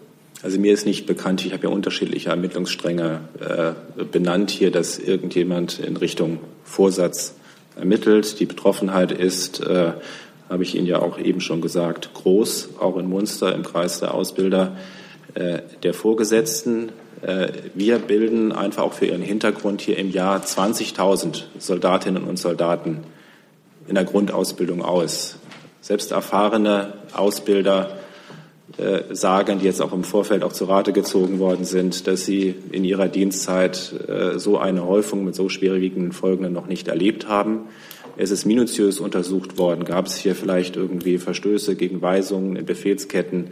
Also 0.44 0.60
mir 0.60 0.74
ist 0.74 0.86
nicht 0.86 1.06
bekannt, 1.06 1.46
ich 1.46 1.54
habe 1.54 1.64
ja 1.64 1.70
unterschiedliche 1.70 2.30
Ermittlungsstränge 2.30 3.22
äh, 3.40 4.04
benannt 4.04 4.52
hier, 4.52 4.72
dass 4.72 5.00
irgendjemand 5.00 5.80
in 5.80 5.98
Richtung 5.98 6.40
Vorsatz 6.64 7.34
ermittelt. 7.76 8.40
Die 8.40 8.46
Betroffenheit 8.46 9.12
ist, 9.12 9.62
äh, 9.62 9.94
habe 10.50 10.64
ich 10.64 10.76
Ihnen 10.76 10.88
ja 10.88 11.00
auch 11.00 11.20
eben 11.20 11.42
schon 11.42 11.62
gesagt, 11.62 12.14
groß, 12.14 12.70
auch 12.80 12.98
in 12.98 13.08
Munster 13.08 13.54
im 13.54 13.64
Kreis 13.64 14.00
der 14.00 14.14
Ausbilder 14.14 14.76
der 15.38 15.94
Vorgesetzten. 15.94 16.90
Äh, 17.22 17.50
wir 17.74 18.00
bilden 18.00 18.52
einfach 18.52 18.84
auch 18.84 18.94
für 18.94 19.06
Ihren 19.06 19.22
Hintergrund 19.22 19.82
hier 19.82 19.98
im 19.98 20.12
Jahr 20.12 20.42
20.000 20.42 21.44
Soldatinnen 21.58 22.24
und 22.24 22.38
Soldaten 22.38 23.04
in 23.88 23.96
der 23.96 24.04
Grundausbildung 24.04 24.84
aus. 24.84 25.38
Selbst 25.82 26.12
erfahrene 26.12 26.94
Ausbilder 27.14 27.98
äh, 28.78 29.16
sagen, 29.16 29.60
die 29.60 29.66
jetzt 29.66 29.82
auch 29.82 29.94
im 29.94 30.04
Vorfeld 30.04 30.44
auch 30.44 30.52
zu 30.52 30.66
Rate 30.66 30.94
gezogen 30.94 31.40
worden 31.40 31.66
sind, 31.66 32.06
dass 32.06 32.26
sie 32.26 32.54
in 32.72 32.84
ihrer 32.84 33.08
Dienstzeit 33.08 33.94
äh, 34.08 34.38
so 34.38 34.58
eine 34.58 34.86
Häufung 34.86 35.24
mit 35.24 35.36
so 35.36 35.50
schwerwiegenden 35.50 36.12
Folgen 36.12 36.52
noch 36.52 36.68
nicht 36.68 36.88
erlebt 36.88 37.28
haben. 37.28 37.62
Es 38.18 38.32
ist 38.32 38.46
minutiös 38.46 39.00
untersucht 39.00 39.58
worden. 39.58 39.86
Gab 39.86 40.08
es 40.08 40.18
hier 40.18 40.36
vielleicht 40.36 40.76
irgendwie 40.76 41.18
Verstöße 41.18 41.76
gegen 41.76 42.02
Weisungen 42.02 42.56
in 42.56 42.66
Befehlsketten? 42.66 43.52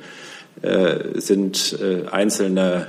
Äh, 0.61 1.19
sind 1.19 1.77
äh, 1.81 2.07
einzelne 2.09 2.87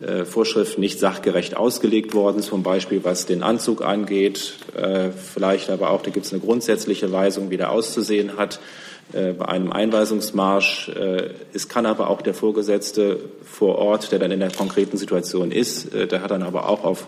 äh, 0.00 0.24
Vorschriften 0.24 0.80
nicht 0.80 0.98
sachgerecht 0.98 1.56
ausgelegt 1.56 2.14
worden, 2.14 2.42
zum 2.42 2.64
Beispiel 2.64 3.04
was 3.04 3.26
den 3.26 3.42
Anzug 3.42 3.82
angeht, 3.82 4.54
vielleicht 5.32 5.70
aber 5.70 5.90
auch, 5.90 6.02
da 6.02 6.10
gibt 6.10 6.26
es 6.26 6.32
eine 6.32 6.42
grundsätzliche 6.42 7.10
Weisung, 7.12 7.50
wie 7.50 7.56
der 7.56 7.72
auszusehen 7.72 8.36
hat. 8.36 8.60
Bei 9.12 9.46
einem 9.46 9.72
Einweisungsmarsch. 9.72 10.90
Es 11.54 11.68
kann 11.68 11.86
aber 11.86 12.10
auch 12.10 12.20
der 12.20 12.34
Vorgesetzte 12.34 13.20
vor 13.44 13.78
Ort, 13.78 14.10
der 14.10 14.18
dann 14.18 14.32
in 14.32 14.40
der 14.40 14.50
konkreten 14.50 14.98
Situation 14.98 15.52
ist, 15.52 15.94
der 15.94 16.20
hat 16.20 16.32
dann 16.32 16.42
aber 16.42 16.68
auch 16.68 16.84
auf 16.84 17.06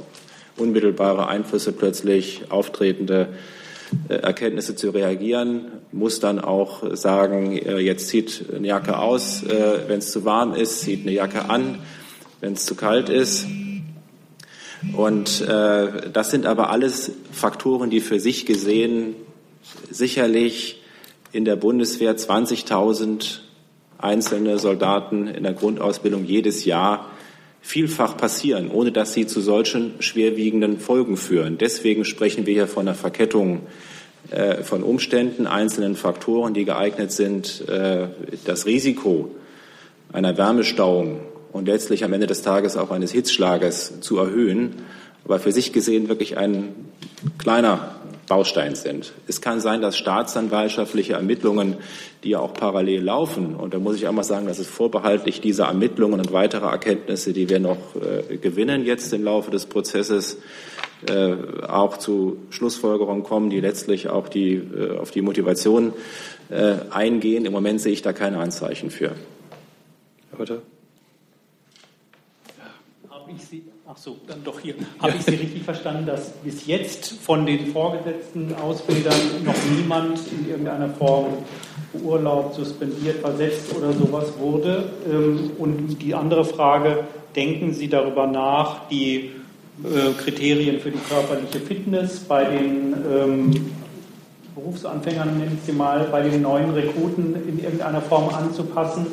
unmittelbare 0.57 1.27
Einflüsse 1.27 1.73
plötzlich 1.73 2.45
auftretende 2.51 3.29
Erkenntnisse 4.09 4.77
zu 4.77 4.91
reagieren, 4.91 5.67
muss 5.93 6.21
dann 6.21 6.39
auch 6.39 6.95
sagen, 6.95 7.53
jetzt 7.57 8.09
zieht 8.09 8.45
eine 8.55 8.67
Jacke 8.67 8.99
aus, 8.99 9.45
wenn 9.45 9.99
es 9.99 10.11
zu 10.11 10.25
warm 10.25 10.55
ist, 10.55 10.81
zieht 10.81 11.03
eine 11.03 11.13
Jacke 11.13 11.49
an, 11.49 11.79
wenn 12.41 12.53
es 12.53 12.67
zu 12.67 12.75
kalt 12.75 13.09
ist. 13.09 13.47
Und 14.97 15.41
das 15.41 16.31
sind 16.31 16.47
aber 16.47 16.71
alles 16.71 17.13
Faktoren, 17.33 17.91
die 17.91 18.01
für 18.01 18.21
sich 18.21 18.47
gesehen 18.47 19.15
sicherlich 19.91 20.83
in 21.33 21.45
der 21.45 21.57
Bundeswehr 21.57 22.17
20.000 22.17 23.41
einzelne 23.99 24.59
Soldaten 24.59 25.27
in 25.27 25.43
der 25.43 25.53
Grundausbildung 25.55 26.25
jedes 26.25 26.65
Jahr 26.65 27.11
vielfach 27.69 28.17
passieren, 28.17 28.71
ohne 28.71 28.93
dass 28.93 29.13
sie 29.13 29.27
zu 29.27 29.43
solchen 29.43 29.93
schwerwiegenden 30.01 30.81
Folgen 30.81 31.19
führen. 31.19 31.59
Deswegen 31.59 32.07
sprechen 32.07 32.47
wir 32.47 32.55
hier 32.55 32.67
von 32.67 32.89
einer 32.89 32.95
Verkettung 32.95 33.61
äh, 34.31 34.63
von 34.63 34.83
Umständen, 34.83 35.47
einzelnen 35.47 35.95
Faktoren, 35.95 36.55
die 36.55 36.65
geeignet 36.65 37.13
sind, 37.13 37.69
äh, 37.69 38.07
das 38.47 38.65
Risiko 38.65 39.33
einer 40.11 40.39
Wärmestauung 40.39 41.21
und 41.53 41.69
letztlich 41.69 42.05
am 42.05 42.15
Ende 42.15 42.27
des 42.27 42.41
Tages 42.41 42.79
auch 42.79 42.91
eines 42.91 43.13
Hitzschlages 43.13 44.01
zu 44.01 44.17
erhöhen. 44.17 44.77
Aber 45.27 45.39
für 45.39 45.53
sich 45.53 45.75
gesehen 45.75 46.09
wirklich 46.09 46.39
ein 46.39 46.75
kleiner 47.37 47.97
Baustein 48.29 48.75
sind. 48.75 49.13
Es 49.27 49.41
kann 49.41 49.61
sein, 49.61 49.81
dass 49.81 49.97
staatsanwaltschaftliche 49.97 51.15
Ermittlungen, 51.15 51.77
die 52.23 52.31
ja 52.31 52.41
auch 52.41 52.53
parallel 52.53 53.03
laufen, 53.03 53.55
und 53.57 53.75
da 53.75 53.79
muss 53.79 53.97
ich 53.97 54.07
einmal 54.07 54.25
sagen, 54.25 54.47
das 54.47 54.59
ist 54.59 54.71
vorbehaltlich 54.71 55.41
dieser 55.41 55.67
Ermittlungen 55.67 56.21
und 56.21 56.33
weiterer 56.33 56.71
Erkenntnisse, 56.71 57.33
die 57.33 57.49
wir 57.49 57.59
noch 57.59 57.79
äh, 57.97 58.37
gewinnen 58.37 58.85
jetzt 58.85 59.13
im 59.13 59.25
Laufe 59.25 59.51
des 59.51 59.67
Prozesses, 59.67 60.39
äh, 61.09 61.35
auch 61.67 61.97
zu 61.97 62.39
Schlussfolgerungen 62.51 63.23
kommen, 63.23 63.51
die 63.51 63.61
letztlich 63.61 64.09
auch 64.09 64.29
die, 64.29 64.55
äh, 64.55 64.99
auf 64.99 65.11
die 65.11 65.23
Motivation 65.23 65.93
äh, 66.51 66.75
eingehen. 66.91 67.45
Im 67.45 67.53
Moment 67.53 67.81
sehe 67.81 67.93
ich 67.93 68.03
da 68.03 68.13
keine 68.13 68.39
Anzeichen 68.39 68.91
für. 68.91 69.13
Herr 70.31 70.39
ich 73.37 73.45
Sie 73.45 73.63
Ach 73.91 73.97
so, 73.97 74.19
dann 74.27 74.45
doch 74.45 74.61
hier. 74.61 74.75
Habe 75.01 75.15
ich 75.17 75.25
Sie 75.25 75.35
richtig 75.35 75.63
verstanden, 75.63 76.05
dass 76.05 76.29
bis 76.45 76.67
jetzt 76.67 77.11
von 77.11 77.47
den 77.47 77.69
vorgesetzten 77.69 78.55
Ausbildern 78.55 79.15
noch 79.47 79.55
niemand 79.75 80.21
in 80.31 80.47
irgendeiner 80.47 80.91
Form 80.91 81.29
beurlaubt, 81.95 82.55
suspendiert, 82.55 83.21
versetzt 83.21 83.75
oder 83.75 83.95
sowas 83.95 84.27
wurde? 84.39 84.93
Ähm, 85.11 85.53
und 85.57 86.03
die 86.03 86.15
andere 86.15 86.45
Frage, 86.45 87.05
denken 87.35 87.73
Sie 87.73 87.89
darüber 87.89 88.27
nach, 88.27 88.89
die 88.91 89.31
äh, 89.83 90.13
Kriterien 90.19 90.81
für 90.81 90.91
die 90.91 90.99
körperliche 90.99 91.59
Fitness 91.61 92.19
bei 92.19 92.45
den 92.45 92.95
ähm, 93.11 93.71
Berufsanfängern, 94.55 95.39
nennen 95.39 95.59
Sie 95.65 95.73
mal, 95.73 96.09
bei 96.13 96.29
den 96.29 96.43
neuen 96.43 96.75
Rekruten 96.75 97.35
in 97.49 97.59
irgendeiner 97.59 98.03
Form 98.03 98.29
anzupassen 98.35 99.07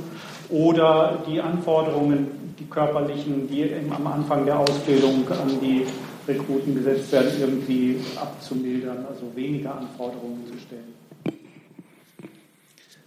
oder 0.49 1.23
die 1.30 1.39
Anforderungen 1.39 2.44
die 2.59 2.65
körperlichen, 2.65 3.47
die 3.49 3.69
am 3.89 4.07
Anfang 4.07 4.45
der 4.45 4.59
Ausbildung 4.59 5.27
an 5.29 5.59
die 5.61 5.85
Rekruten 6.27 6.75
gesetzt 6.75 7.11
werden, 7.11 7.31
irgendwie 7.39 7.97
abzumildern, 8.15 9.05
also 9.07 9.31
weniger 9.35 9.77
Anforderungen 9.77 10.45
zu 10.51 10.57
stellen. 10.59 10.95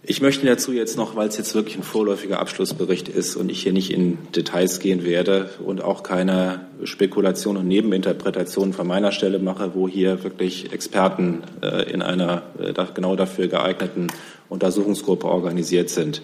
Ich 0.01 0.21
möchte 0.21 0.47
dazu 0.47 0.71
jetzt 0.71 0.97
noch, 0.97 1.15
weil 1.15 1.27
es 1.27 1.37
jetzt 1.37 1.53
wirklich 1.53 1.75
ein 1.75 1.83
vorläufiger 1.83 2.39
Abschlussbericht 2.39 3.09
ist 3.09 3.35
und 3.35 3.51
ich 3.51 3.61
hier 3.61 3.73
nicht 3.73 3.91
in 3.93 4.17
Details 4.35 4.79
gehen 4.79 5.03
werde 5.03 5.51
und 5.63 5.83
auch 5.83 6.01
keine 6.01 6.67
Spekulation 6.83 7.57
und 7.57 7.67
Nebeninterpretation 7.67 8.73
von 8.73 8.87
meiner 8.87 9.11
Stelle 9.11 9.37
mache, 9.37 9.75
wo 9.75 9.87
hier 9.87 10.23
wirklich 10.23 10.73
Experten 10.73 11.43
äh, 11.61 11.91
in 11.91 12.01
einer 12.01 12.41
äh, 12.59 12.73
genau 12.95 13.15
dafür 13.15 13.49
geeigneten 13.49 14.07
Untersuchungsgruppe 14.47 15.27
organisiert 15.27 15.91
sind. 15.91 16.23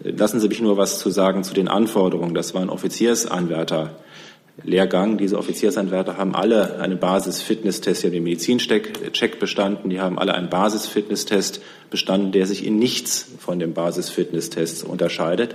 Lassen 0.00 0.40
Sie 0.40 0.48
mich 0.48 0.60
nur 0.60 0.76
was 0.76 0.98
zu 0.98 1.10
sagen 1.10 1.44
zu 1.44 1.54
den 1.54 1.68
Anforderungen. 1.68 2.34
Das 2.34 2.52
war 2.54 2.62
ein 2.62 2.68
Offiziersanwärter-Lehrgang. 2.68 5.18
Diese 5.18 5.38
Offiziersanwärter 5.38 6.18
haben 6.18 6.34
alle 6.34 6.80
einen 6.80 6.98
Basis-Fitness-Test, 6.98 8.02
ja 8.02 8.10
den 8.10 8.24
Medizincheck 8.24 9.38
bestanden. 9.38 9.90
Die 9.90 10.00
haben 10.00 10.18
alle 10.18 10.34
einen 10.34 10.50
Basis-Fitness-Test 10.50 11.62
bestanden, 11.90 12.32
der 12.32 12.46
sich 12.46 12.66
in 12.66 12.78
nichts 12.78 13.30
von 13.38 13.58
dem 13.58 13.72
Basis-Fitness-Test 13.72 14.84
unterscheidet, 14.84 15.54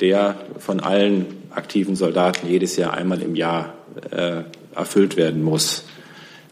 der 0.00 0.36
von 0.58 0.80
allen 0.80 1.26
aktiven 1.50 1.96
Soldaten 1.96 2.48
jedes 2.48 2.76
Jahr 2.76 2.94
einmal 2.94 3.20
im 3.22 3.34
Jahr 3.34 3.74
äh, 4.10 4.42
erfüllt 4.74 5.16
werden 5.16 5.42
muss. 5.42 5.84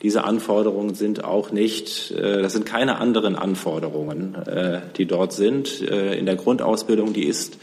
Diese 0.02 0.24
Anforderungen 0.24 0.94
sind 0.94 1.24
auch 1.24 1.52
nicht, 1.52 2.12
äh, 2.12 2.40
das 2.40 2.54
sind 2.54 2.64
keine 2.64 2.98
anderen 2.98 3.36
Anforderungen, 3.36 4.34
äh, 4.46 4.80
die 4.96 5.04
dort 5.04 5.32
sind. 5.32 5.82
Äh, 5.82 6.18
in 6.18 6.26
der 6.26 6.36
Grundausbildung, 6.36 7.12
die 7.12 7.24
ist 7.24 7.58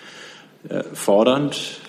fordernd. 0.92 1.80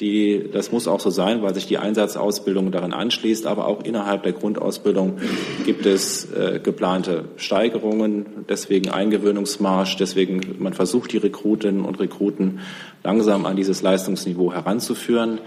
Die, 0.00 0.50
das 0.52 0.72
muss 0.72 0.88
auch 0.88 0.98
so 0.98 1.10
sein, 1.10 1.42
weil 1.42 1.54
sich 1.54 1.66
die 1.66 1.78
Einsatzausbildung 1.78 2.72
daran 2.72 2.92
anschließt. 2.92 3.46
Aber 3.46 3.68
auch 3.68 3.84
innerhalb 3.84 4.24
der 4.24 4.32
Grundausbildung 4.32 5.18
gibt 5.64 5.86
es 5.86 6.26
geplante 6.64 7.26
Steigerungen, 7.36 8.46
deswegen 8.48 8.90
Eingewöhnungsmarsch. 8.90 9.96
Deswegen 9.96 10.56
man 10.58 10.72
versucht 10.72 11.12
die 11.12 11.18
Rekrutinnen 11.18 11.84
und 11.84 12.00
Rekruten 12.00 12.60
langsam 13.04 13.46
an 13.46 13.54
dieses 13.54 13.80
Leistungsniveau 13.80 14.52
heranzuführen. 14.52 15.38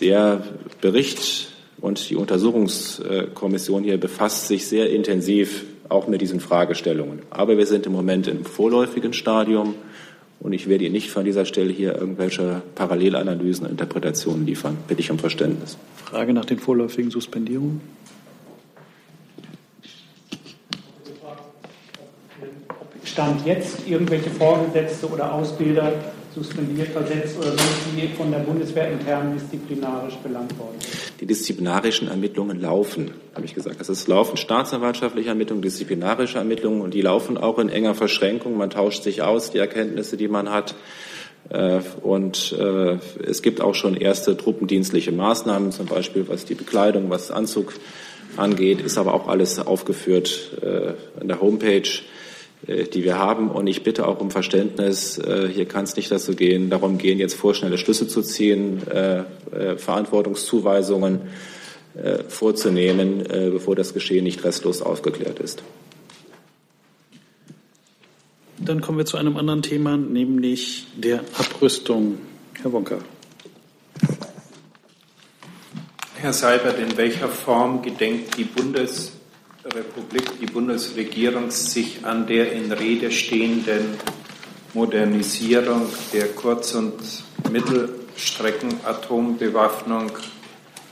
Der 0.00 0.42
Bericht 0.80 1.50
und 1.80 2.10
die 2.10 2.16
Untersuchungskommission 2.16 3.84
hier 3.84 3.98
befasst 3.98 4.48
sich 4.48 4.66
sehr 4.66 4.90
intensiv 4.90 5.64
auch 5.88 6.08
mit 6.08 6.20
diesen 6.20 6.40
Fragestellungen. 6.40 7.22
Aber 7.30 7.56
wir 7.56 7.66
sind 7.66 7.86
im 7.86 7.92
Moment 7.92 8.28
im 8.28 8.44
vorläufigen 8.44 9.12
Stadium 9.12 9.74
und 10.40 10.52
ich 10.52 10.68
werde 10.68 10.84
Ihnen 10.84 10.92
nicht 10.92 11.10
von 11.10 11.24
dieser 11.24 11.44
Stelle 11.44 11.72
hier 11.72 11.96
irgendwelche 11.96 12.62
Parallelanalysen 12.74 13.66
und 13.66 13.72
Interpretationen 13.72 14.46
liefern. 14.46 14.76
Bitte 14.86 15.00
ich 15.00 15.10
um 15.10 15.18
Verständnis. 15.18 15.78
Frage 16.04 16.32
nach 16.32 16.44
den 16.44 16.58
vorläufigen 16.58 17.10
Suspendierungen. 17.10 17.80
Stand 23.04 23.46
jetzt 23.46 23.88
irgendwelche 23.88 24.30
Vorgesetzte 24.30 25.08
oder 25.08 25.32
Ausbilder 25.32 25.92
suspendiert, 26.38 26.88
versetzt 26.88 27.36
oder 27.38 27.48
sonst 27.48 27.96
wie 27.96 28.08
von 28.08 28.30
der 28.30 28.38
Bundeswehr 28.38 28.90
intern 28.90 29.34
disziplinarisch 29.34 30.14
belangt 30.16 30.56
worden 30.58 30.76
Die 31.20 31.26
disziplinarischen 31.26 32.08
Ermittlungen 32.08 32.60
laufen, 32.60 33.10
habe 33.34 33.44
ich 33.44 33.54
gesagt. 33.54 33.80
Das 33.80 33.88
ist 33.88 34.08
laufen 34.08 34.36
staatsanwaltschaftliche 34.36 35.28
Ermittlungen, 35.28 35.62
disziplinarische 35.62 36.38
Ermittlungen 36.38 36.80
und 36.80 36.94
die 36.94 37.02
laufen 37.02 37.36
auch 37.36 37.58
in 37.58 37.68
enger 37.68 37.94
Verschränkung. 37.94 38.56
Man 38.56 38.70
tauscht 38.70 39.02
sich 39.02 39.22
aus, 39.22 39.50
die 39.50 39.58
Erkenntnisse, 39.58 40.16
die 40.16 40.28
man 40.28 40.50
hat. 40.50 40.74
Äh, 41.50 41.80
und 42.02 42.52
äh, 42.58 42.98
es 43.26 43.42
gibt 43.42 43.60
auch 43.60 43.74
schon 43.74 43.96
erste 43.96 44.36
truppendienstliche 44.36 45.12
Maßnahmen, 45.12 45.72
zum 45.72 45.86
Beispiel 45.86 46.28
was 46.28 46.44
die 46.44 46.54
Bekleidung, 46.54 47.10
was 47.10 47.30
Anzug 47.30 47.74
angeht, 48.36 48.80
ist 48.80 48.98
aber 48.98 49.14
auch 49.14 49.28
alles 49.28 49.58
aufgeführt 49.58 50.52
äh, 50.62 51.20
an 51.20 51.28
der 51.28 51.40
Homepage. 51.40 51.88
Äh, 52.66 52.84
die 52.84 53.04
wir 53.04 53.18
haben. 53.18 53.50
Und 53.50 53.66
ich 53.66 53.82
bitte 53.82 54.06
auch 54.06 54.20
um 54.20 54.30
Verständnis. 54.30 55.18
Äh, 55.18 55.48
hier 55.48 55.66
kann 55.66 55.84
es 55.84 55.96
nicht 55.96 56.10
dazu 56.10 56.34
gehen, 56.34 56.70
darum 56.70 56.98
gehen, 56.98 57.18
jetzt 57.18 57.34
vorschnelle 57.34 57.78
Schlüsse 57.78 58.08
zu 58.08 58.22
ziehen, 58.22 58.86
äh, 58.88 59.24
Verantwortungszuweisungen 59.76 61.20
vorzunehmen, 62.28 63.24
bevor 63.26 63.74
das 63.74 63.92
Geschehen 63.92 64.22
nicht 64.22 64.44
restlos 64.44 64.82
aufgeklärt 64.82 65.40
ist. 65.40 65.64
Dann 68.58 68.80
kommen 68.80 68.98
wir 68.98 69.06
zu 69.06 69.16
einem 69.16 69.36
anderen 69.36 69.62
Thema, 69.62 69.96
nämlich 69.96 70.86
der 70.96 71.24
Abrüstung. 71.36 72.18
Herr 72.62 72.72
Wonka. 72.72 72.98
Herr 76.14 76.32
Seibert, 76.32 76.78
in 76.78 76.96
welcher 76.96 77.28
Form 77.28 77.82
gedenkt 77.82 78.36
die 78.36 78.44
Bundes 78.44 79.17
Republik, 79.74 80.38
die 80.40 80.46
Bundesregierung 80.46 81.50
sich 81.50 82.04
an 82.04 82.26
der 82.26 82.52
in 82.52 82.72
Rede 82.72 83.10
stehenden 83.10 83.96
Modernisierung 84.74 85.86
der 86.12 86.28
Kurz- 86.28 86.74
und 86.74 86.94
Mittelstreckenatombewaffnung 87.50 90.12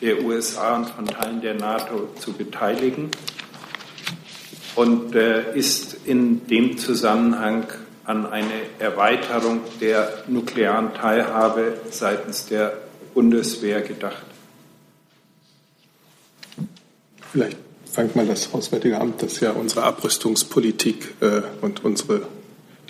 der 0.00 0.24
USA 0.24 0.76
und 0.76 0.88
von 0.90 1.06
Teilen 1.06 1.40
der 1.40 1.54
NATO 1.54 2.08
zu 2.18 2.32
beteiligen 2.32 3.10
und 4.74 5.14
äh, 5.14 5.56
ist 5.56 5.96
in 6.04 6.46
dem 6.46 6.76
Zusammenhang 6.78 7.66
an 8.04 8.26
eine 8.26 8.60
Erweiterung 8.78 9.60
der 9.80 10.24
nuklearen 10.28 10.92
Teilhabe 10.94 11.78
seitens 11.90 12.46
der 12.46 12.76
Bundeswehr 13.14 13.80
gedacht. 13.80 14.22
Vielleicht 17.32 17.65
fangt 17.96 18.14
mal 18.14 18.26
das 18.26 18.52
Auswärtige 18.52 19.00
Amt, 19.00 19.22
das 19.22 19.40
ja 19.40 19.52
unsere 19.52 19.84
Abrüstungspolitik 19.84 21.14
äh, 21.22 21.40
und 21.62 21.82
unsere 21.82 22.28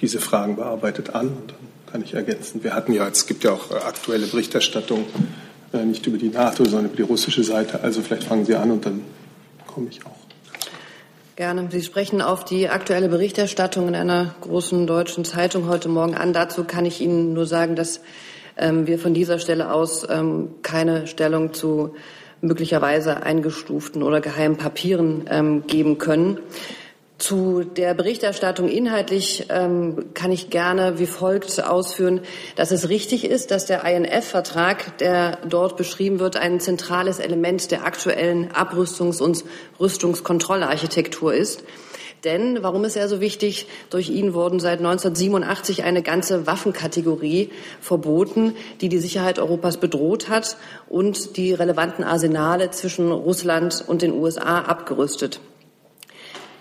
diese 0.00 0.18
Fragen 0.18 0.56
bearbeitet, 0.56 1.14
an. 1.14 1.28
Und 1.28 1.50
dann 1.52 1.92
kann 1.92 2.02
ich 2.02 2.14
ergänzen. 2.14 2.64
Wir 2.64 2.74
hatten 2.74 2.92
ja, 2.92 3.06
es 3.06 3.28
gibt 3.28 3.44
ja 3.44 3.52
auch 3.52 3.70
äh, 3.70 3.74
aktuelle 3.74 4.26
Berichterstattung, 4.26 5.04
äh, 5.72 5.84
nicht 5.84 6.04
über 6.08 6.18
die 6.18 6.30
NATO, 6.30 6.64
sondern 6.64 6.86
über 6.86 6.96
die 6.96 7.02
russische 7.02 7.44
Seite. 7.44 7.84
Also 7.84 8.02
vielleicht 8.02 8.24
fangen 8.24 8.46
Sie 8.46 8.56
an 8.56 8.72
und 8.72 8.84
dann 8.84 9.04
komme 9.68 9.86
ich 9.90 10.04
auch. 10.04 10.16
Gerne. 11.36 11.68
Sie 11.70 11.84
sprechen 11.84 12.20
auf 12.20 12.44
die 12.44 12.68
aktuelle 12.68 13.08
Berichterstattung 13.08 13.86
in 13.86 13.94
einer 13.94 14.34
großen 14.40 14.88
deutschen 14.88 15.24
Zeitung 15.24 15.68
heute 15.68 15.88
Morgen 15.88 16.16
an. 16.16 16.32
Dazu 16.32 16.64
kann 16.64 16.84
ich 16.84 17.00
Ihnen 17.00 17.32
nur 17.32 17.46
sagen, 17.46 17.76
dass 17.76 18.00
ähm, 18.56 18.88
wir 18.88 18.98
von 18.98 19.14
dieser 19.14 19.38
Stelle 19.38 19.70
aus 19.70 20.04
ähm, 20.10 20.48
keine 20.62 21.06
Stellung 21.06 21.52
zu 21.52 21.94
möglicherweise 22.40 23.22
eingestuften 23.22 24.02
oder 24.02 24.20
geheimen 24.20 24.56
Papieren 24.56 25.24
ähm, 25.30 25.66
geben 25.66 25.98
können. 25.98 26.38
Zu 27.18 27.64
der 27.64 27.94
Berichterstattung 27.94 28.68
inhaltlich 28.68 29.46
ähm, 29.48 30.12
kann 30.12 30.32
ich 30.32 30.50
gerne 30.50 30.98
wie 30.98 31.06
folgt 31.06 31.64
ausführen, 31.64 32.20
dass 32.56 32.72
es 32.72 32.90
richtig 32.90 33.24
ist, 33.24 33.50
dass 33.50 33.64
der 33.64 33.84
INF-Vertrag, 33.84 34.98
der 34.98 35.38
dort 35.48 35.78
beschrieben 35.78 36.20
wird, 36.20 36.36
ein 36.36 36.60
zentrales 36.60 37.18
Element 37.18 37.70
der 37.70 37.86
aktuellen 37.86 38.52
Abrüstungs- 38.52 39.22
und 39.22 39.44
Rüstungskontrollarchitektur 39.80 41.32
ist. 41.32 41.64
Denn, 42.26 42.64
warum 42.64 42.84
ist 42.84 42.96
er 42.96 43.08
so 43.08 43.20
wichtig? 43.20 43.68
Durch 43.88 44.10
ihn 44.10 44.34
wurden 44.34 44.58
seit 44.58 44.80
1987 44.80 45.84
eine 45.84 46.02
ganze 46.02 46.44
Waffenkategorie 46.44 47.50
verboten, 47.80 48.56
die 48.80 48.88
die 48.88 48.98
Sicherheit 48.98 49.38
Europas 49.38 49.76
bedroht 49.76 50.28
hat 50.28 50.56
und 50.88 51.36
die 51.36 51.54
relevanten 51.54 52.02
Arsenale 52.04 52.72
zwischen 52.72 53.12
Russland 53.12 53.84
und 53.86 54.02
den 54.02 54.12
USA 54.12 54.62
abgerüstet. 54.62 55.40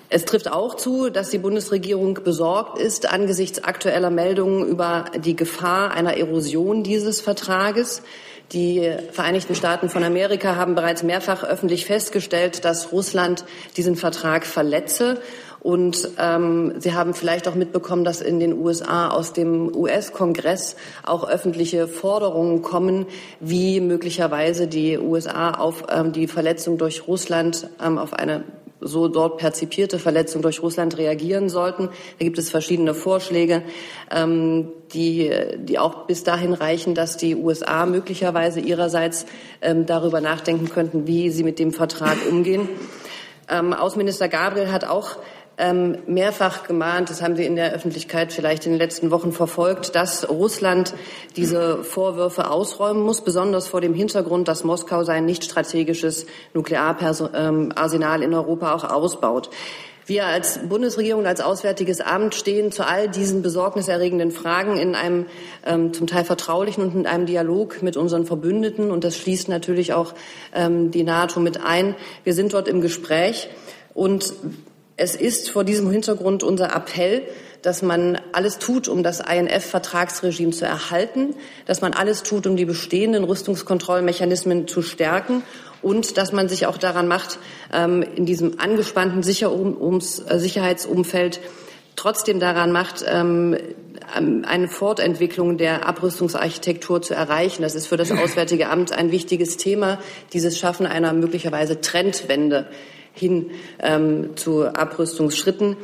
Es 0.09 0.24
trifft 0.24 0.51
auch 0.51 0.76
zu, 0.76 1.09
dass 1.09 1.32
die 1.32 1.39
Bundesregierung 1.39 2.13
besorgt 2.24 2.78
ist 2.78 3.11
angesichts 3.11 3.63
aktueller 3.63 4.11
Meldungen 4.11 4.68
über 4.68 5.05
die 5.18 5.36
Gefahr 5.36 5.91
einer 5.91 6.16
Erosion 6.16 6.84
dieses 6.84 7.22
Vertrages. 7.22 8.03
Die 8.51 8.93
Vereinigten 9.11 9.55
Staaten 9.55 9.89
von 9.89 10.03
Amerika 10.03 10.55
haben 10.55 10.76
bereits 10.76 11.01
mehrfach 11.01 11.43
öffentlich 11.43 11.86
festgestellt, 11.86 12.63
dass 12.63 12.91
Russland 12.91 13.43
diesen 13.76 13.95
Vertrag 13.95 14.45
verletze 14.45 15.20
und 15.66 16.09
ähm, 16.20 16.74
Sie 16.78 16.93
haben 16.93 17.16
vielleicht 17.16 17.47
auch 17.47 17.55
mitbekommen, 17.55 18.03
dass 18.03 18.22
in 18.22 18.39
den 18.39 18.53
USA 18.53 19.09
aus 19.09 19.34
dem 19.34 19.76
US-Kongress 19.76 20.76
auch 21.01 21.28
öffentliche 21.28 21.88
Forderungen 21.88 22.61
kommen, 22.61 23.07
wie 23.39 23.82
möglicherweise 23.82 24.68
die 24.68 24.99
USA 24.99 25.55
auf 25.55 25.86
ähm, 25.89 26.11
die 26.11 26.28
Verletzung 26.28 26.78
durch 26.78 27.07
Russland, 27.07 27.68
ähm, 27.84 27.97
auf 27.97 28.13
eine 28.13 28.43
so 28.80 29.07
dort 29.07 29.39
perzipierte 29.39 29.97
Verletzung 29.97 30.43
durch 30.43 30.61
Russland 30.61 30.99
reagieren 30.99 31.49
sollten. 31.49 31.89
Da 32.20 32.26
gibt 32.26 32.38
es 32.38 32.51
verschiedene 32.51 32.93
Vorschläge, 32.93 33.63
ähm, 34.11 34.68
die, 34.93 35.32
die 35.57 35.80
auch 35.80 36.05
bis 36.05 36.24
dahin 36.24 36.53
reichen, 36.53 36.93
dass 36.93 37.18
die 37.18 37.36
USA 37.36 37.88
möglicherweise 37.88 38.59
ihrerseits 38.59 39.26
ähm, 39.63 39.88
darüber 39.88 40.22
nachdenken 40.22 40.70
könnten, 40.70 41.07
wie 41.07 41.32
sie 41.32 41.43
mit 41.43 41.57
dem 41.57 41.72
Vertrag 41.72 42.18
umgehen. 42.30 42.70
Ähm, 43.49 43.74
Außenminister 43.74 44.28
Gabriel 44.28 44.72
hat 44.72 44.86
auch 44.86 45.18
ähm, 45.57 45.97
mehrfach 46.07 46.67
gemahnt, 46.67 47.09
das 47.09 47.21
haben 47.21 47.35
Sie 47.35 47.45
in 47.45 47.55
der 47.55 47.73
Öffentlichkeit 47.73 48.33
vielleicht 48.33 48.65
in 48.65 48.73
den 48.73 48.79
letzten 48.79 49.11
Wochen 49.11 49.31
verfolgt, 49.31 49.95
dass 49.95 50.29
Russland 50.29 50.93
diese 51.35 51.83
Vorwürfe 51.83 52.49
ausräumen 52.49 53.03
muss, 53.03 53.21
besonders 53.21 53.67
vor 53.67 53.81
dem 53.81 53.93
Hintergrund, 53.93 54.47
dass 54.47 54.63
Moskau 54.63 55.03
sein 55.03 55.25
nicht 55.25 55.43
strategisches 55.43 56.25
Nukleararsenal 56.53 58.21
in 58.21 58.33
Europa 58.33 58.73
auch 58.73 58.83
ausbaut. 58.83 59.49
Wir 60.07 60.27
als 60.27 60.59
Bundesregierung, 60.69 61.25
als 61.25 61.41
Auswärtiges 61.41 61.99
Amt 61.99 62.35
stehen 62.35 62.71
zu 62.71 62.85
all 62.85 63.09
diesen 63.09 63.41
besorgniserregenden 63.41 64.29
Fragen 64.29 64.77
in 64.77 64.93
einem 64.93 65.25
ähm, 65.65 65.93
zum 65.93 66.05
Teil 66.05 66.23
vertraulichen 66.23 66.83
und 66.83 66.93
in 66.93 67.07
einem 67.07 67.25
Dialog 67.25 67.81
mit 67.81 67.97
unseren 67.97 68.27
Verbündeten. 68.27 68.91
Und 68.91 69.03
das 69.03 69.17
schließt 69.17 69.49
natürlich 69.49 69.93
auch 69.93 70.13
ähm, 70.53 70.91
die 70.91 71.01
NATO 71.01 71.39
mit 71.39 71.59
ein. 71.59 71.95
Wir 72.23 72.35
sind 72.35 72.53
dort 72.53 72.67
im 72.67 72.81
Gespräch. 72.81 73.49
Und 73.95 74.31
es 74.97 75.15
ist 75.15 75.49
vor 75.49 75.63
diesem 75.63 75.89
Hintergrund 75.91 76.43
unser 76.43 76.73
Appell, 76.75 77.23
dass 77.61 77.81
man 77.81 78.19
alles 78.31 78.59
tut, 78.59 78.87
um 78.87 79.03
das 79.03 79.19
INF-Vertragsregime 79.19 80.51
zu 80.51 80.65
erhalten, 80.65 81.35
dass 81.65 81.81
man 81.81 81.93
alles 81.93 82.23
tut, 82.23 82.47
um 82.47 82.55
die 82.55 82.65
bestehenden 82.65 83.23
Rüstungskontrollmechanismen 83.23 84.67
zu 84.67 84.81
stärken 84.81 85.43
und 85.81 86.17
dass 86.17 86.31
man 86.31 86.47
sich 86.47 86.67
auch 86.67 86.77
daran 86.77 87.07
macht, 87.07 87.39
ähm, 87.73 88.03
in 88.03 88.25
diesem 88.25 88.59
angespannten 88.59 89.19
äh, 89.19 90.39
Sicherheitsumfeld 90.39 91.41
trotzdem 91.95 92.39
daran 92.39 92.71
macht, 92.71 93.03
ähm, 93.07 93.57
ähm, 94.15 94.45
eine 94.47 94.67
Fortentwicklung 94.67 95.57
der 95.57 95.87
Abrüstungsarchitektur 95.87 97.01
zu 97.01 97.13
erreichen. 97.15 97.63
Das 97.63 97.75
ist 97.75 97.87
für 97.87 97.97
das 97.97 98.11
Auswärtige 98.11 98.69
Amt 98.69 98.91
ein 98.91 99.11
wichtiges 99.11 99.57
Thema, 99.57 99.99
dieses 100.33 100.57
Schaffen 100.57 100.85
einer 100.85 101.13
möglicherweise 101.13 101.81
Trendwende 101.81 102.67
hin 103.16 103.51
ähm, 103.82 104.38
zu 104.38 104.68
Abrüstungsschritten. 104.68 105.78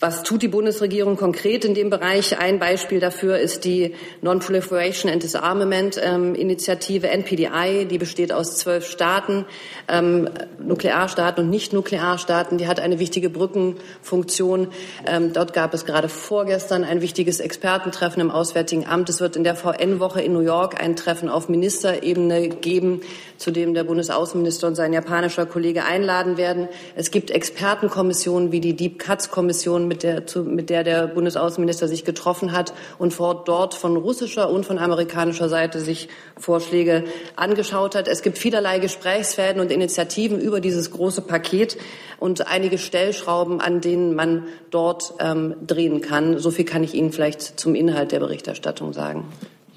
Was 0.00 0.22
tut 0.22 0.42
die 0.42 0.48
Bundesregierung 0.48 1.16
konkret 1.16 1.64
in 1.64 1.74
dem 1.74 1.90
Bereich? 1.90 2.38
Ein 2.38 2.60
Beispiel 2.60 3.00
dafür 3.00 3.40
ist 3.40 3.64
die 3.64 3.96
Non-Proliferation 4.22 5.10
and 5.10 5.24
Disarmament 5.24 6.00
ähm, 6.00 6.36
Initiative 6.36 7.08
NPDI. 7.08 7.84
Die 7.84 7.98
besteht 7.98 8.32
aus 8.32 8.58
zwölf 8.58 8.86
Staaten, 8.86 9.44
ähm, 9.88 10.28
Nuklearstaaten 10.60 11.42
und 11.42 11.50
Nicht-Nuklearstaaten. 11.50 12.58
Die 12.58 12.68
hat 12.68 12.78
eine 12.78 13.00
wichtige 13.00 13.28
Brückenfunktion. 13.28 14.68
Ähm, 15.04 15.32
dort 15.32 15.52
gab 15.52 15.74
es 15.74 15.84
gerade 15.84 16.08
vorgestern 16.08 16.84
ein 16.84 17.00
wichtiges 17.00 17.40
Expertentreffen 17.40 18.20
im 18.20 18.30
Auswärtigen 18.30 18.86
Amt. 18.86 19.08
Es 19.08 19.20
wird 19.20 19.34
in 19.34 19.42
der 19.42 19.56
VN-Woche 19.56 20.22
in 20.22 20.32
New 20.32 20.42
York 20.42 20.80
ein 20.80 20.94
Treffen 20.94 21.28
auf 21.28 21.48
Ministerebene 21.48 22.50
geben, 22.50 23.00
zu 23.38 23.52
dem 23.52 23.72
der 23.72 23.84
Bundesaußenminister 23.84 24.66
und 24.66 24.74
sein 24.74 24.92
japanischer 24.92 25.46
Kollege 25.46 25.84
einladen 25.84 26.36
werden. 26.36 26.68
Es 26.96 27.10
gibt 27.10 27.30
Expertenkommissionen 27.30 28.52
wie 28.52 28.60
die 28.60 28.74
Deep 28.74 28.98
Cuts 28.98 29.30
Kommission 29.30 29.88
mit 29.88 30.02
der, 30.02 30.26
zu, 30.26 30.42
mit 30.42 30.70
der 30.70 30.84
der 30.84 31.06
Bundesaußenminister 31.06 31.88
sich 31.88 32.04
getroffen 32.04 32.52
hat 32.52 32.74
und 32.98 33.14
vor 33.14 33.44
dort 33.44 33.74
von 33.74 33.96
russischer 33.96 34.50
und 34.50 34.66
von 34.66 34.78
amerikanischer 34.78 35.48
Seite 35.48 35.80
sich 35.80 36.08
Vorschläge 36.36 37.04
angeschaut 37.36 37.94
hat. 37.94 38.08
Es 38.08 38.22
gibt 38.22 38.38
vielerlei 38.38 38.80
Gesprächsfäden 38.80 39.60
und 39.60 39.70
Initiativen 39.70 40.40
über 40.40 40.60
dieses 40.60 40.90
große 40.90 41.22
Paket 41.22 41.78
und 42.18 42.48
einige 42.48 42.78
Stellschrauben, 42.78 43.60
an 43.60 43.80
denen 43.80 44.16
man 44.16 44.44
dort 44.70 45.14
ähm, 45.20 45.54
drehen 45.64 46.00
kann. 46.00 46.38
So 46.38 46.50
viel 46.50 46.64
kann 46.64 46.82
ich 46.82 46.94
Ihnen 46.94 47.12
vielleicht 47.12 47.60
zum 47.60 47.76
Inhalt 47.76 48.10
der 48.10 48.18
Berichterstattung 48.18 48.92
sagen. 48.92 49.24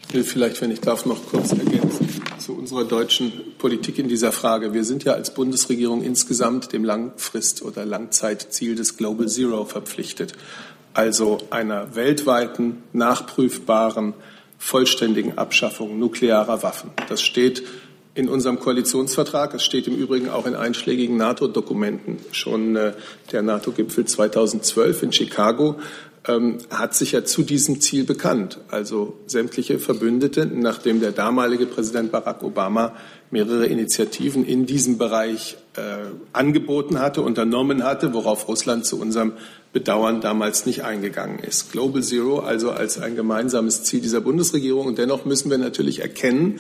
Ich 0.10 0.16
will 0.16 0.24
vielleicht, 0.24 0.62
wenn 0.62 0.72
ich 0.72 0.82
darf, 0.82 1.06
noch 1.06 1.26
kurz 1.28 1.52
ergänzen 1.52 2.11
zu 2.52 2.58
unserer 2.58 2.84
deutschen 2.84 3.32
Politik 3.58 3.98
in 3.98 4.10
dieser 4.10 4.32
Frage. 4.34 4.74
Wir 4.74 4.84
sind 4.84 5.06
ja 5.06 5.14
als 5.14 5.34
Bundesregierung 5.34 6.04
insgesamt 6.04 6.74
dem 6.74 6.84
Langfrist- 6.84 7.62
oder 7.62 7.86
Langzeitziel 7.86 8.76
des 8.76 8.98
Global 8.98 9.28
Zero 9.28 9.64
verpflichtet, 9.64 10.34
also 10.94 11.38
einer 11.50 11.96
weltweiten, 11.96 12.84
nachprüfbaren, 12.92 14.14
vollständigen 14.58 15.38
Abschaffung 15.38 15.98
nuklearer 15.98 16.62
Waffen. 16.62 16.92
Das 17.08 17.22
steht 17.22 17.64
in 18.16 18.28
unserem 18.28 18.60
Koalitionsvertrag. 18.60 19.54
Es 19.54 19.64
steht 19.64 19.88
im 19.88 19.96
Übrigen 19.96 20.30
auch 20.30 20.46
in 20.46 20.56
einschlägigen 20.56 21.16
NATO-Dokumenten. 21.16 22.20
Schon 22.34 22.76
äh, 22.76 22.94
der 23.32 23.42
NATO-Gipfel 23.44 24.04
2012 24.04 25.04
in 25.04 25.14
Chicago 25.14 25.78
ähm, 26.28 26.60
hat 26.70 26.94
sich 26.94 27.14
ja 27.14 27.24
zu 27.24 27.42
diesem 27.42 27.82
Ziel 27.82 28.04
bekannt. 28.04 28.60
Also 28.70 29.18
sämtliche 29.26 29.80
Verbündete, 29.80 30.46
nachdem 30.46 31.00
der 31.00 31.12
damalige 31.12 31.66
Präsident 31.66 32.12
Barack 32.12 32.44
Obama 32.44 32.94
mehrere 33.32 33.66
Initiativen 33.66 34.46
in 34.46 34.66
diesem 34.66 34.98
Bereich 34.98 35.58
äh, 35.76 35.82
angeboten 36.34 37.00
hatte, 37.00 37.22
unternommen 37.22 37.84
hatte, 37.84 38.14
worauf 38.14 38.48
Russland 38.48 38.86
zu 38.86 39.00
unserem 39.00 39.34
Bedauern 39.74 40.22
damals 40.22 40.66
nicht 40.66 40.84
eingegangen 40.84 41.40
ist. 41.40 41.72
Global 41.72 42.04
Zero 42.04 42.40
also 42.40 42.72
als 42.72 43.00
ein 43.00 43.16
gemeinsames 43.16 43.84
Ziel 43.84 44.02
dieser 44.02 44.22
Bundesregierung. 44.22 44.86
Und 44.86 44.98
dennoch 44.98 45.26
müssen 45.26 45.50
wir 45.50 45.58
natürlich 45.58 46.02
erkennen, 46.02 46.60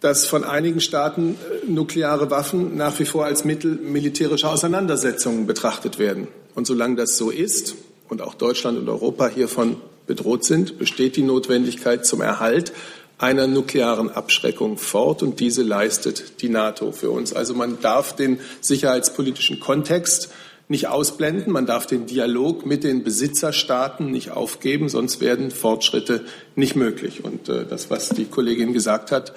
dass 0.00 0.26
von 0.26 0.44
einigen 0.44 0.80
Staaten 0.80 1.32
äh, 1.32 1.68
nukleare 1.68 2.30
Waffen 2.30 2.76
nach 2.76 3.00
wie 3.00 3.06
vor 3.06 3.24
als 3.24 3.44
Mittel 3.44 3.76
militärischer 3.76 4.52
Auseinandersetzungen 4.52 5.46
betrachtet 5.46 5.98
werden. 5.98 6.28
Und 6.54 6.68
solange 6.68 6.94
das 6.94 7.16
so 7.16 7.30
ist, 7.30 7.74
und 8.08 8.22
auch 8.22 8.34
Deutschland 8.34 8.78
und 8.78 8.88
Europa 8.88 9.28
hiervon 9.28 9.76
bedroht 10.06 10.44
sind, 10.44 10.78
besteht 10.78 11.16
die 11.16 11.22
Notwendigkeit 11.22 12.04
zum 12.04 12.20
Erhalt 12.20 12.72
einer 13.18 13.46
nuklearen 13.46 14.10
Abschreckung 14.10 14.76
fort 14.76 15.22
und 15.22 15.40
diese 15.40 15.62
leistet 15.62 16.42
die 16.42 16.48
NATO 16.48 16.92
für 16.92 17.10
uns. 17.10 17.32
Also 17.32 17.54
man 17.54 17.80
darf 17.80 18.14
den 18.14 18.40
sicherheitspolitischen 18.60 19.60
Kontext 19.60 20.30
nicht 20.68 20.88
ausblenden, 20.88 21.52
man 21.52 21.66
darf 21.66 21.86
den 21.86 22.06
Dialog 22.06 22.64
mit 22.66 22.84
den 22.84 23.04
Besitzerstaaten 23.04 24.10
nicht 24.10 24.30
aufgeben, 24.30 24.88
sonst 24.88 25.20
werden 25.20 25.50
Fortschritte 25.50 26.24
nicht 26.56 26.74
möglich. 26.74 27.22
Und 27.22 27.48
äh, 27.48 27.66
das, 27.66 27.90
was 27.90 28.08
die 28.08 28.24
Kollegin 28.24 28.72
gesagt 28.72 29.12
hat 29.12 29.34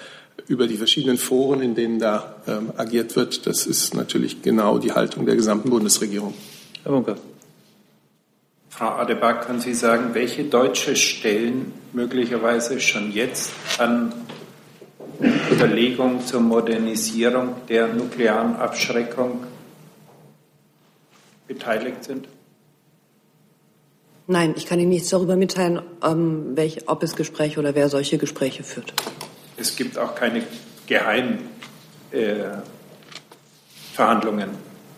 über 0.47 0.68
die 0.68 0.78
verschiedenen 0.78 1.18
Foren, 1.18 1.61
in 1.61 1.76
denen 1.76 1.99
da 1.99 2.36
ähm, 2.47 2.72
agiert 2.78 3.15
wird, 3.15 3.45
das 3.45 3.65
ist 3.65 3.93
natürlich 3.93 4.41
genau 4.41 4.78
die 4.78 4.93
Haltung 4.93 5.26
der 5.26 5.36
gesamten 5.36 5.70
Bundesregierung. 5.70 6.34
Herr 6.84 6.93
Bunker. 6.93 7.18
Frau 8.78 8.89
Adebar, 8.89 9.41
können 9.41 9.59
Sie 9.59 9.73
sagen, 9.73 10.13
welche 10.13 10.43
deutsche 10.43 10.95
Stellen 10.95 11.73
möglicherweise 11.93 12.80
schon 12.80 13.11
jetzt 13.11 13.51
an 13.80 14.13
Überlegungen 15.51 16.23
zur 16.23 16.41
Modernisierung 16.41 17.55
der 17.67 17.88
nuklearen 17.88 18.55
Abschreckung 18.55 19.43
beteiligt 21.47 22.03
sind? 22.03 22.28
Nein, 24.28 24.53
ich 24.55 24.67
kann 24.67 24.80
Ihnen 24.80 24.89
nichts 24.89 25.09
darüber 25.09 25.38
mitteilen, 25.38 25.82
ähm, 26.03 26.55
welch, 26.55 26.88
ob 26.88 27.01
es 27.01 27.15
Gespräche 27.15 27.59
oder 27.59 27.73
wer 27.73 27.89
solche 27.89 28.19
Gespräche 28.19 28.61
führt. 28.61 28.93
Es 29.57 29.75
gibt 29.75 29.97
auch 29.97 30.13
keine 30.13 30.43
geheimen 30.86 31.49
äh, 32.11 32.43
Verhandlungen 33.95 34.51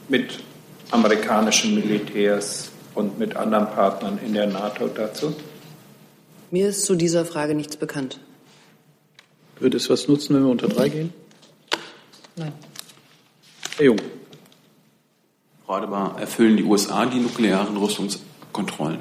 mit 0.09 0.43
amerikanischen 0.91 1.75
Militärs 1.75 2.71
und 2.99 3.17
mit 3.17 3.35
anderen 3.35 3.67
Partnern 3.67 4.19
in 4.23 4.33
der 4.33 4.47
NATO 4.47 4.87
dazu? 4.87 5.33
Mir 6.51 6.69
ist 6.69 6.85
zu 6.85 6.95
dieser 6.95 7.25
Frage 7.25 7.55
nichts 7.55 7.77
bekannt. 7.77 8.19
Würde 9.59 9.77
es 9.77 9.89
was 9.89 10.07
nutzen, 10.07 10.35
wenn 10.35 10.43
wir 10.43 10.51
unter 10.51 10.67
drei 10.67 10.89
gehen? 10.89 11.13
Nein. 12.35 12.53
Herr 13.77 13.85
Jung. 13.85 13.97
Frau 15.65 15.73
Adebar, 15.73 16.19
erfüllen 16.19 16.57
die 16.57 16.63
USA 16.63 17.05
die 17.05 17.19
nuklearen 17.19 17.77
Rüstungskontrollen? 17.77 18.99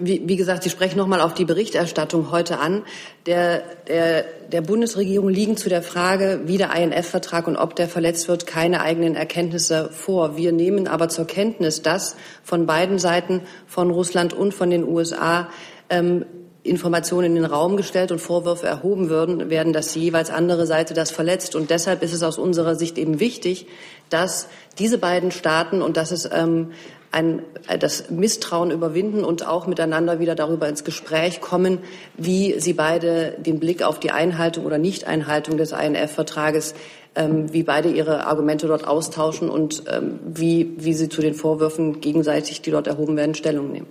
Wie, 0.00 0.22
wie 0.26 0.36
gesagt, 0.36 0.62
Sie 0.62 0.70
sprechen 0.70 0.98
nochmal 0.98 1.20
auf 1.20 1.34
die 1.34 1.44
Berichterstattung 1.44 2.30
heute 2.30 2.58
an. 2.58 2.82
Der, 3.26 3.62
der, 3.88 4.24
der 4.50 4.60
Bundesregierung 4.60 5.28
liegen 5.28 5.56
zu 5.56 5.68
der 5.68 5.82
Frage, 5.82 6.42
wie 6.46 6.58
der 6.58 6.74
INF-Vertrag 6.74 7.46
und 7.46 7.56
ob 7.56 7.76
der 7.76 7.88
verletzt 7.88 8.28
wird, 8.28 8.46
keine 8.46 8.80
eigenen 8.80 9.16
Erkenntnisse 9.16 9.90
vor. 9.92 10.36
Wir 10.36 10.52
nehmen 10.52 10.88
aber 10.88 11.08
zur 11.08 11.26
Kenntnis, 11.26 11.82
dass 11.82 12.16
von 12.42 12.66
beiden 12.66 12.98
Seiten, 12.98 13.42
von 13.66 13.90
Russland 13.90 14.32
und 14.32 14.54
von 14.54 14.70
den 14.70 14.84
USA, 14.84 15.48
ähm, 15.90 16.24
Informationen 16.64 17.26
in 17.26 17.34
den 17.34 17.44
Raum 17.44 17.76
gestellt 17.76 18.10
und 18.10 18.20
Vorwürfe 18.20 18.66
erhoben 18.66 19.10
würden, 19.10 19.50
werden, 19.50 19.74
dass 19.74 19.92
die 19.92 20.00
jeweils 20.00 20.30
andere 20.30 20.66
Seite 20.66 20.94
das 20.94 21.10
verletzt. 21.10 21.54
Und 21.54 21.68
deshalb 21.68 22.02
ist 22.02 22.14
es 22.14 22.22
aus 22.22 22.38
unserer 22.38 22.74
Sicht 22.74 22.96
eben 22.96 23.20
wichtig, 23.20 23.66
dass 24.08 24.48
diese 24.78 24.96
beiden 24.96 25.30
Staaten 25.30 25.82
und 25.82 25.98
dass 25.98 26.10
es 26.10 26.28
ähm, 26.32 26.72
ein, 27.14 27.42
äh, 27.68 27.78
das 27.78 28.10
Misstrauen 28.10 28.70
überwinden 28.70 29.24
und 29.24 29.46
auch 29.46 29.66
miteinander 29.66 30.18
wieder 30.18 30.34
darüber 30.34 30.68
ins 30.68 30.84
Gespräch 30.84 31.40
kommen, 31.40 31.78
wie 32.16 32.58
sie 32.58 32.74
beide 32.74 33.36
den 33.38 33.60
Blick 33.60 33.82
auf 33.82 34.00
die 34.00 34.10
Einhaltung 34.10 34.66
oder 34.66 34.78
Nichteinhaltung 34.78 35.56
des 35.56 35.72
INF-Vertrages 35.72 36.74
ähm, 37.14 37.52
wie 37.52 37.62
beide 37.62 37.90
ihre 37.90 38.26
Argumente 38.26 38.66
dort 38.66 38.86
austauschen 38.86 39.48
und 39.48 39.84
ähm, 39.88 40.18
wie, 40.26 40.74
wie 40.78 40.94
sie 40.94 41.08
zu 41.08 41.20
den 41.20 41.34
Vorwürfen 41.34 42.00
gegenseitig, 42.00 42.60
die 42.62 42.72
dort 42.72 42.88
erhoben 42.88 43.16
werden, 43.16 43.34
Stellung 43.34 43.70
nehmen. 43.70 43.86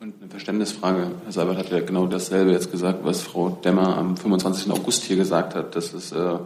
Und 0.00 0.14
eine 0.20 0.30
Verständnisfrage. 0.30 1.10
Herr 1.24 1.32
Seibert 1.32 1.58
hat 1.58 1.70
ja 1.70 1.80
genau 1.80 2.06
dasselbe 2.06 2.52
jetzt 2.52 2.70
gesagt, 2.70 3.00
was 3.02 3.22
Frau 3.22 3.50
Demmer 3.64 3.96
am 3.96 4.16
25. 4.16 4.70
August 4.72 5.04
hier 5.04 5.16
gesagt 5.16 5.54
hat, 5.54 5.76
dass 5.76 5.92
es 5.92 6.12
äh, 6.12 6.38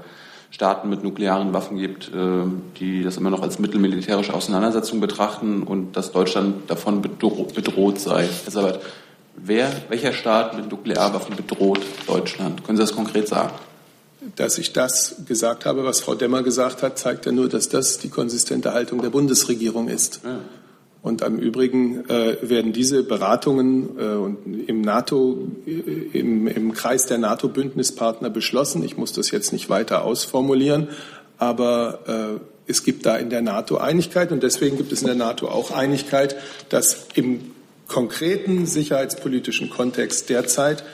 Staaten 0.55 0.89
mit 0.89 1.03
nuklearen 1.03 1.53
Waffen 1.53 1.79
gibt, 1.79 2.15
äh, 2.15 2.45
die 2.79 3.03
das 3.03 3.17
immer 3.17 3.31
noch 3.31 3.43
als 3.43 3.59
mittelmilitärische 3.59 4.33
Auseinandersetzung 4.33 5.01
betrachten 5.01 5.65
und 5.65 5.97
dass 5.97 6.13
Deutschland 6.13 6.71
davon 6.71 7.03
bedroht 7.03 7.99
sei. 7.99 8.29
Herr 8.45 8.53
Sabat, 8.53 8.81
wer, 9.35 9.69
welcher 9.89 10.13
Staat 10.13 10.57
mit 10.57 10.71
Nuklearwaffen 10.71 11.35
bedroht 11.35 11.81
Deutschland? 12.07 12.63
Können 12.63 12.77
Sie 12.77 12.85
das 12.85 12.95
konkret 12.95 13.27
sagen? 13.27 13.51
Dass 14.37 14.57
ich 14.59 14.73
das 14.73 15.17
gesagt 15.27 15.67
habe, 15.67 15.85
was 15.85 16.01
Frau 16.01 16.15
Demmer 16.15 16.45
gesagt 16.45 16.85
hat, 16.85 17.01
zeigt 17.01 17.27
ja 17.27 17.33
nur, 17.33 17.49
dass 17.49 17.69
das 17.69 17.99
die 17.99 18.09
konsistente 18.09 18.73
Haltung 18.73 19.03
der 19.03 19.11
Bundesregierung 19.11 19.89
ist. 19.89 20.21
Ja. 20.23 20.39
Und 21.05 21.21
im 21.21 21.39
Übrigen 21.39 22.09
äh, 22.09 22.39
werden 22.41 22.73
diese 22.73 23.05
Beratungen 23.05 23.99
äh, 23.99 24.71
im 24.71 24.81
NATO, 24.81 25.37
äh, 25.67 26.19
im, 26.19 26.47
im 26.47 26.73
Kreis 26.73 27.05
der 27.05 27.19
NATO-Bündnispartner 27.19 28.31
beschlossen. 28.31 28.83
Ich 28.83 28.97
muss 28.97 29.13
das 29.13 29.31
jetzt 29.31 29.53
nicht 29.53 29.69
weiter 29.69 30.03
ausformulieren, 30.03 30.89
aber 31.37 32.39
äh, 32.39 32.71
es 32.71 32.85
gibt 32.85 33.05
da 33.05 33.17
in 33.17 33.29
der 33.29 33.43
NATO 33.43 33.77
Einigkeit 33.77 34.33
und 34.33 34.43
deswegen 34.43 34.79
gibt 34.79 34.93
es 34.93 35.03
in 35.03 35.07
der 35.07 35.15
NATO 35.15 35.47
auch 35.49 35.73
Einigkeit, 35.73 36.37
dass 36.71 37.09
im 37.13 37.51
konkreten 37.87 38.65
sicherheitspolitischen 38.65 39.69
Kontext 39.69 40.31
derzeit 40.31 40.85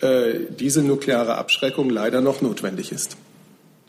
äh, 0.00 0.32
diese 0.58 0.82
nukleare 0.82 1.36
Abschreckung 1.36 1.90
leider 1.90 2.20
noch 2.20 2.40
notwendig 2.40 2.90
ist. 2.90 3.16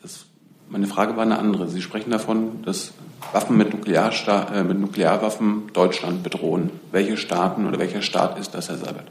Das 0.03 0.25
Meine 0.69 0.85
Frage 0.85 1.15
war 1.15 1.23
eine 1.23 1.39
andere. 1.39 1.69
Sie 1.69 1.81
sprechen 1.81 2.11
davon, 2.11 2.61
dass 2.65 2.93
Waffen 3.33 3.57
mit, 3.57 3.73
Nuklearsta 3.73 4.53
äh, 4.53 4.63
mit 4.63 4.79
Nuklearwaffen 4.79 5.69
Deutschland 5.73 6.23
bedrohen. 6.23 6.71
Welche 6.91 7.17
Staaten 7.17 7.65
oder 7.65 7.79
welcher 7.79 8.01
Staat 8.01 8.39
ist 8.39 8.53
das, 8.53 8.69
Herr 8.69 8.77
Seibert? 8.77 9.07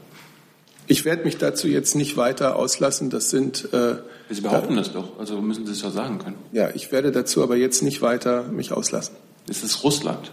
Ich 0.87 1.05
werde 1.05 1.23
mich 1.23 1.37
dazu 1.37 1.67
jetzt 1.67 1.95
nicht 1.95 2.17
weiter 2.17 2.55
auslassen. 2.55 3.09
Das 3.09 3.29
sind. 3.29 3.73
Äh, 3.73 3.95
Sie 4.29 4.41
behaupten 4.41 4.75
da, 4.75 4.81
das 4.81 4.93
doch, 4.93 5.19
also 5.19 5.41
müssen 5.41 5.65
Sie 5.65 5.71
es 5.71 5.81
ja 5.81 5.89
sagen 5.89 6.19
können. 6.19 6.37
Ja, 6.51 6.69
ich 6.73 6.91
werde 6.91 7.11
dazu 7.11 7.43
aber 7.43 7.55
jetzt 7.55 7.81
nicht 7.81 8.01
weiter 8.01 8.43
mich 8.43 8.71
auslassen. 8.73 9.15
Es 9.49 9.63
ist 9.63 9.83
Russland. 9.83 10.31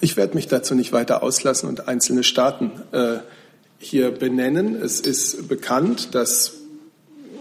Ich 0.00 0.16
werde 0.16 0.34
mich 0.34 0.46
dazu 0.46 0.74
nicht 0.74 0.92
weiter 0.92 1.22
auslassen 1.22 1.68
und 1.68 1.88
einzelne 1.88 2.22
Staaten 2.22 2.70
äh, 2.92 3.18
hier 3.78 4.10
benennen. 4.10 4.76
Es 4.76 5.00
ist 5.00 5.48
bekannt, 5.48 6.14
dass 6.14 6.52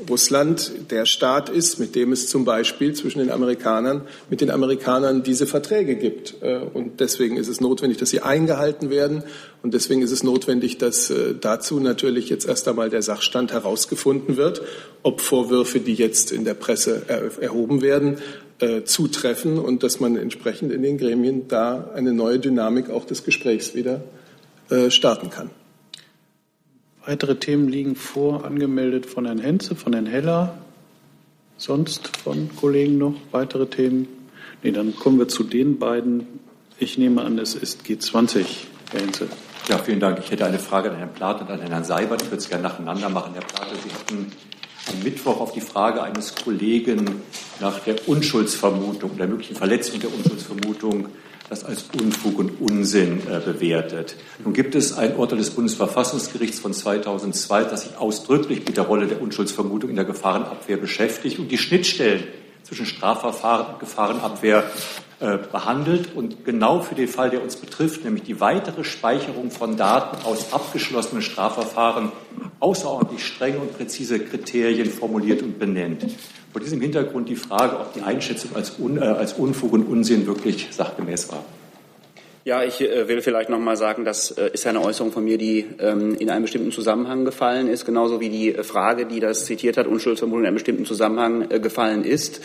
Russland 0.09 0.91
der 0.91 1.05
Staat 1.05 1.49
ist, 1.49 1.79
mit 1.79 1.95
dem 1.95 2.11
es 2.11 2.29
zum 2.29 2.45
Beispiel 2.45 2.93
zwischen 2.93 3.19
den 3.19 3.31
Amerikanern, 3.31 4.01
mit 4.29 4.41
den 4.41 4.49
Amerikanern 4.49 5.23
diese 5.23 5.47
Verträge 5.47 5.95
gibt. 5.95 6.35
Äh, 6.41 6.57
und 6.57 6.99
deswegen 6.99 7.37
ist 7.37 7.47
es 7.47 7.61
notwendig, 7.61 7.97
dass 7.97 8.09
sie 8.09 8.21
eingehalten 8.21 8.89
werden. 8.89 9.23
Und 9.63 9.73
deswegen 9.73 10.01
ist 10.01 10.11
es 10.11 10.23
notwendig, 10.23 10.77
dass 10.77 11.09
äh, 11.09 11.35
dazu 11.39 11.79
natürlich 11.79 12.29
jetzt 12.29 12.47
erst 12.47 12.67
einmal 12.67 12.89
der 12.89 13.01
Sachstand 13.01 13.51
herausgefunden 13.51 14.37
wird, 14.37 14.61
ob 15.03 15.21
Vorwürfe, 15.21 15.79
die 15.79 15.95
jetzt 15.95 16.31
in 16.31 16.45
der 16.45 16.53
Presse 16.53 17.03
erhoben 17.39 17.81
werden, 17.81 18.17
äh, 18.59 18.83
zutreffen 18.83 19.59
und 19.59 19.83
dass 19.83 19.99
man 19.99 20.15
entsprechend 20.17 20.71
in 20.71 20.81
den 20.83 20.97
Gremien 20.97 21.47
da 21.47 21.91
eine 21.93 22.13
neue 22.13 22.39
Dynamik 22.39 22.89
auch 22.89 23.05
des 23.05 23.23
Gesprächs 23.23 23.75
wieder 23.75 24.03
starten 24.89 25.29
kann. 25.29 25.51
Weitere 27.05 27.35
Themen 27.35 27.67
liegen 27.67 27.95
vor, 27.95 28.45
angemeldet 28.45 29.05
von 29.05 29.25
Herrn 29.25 29.37
Henze, 29.37 29.75
von 29.75 29.93
Herrn 29.93 30.07
Heller. 30.07 30.57
Sonst 31.55 32.17
von 32.17 32.49
Kollegen 32.55 32.97
noch 32.97 33.13
weitere 33.31 33.67
Themen? 33.67 34.07
Nee, 34.63 34.71
dann 34.71 34.95
kommen 34.95 35.19
wir 35.19 35.27
zu 35.27 35.43
den 35.43 35.77
beiden. 35.77 36.25
Ich 36.79 36.97
nehme 36.97 37.21
an, 37.21 37.37
es 37.37 37.53
ist 37.53 37.85
G20, 37.85 38.45
Herr 38.91 39.01
Henze. 39.01 39.27
Ja, 39.69 39.77
vielen 39.77 39.99
Dank. 39.99 40.17
Ich 40.19 40.31
hätte 40.31 40.47
eine 40.47 40.57
Frage 40.57 40.89
an 40.89 40.97
Herrn 40.97 41.13
Plath 41.13 41.41
und 41.41 41.51
an 41.51 41.61
Herrn 41.61 41.83
Seibert. 41.83 42.23
Ich 42.23 42.29
würde 42.29 42.37
es 42.37 42.49
gerne 42.49 42.63
nacheinander 42.63 43.09
machen. 43.09 43.33
Herr 43.33 43.43
Plath, 43.43 43.67
Sie 43.83 43.91
hatten 43.91 44.31
am 44.91 45.03
Mittwoch 45.03 45.39
auf 45.39 45.51
die 45.53 45.61
Frage 45.61 46.01
eines 46.01 46.33
Kollegen 46.33 47.21
nach 47.59 47.79
der 47.81 48.07
Unschuldsvermutung, 48.07 49.15
der 49.15 49.27
möglichen 49.27 49.55
Verletzung 49.55 49.99
der 49.99 50.11
Unschuldsvermutung 50.11 51.09
das 51.49 51.63
als 51.63 51.85
Unfug 51.99 52.39
und 52.39 52.61
Unsinn 52.61 53.21
äh, 53.27 53.39
bewertet. 53.39 54.15
Nun 54.43 54.53
gibt 54.53 54.75
es 54.75 54.97
ein 54.97 55.15
Urteil 55.15 55.37
des 55.37 55.51
Bundesverfassungsgerichts 55.51 56.59
von 56.59 56.73
2002, 56.73 57.63
das 57.65 57.83
sich 57.83 57.97
ausdrücklich 57.97 58.65
mit 58.65 58.77
der 58.77 58.85
Rolle 58.85 59.07
der 59.07 59.21
Unschuldsvermutung 59.21 59.89
in 59.89 59.95
der 59.95 60.05
Gefahrenabwehr 60.05 60.77
beschäftigt 60.77 61.39
und 61.39 61.49
die 61.49 61.57
Schnittstellen 61.57 62.23
zwischen 62.63 62.85
Strafverfahren 62.85 63.73
und 63.73 63.79
Gefahrenabwehr 63.79 64.63
behandelt 65.19 66.09
und 66.13 66.43
genau 66.43 66.81
für 66.81 66.95
den 66.95 67.07
Fall, 67.07 67.29
der 67.29 67.41
uns 67.41 67.55
betrifft, 67.55 68.03
nämlich 68.03 68.23
die 68.23 68.41
weitere 68.41 68.83
Speicherung 68.83 69.49
von 69.49 69.77
Daten 69.77 70.25
aus 70.25 70.51
abgeschlossenen 70.51 71.21
Strafverfahren, 71.21 72.11
außerordentlich 72.59 73.25
strenge 73.25 73.59
und 73.59 73.77
präzise 73.77 74.19
Kriterien 74.19 74.89
formuliert 74.89 75.41
und 75.41 75.57
benennt. 75.57 76.05
Vor 76.51 76.61
diesem 76.61 76.81
Hintergrund 76.81 77.29
die 77.29 77.35
Frage, 77.35 77.79
ob 77.79 77.93
die 77.93 78.01
Einschätzung 78.01 78.55
als, 78.55 78.79
Un, 78.79 78.97
äh, 78.97 79.01
als 79.01 79.33
Unfug 79.33 79.73
und 79.73 79.83
Unsinn 79.83 80.25
wirklich 80.25 80.67
sachgemäß 80.71 81.29
war. 81.29 81.43
Ja, 82.45 82.63
ich 82.63 82.79
äh, 82.79 83.07
will 83.07 83.21
vielleicht 83.21 83.49
noch 83.49 83.59
mal 83.59 83.75
sagen, 83.75 84.05
das 84.05 84.31
äh, 84.31 84.51
ist 84.53 84.67
eine 84.67 84.81
Äußerung 84.81 85.11
von 85.11 85.23
mir, 85.23 85.37
die 85.37 85.65
ähm, 85.79 86.15
in 86.15 86.29
einem 86.29 86.43
bestimmten 86.43 86.71
Zusammenhang 86.71 87.25
gefallen 87.25 87.67
ist, 87.67 87.85
genauso 87.85 88.21
wie 88.21 88.29
die 88.29 88.53
äh, 88.53 88.63
Frage, 88.63 89.05
die 89.05 89.19
das 89.19 89.45
zitiert 89.45 89.77
hat, 89.77 89.87
Unschuldsvermutung 89.87 90.43
in 90.43 90.45
einem 90.45 90.55
bestimmten 90.55 90.85
Zusammenhang 90.85 91.49
äh, 91.49 91.59
gefallen 91.59 92.03
ist. 92.03 92.41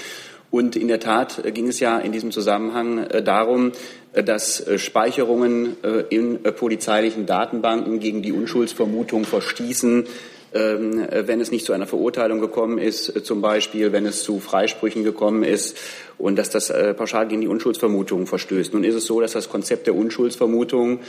Und 0.50 0.76
in 0.76 0.88
der 0.88 1.00
Tat 1.00 1.44
äh, 1.44 1.52
ging 1.52 1.68
es 1.68 1.80
ja 1.80 1.98
in 1.98 2.12
diesem 2.12 2.30
Zusammenhang 2.32 3.06
darum, 3.24 3.72
dass 4.12 4.66
Speicherungen 4.78 5.76
in 6.08 6.42
polizeilichen 6.42 7.26
Datenbanken 7.26 8.00
gegen 8.00 8.22
die 8.22 8.32
Unschuldsvermutung 8.32 9.24
verstießen, 9.24 10.08
ähm, 10.52 11.06
wenn 11.12 11.40
es 11.40 11.52
nicht 11.52 11.64
zu 11.64 11.72
einer 11.72 11.86
Verurteilung 11.86 12.40
gekommen 12.40 12.78
ist, 12.78 13.14
äh, 13.14 13.22
zum 13.22 13.40
Beispiel, 13.40 13.92
wenn 13.92 14.04
es 14.04 14.24
zu 14.24 14.40
Freisprüchen 14.40 15.04
gekommen 15.04 15.44
ist 15.44 15.78
und 16.18 16.36
dass 16.36 16.50
das 16.50 16.70
äh, 16.70 16.92
pauschal 16.92 17.28
gegen 17.28 17.40
die 17.40 17.46
Unschuldsvermutung 17.46 18.26
verstößt. 18.26 18.74
Nun 18.74 18.82
ist 18.82 18.96
es 18.96 19.06
so, 19.06 19.20
dass 19.20 19.32
das 19.32 19.48
Konzept 19.48 19.86
der 19.86 19.94
Unschuldsvermutung 19.94 21.00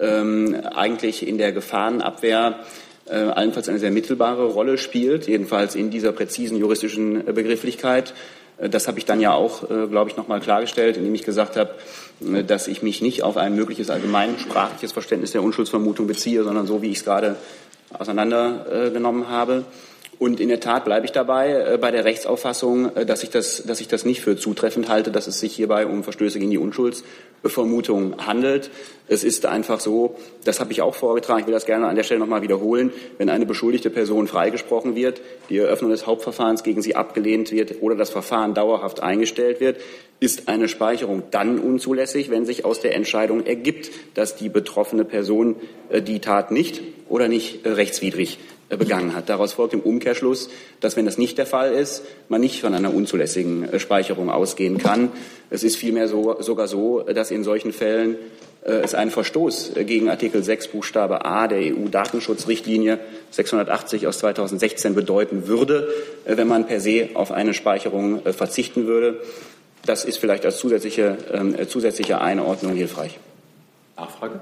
ähm, 0.00 0.54
eigentlich 0.74 1.26
in 1.26 1.38
der 1.38 1.50
Gefahrenabwehr 1.50 2.60
äh, 3.06 3.16
allenfalls 3.16 3.68
eine 3.68 3.80
sehr 3.80 3.90
mittelbare 3.90 4.44
Rolle 4.44 4.78
spielt, 4.78 5.26
jedenfalls 5.26 5.74
in 5.74 5.90
dieser 5.90 6.12
präzisen 6.12 6.56
juristischen 6.56 7.24
Begrifflichkeit. 7.24 8.14
Das 8.58 8.86
habe 8.86 8.98
ich 8.98 9.04
dann 9.04 9.20
ja 9.20 9.32
auch, 9.32 9.68
glaube 9.68 10.10
ich, 10.10 10.16
noch 10.16 10.28
mal 10.28 10.40
klargestellt, 10.40 10.96
indem 10.96 11.14
ich 11.14 11.24
gesagt 11.24 11.56
habe, 11.56 11.74
dass 12.20 12.68
ich 12.68 12.82
mich 12.82 13.02
nicht 13.02 13.22
auf 13.22 13.36
ein 13.36 13.56
mögliches 13.56 13.90
allgemeinsprachliches 13.90 14.92
Verständnis 14.92 15.32
der 15.32 15.42
Unschuldsvermutung 15.42 16.06
beziehe, 16.06 16.44
sondern 16.44 16.66
so, 16.66 16.80
wie 16.80 16.90
ich 16.90 16.98
es 16.98 17.04
gerade 17.04 17.36
auseinandergenommen 17.92 19.28
habe. 19.28 19.64
Und 20.18 20.40
in 20.40 20.48
der 20.48 20.60
Tat 20.60 20.84
bleibe 20.84 21.06
ich 21.06 21.12
dabei, 21.12 21.74
äh, 21.74 21.78
bei 21.78 21.90
der 21.90 22.04
Rechtsauffassung, 22.04 22.94
äh, 22.96 23.06
dass 23.06 23.22
ich, 23.22 23.30
das, 23.30 23.64
dass 23.66 23.80
ich 23.80 23.88
das 23.88 24.04
nicht 24.04 24.20
für 24.20 24.36
zutreffend 24.36 24.88
halte, 24.88 25.10
dass 25.10 25.26
es 25.26 25.40
sich 25.40 25.54
hierbei 25.54 25.86
um 25.86 26.04
Verstöße 26.04 26.38
gegen 26.38 26.50
die 26.50 26.58
Unschuldsvermutung 26.58 28.26
handelt. 28.26 28.70
Es 29.08 29.24
ist 29.24 29.46
einfach 29.46 29.80
so, 29.80 30.16
das 30.44 30.60
habe 30.60 30.72
ich 30.72 30.82
auch 30.82 30.94
vorgetragen, 30.94 31.40
ich 31.40 31.46
will 31.46 31.54
das 31.54 31.66
gerne 31.66 31.86
an 31.86 31.96
der 31.96 32.04
Stelle 32.04 32.20
nochmal 32.20 32.42
wiederholen, 32.42 32.92
wenn 33.18 33.28
eine 33.28 33.44
beschuldigte 33.44 33.90
Person 33.90 34.26
freigesprochen 34.26 34.94
wird, 34.94 35.20
die 35.50 35.58
Eröffnung 35.58 35.90
des 35.90 36.06
Hauptverfahrens 36.06 36.62
gegen 36.62 36.80
sie 36.80 36.96
abgelehnt 36.96 37.50
wird 37.50 37.82
oder 37.82 37.96
das 37.96 38.10
Verfahren 38.10 38.54
dauerhaft 38.54 39.02
eingestellt 39.02 39.60
wird, 39.60 39.78
ist 40.20 40.48
eine 40.48 40.68
Speicherung 40.68 41.24
dann 41.30 41.58
unzulässig, 41.58 42.30
wenn 42.30 42.46
sich 42.46 42.64
aus 42.64 42.80
der 42.80 42.94
Entscheidung 42.94 43.44
ergibt, 43.44 43.90
dass 44.14 44.36
die 44.36 44.48
betroffene 44.48 45.04
Person 45.04 45.56
äh, 45.90 46.00
die 46.00 46.20
Tat 46.20 46.50
nicht 46.50 46.80
oder 47.08 47.28
nicht 47.28 47.66
rechtswidrig 47.66 48.38
äh, 48.38 48.53
begangen 48.76 49.14
hat. 49.14 49.28
Daraus 49.28 49.52
folgt 49.52 49.74
im 49.74 49.80
Umkehrschluss, 49.80 50.48
dass 50.80 50.96
wenn 50.96 51.04
das 51.04 51.18
nicht 51.18 51.38
der 51.38 51.46
Fall 51.46 51.72
ist, 51.72 52.02
man 52.28 52.40
nicht 52.40 52.60
von 52.60 52.74
einer 52.74 52.94
unzulässigen 52.94 53.68
äh, 53.68 53.78
Speicherung 53.78 54.30
ausgehen 54.30 54.78
kann. 54.78 55.10
Es 55.50 55.62
ist 55.62 55.76
vielmehr 55.76 56.08
so, 56.08 56.40
sogar 56.40 56.68
so, 56.68 57.00
dass 57.00 57.30
in 57.30 57.44
solchen 57.44 57.72
Fällen 57.72 58.16
äh, 58.64 58.72
es 58.72 58.94
einen 58.94 59.10
Verstoß 59.10 59.72
gegen 59.86 60.08
Artikel 60.08 60.42
6 60.42 60.68
Buchstabe 60.68 61.24
A 61.24 61.46
der 61.48 61.58
EU-Datenschutzrichtlinie 61.58 62.98
680 63.30 64.06
aus 64.06 64.18
2016 64.18 64.94
bedeuten 64.94 65.46
würde, 65.46 65.88
wenn 66.24 66.48
man 66.48 66.66
per 66.66 66.80
se 66.80 67.10
auf 67.14 67.32
eine 67.32 67.54
Speicherung 67.54 68.22
verzichten 68.32 68.86
würde. 68.86 69.20
Das 69.86 70.04
ist 70.04 70.18
vielleicht 70.18 70.46
als 70.46 70.56
zusätzliche, 70.56 71.18
äh, 71.58 71.66
zusätzliche 71.66 72.20
Einordnung 72.20 72.72
hilfreich. 72.72 73.18
Nachfrage? 73.96 74.40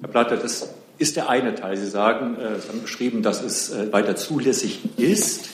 Herr 0.00 0.08
Platter, 0.08 0.36
das 0.36 0.74
ist 0.98 1.16
der 1.16 1.28
eine 1.28 1.54
Teil. 1.54 1.76
Sie 1.76 1.88
sagen, 1.88 2.36
äh, 2.36 2.60
Sie 2.60 2.68
haben 2.68 2.82
beschrieben, 2.82 3.22
dass 3.22 3.42
es 3.42 3.70
äh, 3.70 3.92
weiter 3.92 4.16
zulässig 4.16 4.80
ist. 4.96 5.48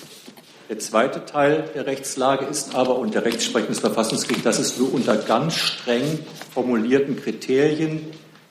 Der 0.68 0.78
zweite 0.78 1.24
Teil 1.26 1.68
der 1.74 1.86
Rechtslage 1.86 2.46
ist 2.46 2.74
aber, 2.74 2.98
und 2.98 3.14
der 3.14 3.24
Rechtsprechung 3.24 3.68
des 3.68 3.80
Verfassungsgerichts, 3.80 4.44
dass 4.44 4.58
es 4.58 4.78
nur 4.78 4.94
unter 4.94 5.16
ganz 5.16 5.56
streng 5.56 6.20
formulierten 6.54 7.16
Kriterien, 7.16 8.06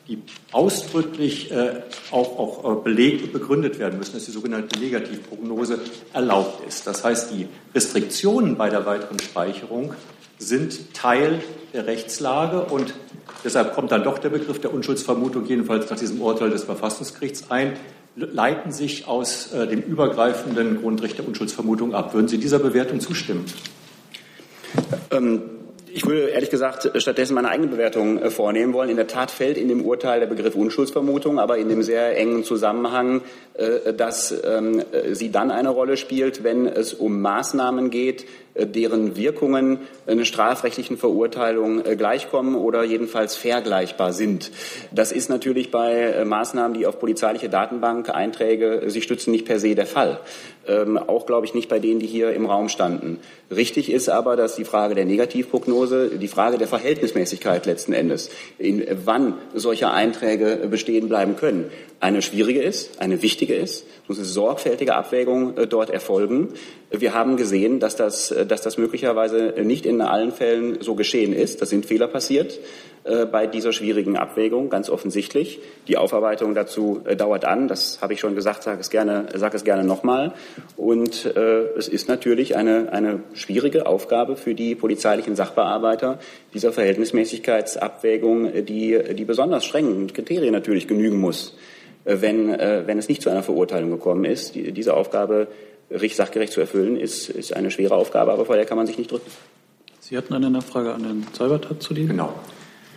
die 0.08 0.18
ausdrücklich 0.52 1.50
äh, 1.50 1.82
auch, 2.10 2.38
auch 2.38 2.78
äh, 2.78 2.82
belegt 2.82 3.24
und 3.24 3.32
begründet 3.32 3.78
werden 3.78 3.98
müssen, 3.98 4.14
dass 4.14 4.24
die 4.24 4.30
sogenannte 4.30 4.78
Negativprognose 4.78 5.80
erlaubt 6.12 6.66
ist. 6.66 6.86
Das 6.86 7.02
heißt, 7.02 7.32
die 7.32 7.48
Restriktionen 7.74 8.56
bei 8.56 8.68
der 8.68 8.84
weiteren 8.84 9.18
Speicherung 9.18 9.94
sind 10.38 10.94
Teil 10.94 11.40
der 11.72 11.86
Rechtslage 11.86 12.64
und 12.64 12.94
Deshalb 13.44 13.74
kommt 13.74 13.92
dann 13.92 14.04
doch 14.04 14.18
der 14.18 14.28
Begriff 14.28 14.60
der 14.60 14.72
Unschuldsvermutung, 14.72 15.44
jedenfalls 15.46 15.90
nach 15.90 15.98
diesem 15.98 16.20
Urteil 16.20 16.50
des 16.50 16.64
Verfassungsgerichts 16.64 17.50
ein, 17.50 17.76
leiten 18.14 18.72
sich 18.72 19.08
aus 19.08 19.52
äh, 19.52 19.66
dem 19.66 19.80
übergreifenden 19.80 20.80
Grundrecht 20.80 21.18
der 21.18 21.26
Unschuldsvermutung 21.26 21.94
ab. 21.94 22.14
Würden 22.14 22.28
Sie 22.28 22.38
dieser 22.38 22.58
Bewertung 22.58 23.00
zustimmen? 23.00 23.46
Ähm 25.10 25.42
ich 25.94 26.06
würde 26.06 26.28
ehrlich 26.28 26.48
gesagt 26.48 26.90
stattdessen 26.96 27.34
meine 27.34 27.50
eigene 27.50 27.68
Bewertung 27.68 28.18
äh, 28.18 28.30
vornehmen 28.30 28.72
wollen. 28.72 28.88
In 28.88 28.96
der 28.96 29.06
Tat 29.06 29.30
fällt 29.30 29.58
in 29.58 29.68
dem 29.68 29.84
Urteil 29.84 30.20
der 30.20 30.26
Begriff 30.26 30.54
Unschuldsvermutung, 30.54 31.38
aber 31.38 31.58
in 31.58 31.68
dem 31.68 31.82
sehr 31.82 32.16
engen 32.16 32.44
Zusammenhang, 32.44 33.20
äh, 33.54 33.92
dass 33.92 34.34
ähm, 34.44 34.82
sie 35.12 35.30
dann 35.30 35.50
eine 35.50 35.68
Rolle 35.68 35.96
spielt, 35.96 36.44
wenn 36.44 36.66
es 36.66 36.94
um 36.94 37.20
Maßnahmen 37.20 37.90
geht, 37.90 38.22
äh, 38.22 38.26
deren 38.54 39.16
Wirkungen 39.16 39.78
einer 40.06 40.24
strafrechtlichen 40.24 40.98
Verurteilung 40.98 41.82
gleichkommen 41.82 42.54
oder 42.54 42.84
jedenfalls 42.84 43.36
vergleichbar 43.36 44.12
sind. 44.12 44.50
Das 44.90 45.12
ist 45.12 45.30
natürlich 45.30 45.70
bei 45.70 46.24
Maßnahmen, 46.24 46.76
die 46.76 46.86
auf 46.86 46.98
polizeiliche 46.98 47.48
Datenbank-Einträge 47.48 48.90
sich 48.90 49.04
stützen, 49.04 49.30
nicht 49.30 49.46
per 49.46 49.58
se 49.58 49.74
der 49.74 49.86
Fall. 49.86 50.20
Ähm, 50.66 50.96
auch, 50.96 51.26
glaube 51.26 51.46
ich, 51.46 51.54
nicht 51.54 51.68
bei 51.68 51.80
denen, 51.80 51.98
die 51.98 52.06
hier 52.06 52.32
im 52.32 52.46
Raum 52.46 52.68
standen. 52.68 53.18
Richtig 53.50 53.90
ist 53.90 54.08
aber, 54.08 54.36
dass 54.36 54.54
die 54.54 54.64
Frage 54.64 54.94
der 54.94 55.04
Negativprognose, 55.04 56.18
die 56.18 56.28
Frage 56.28 56.56
der 56.56 56.68
Verhältnismäßigkeit 56.68 57.66
letzten 57.66 57.92
Endes, 57.92 58.30
in 58.58 58.86
wann 59.04 59.34
solche 59.54 59.90
Einträge 59.90 60.68
bestehen 60.70 61.08
bleiben 61.08 61.36
können, 61.36 61.70
eine 61.98 62.22
schwierige 62.22 62.62
ist, 62.62 63.00
eine 63.00 63.22
wichtige 63.22 63.54
ist, 63.54 63.84
muss 64.08 64.18
eine 64.18 64.26
sorgfältige 64.26 64.94
Abwägung 64.94 65.56
äh, 65.56 65.66
dort 65.66 65.90
erfolgen. 65.90 66.48
Wir 66.90 67.14
haben 67.14 67.36
gesehen, 67.36 67.80
dass 67.80 67.96
das 67.96 68.34
dass 68.48 68.60
das 68.60 68.76
möglicherweise 68.76 69.54
nicht 69.62 69.86
in 69.86 70.00
allen 70.02 70.30
Fällen 70.30 70.82
so 70.82 70.94
geschehen 70.94 71.32
ist. 71.32 71.62
Da 71.62 71.66
sind 71.66 71.86
Fehler 71.86 72.06
passiert 72.06 72.58
äh, 73.04 73.26
bei 73.26 73.48
dieser 73.48 73.72
schwierigen 73.72 74.16
Abwägung, 74.16 74.70
ganz 74.70 74.88
offensichtlich. 74.88 75.58
Die 75.88 75.96
Aufarbeitung 75.96 76.54
dazu 76.54 77.00
äh, 77.04 77.16
dauert 77.16 77.44
an. 77.44 77.66
Das 77.66 78.00
habe 78.00 78.12
ich 78.12 78.20
schon 78.20 78.36
gesagt, 78.36 78.62
sage 78.62 78.80
es 78.80 78.90
gerne, 78.90 79.26
sage 79.34 79.56
es 79.56 79.64
gerne 79.64 79.82
nochmal. 79.82 80.34
Und 80.76 81.24
äh, 81.24 81.64
es 81.76 81.88
ist 81.88 82.08
natürlich 82.08 82.54
eine, 82.56 82.92
eine 82.92 83.20
schwierige 83.34 83.86
Aufgabe 83.86 84.36
für 84.36 84.54
die 84.54 84.76
polizeilichen 84.76 85.34
Sachbearbeiter 85.34 86.20
dieser 86.54 86.72
Verhältnismäßigkeitsabwägung, 86.72 88.64
die, 88.66 88.98
die 89.14 89.24
besonders 89.24 89.64
strengen 89.64 90.12
Kriterien 90.12 90.52
natürlich 90.52 90.86
genügen 90.86 91.18
muss, 91.18 91.56
äh, 91.56 91.81
wenn, 92.04 92.52
äh, 92.54 92.82
wenn 92.86 92.98
es 92.98 93.08
nicht 93.08 93.22
zu 93.22 93.30
einer 93.30 93.42
Verurteilung 93.42 93.90
gekommen 93.90 94.24
ist. 94.24 94.54
Die, 94.54 94.72
diese 94.72 94.94
Aufgabe 94.94 95.48
sachgerecht 95.90 96.52
zu 96.52 96.60
erfüllen, 96.60 96.96
ist, 96.96 97.28
ist 97.28 97.54
eine 97.54 97.70
schwere 97.70 97.94
Aufgabe, 97.94 98.32
aber 98.32 98.46
vor 98.46 98.56
der 98.56 98.64
kann 98.64 98.76
man 98.76 98.86
sich 98.86 98.98
nicht 98.98 99.10
drücken. 99.10 99.30
Sie 100.00 100.16
hatten 100.16 100.34
eine 100.34 100.50
Nachfrage 100.50 100.92
an 100.92 101.04
Herrn 101.04 101.26
Seibert 101.32 101.82
zu 101.82 101.94
dem? 101.94 102.08
Genau. 102.08 102.34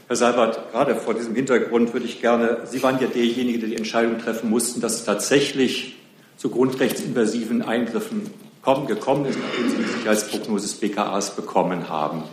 Herr 0.08 0.16
Seibert, 0.16 0.72
gerade 0.72 0.96
vor 0.96 1.14
diesem 1.14 1.36
Hintergrund 1.36 1.94
würde 1.94 2.06
ich 2.06 2.22
gerne, 2.22 2.60
Sie 2.66 2.82
waren 2.84 3.00
ja 3.00 3.08
derjenige, 3.08 3.60
der 3.60 3.70
die 3.70 3.76
Entscheidung 3.76 4.20
treffen 4.20 4.50
mussten, 4.50 4.82
dass 4.82 4.96
es 4.96 5.06
tatsächlich 5.06 5.96
zu 6.38 6.50
grundrechtsinvasiven 6.50 7.62
Eingriffen 7.62 8.30
kommen, 8.62 8.88
gekommen 8.88 9.26
ist, 9.26 9.40
nachdem 9.40 9.70
Sie 9.70 9.78
die 9.78 9.84
Sicherheitsprognose 9.84 10.68
des 10.68 10.76
BKAs 10.76 11.36
bekommen 11.36 11.90
haben. 11.90 12.24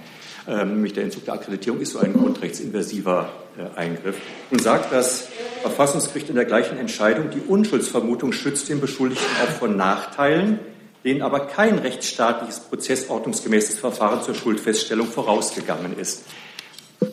Ähm, 0.49 0.75
nämlich 0.75 0.93
der 0.93 1.05
Entzug 1.05 1.25
der 1.25 1.35
Akkreditierung 1.35 1.81
ist 1.81 1.93
so 1.93 2.01
ein 2.01 2.12
grundrechtsinvasiver 2.12 3.29
äh, 3.29 3.41
Eingriff. 3.76 4.16
Und 4.50 4.62
sagt 4.62 4.92
das 4.92 5.28
Verfassungsgericht 5.62 6.28
in 6.28 6.34
der 6.34 6.44
gleichen 6.44 6.78
Entscheidung, 6.78 7.30
die 7.30 7.40
Unschuldsvermutung 7.40 8.32
schützt 8.32 8.68
den 8.68 8.80
Beschuldigten 8.80 9.26
auch 9.44 9.50
vor 9.50 9.68
Nachteilen, 9.68 10.59
denen 11.05 11.22
aber 11.22 11.40
kein 11.46 11.78
rechtsstaatliches 11.78 12.61
prozessordnungsgemäßes 12.61 13.78
Verfahren 13.78 14.22
zur 14.22 14.34
Schuldfeststellung 14.34 15.07
vorausgegangen 15.07 15.98
ist. 15.98 16.24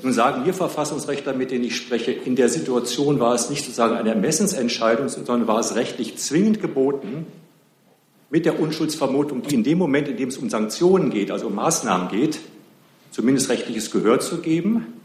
Nun 0.04 0.14
sagen 0.14 0.46
wir 0.46 0.54
Verfassungsrechtler, 0.54 1.34
mit 1.34 1.52
denen 1.52 1.66
ich 1.66 1.76
spreche, 1.76 2.12
in 2.12 2.36
der 2.36 2.50
Situation 2.50 3.20
war 3.20 3.34
es 3.34 3.50
nicht 3.50 3.64
sozusagen 3.64 3.96
eine 3.96 4.10
Ermessensentscheidung, 4.10 5.10
sondern 5.10 5.48
war 5.48 5.60
es 5.60 5.76
rechtlich 5.76 6.18
zwingend 6.18 6.62
geboten, 6.62 7.26
mit 8.30 8.46
der 8.46 8.60
Unschuldsvermutung, 8.60 9.42
die 9.42 9.56
in 9.56 9.64
dem 9.64 9.80
Moment, 9.80 10.08
in 10.08 10.18
dem 10.18 10.30
es 10.30 10.38
um 10.38 10.50
Sanktionen 10.50 11.10
geht, 11.10 11.32
also 11.32 11.48
um 11.48 11.56
Maßnahmen 11.56 12.10
geht, 12.10 12.40
zumindest 13.10 13.50
rechtliches 13.50 13.90
Gehör 13.90 14.20
zu 14.20 14.38
geben, 14.38 14.99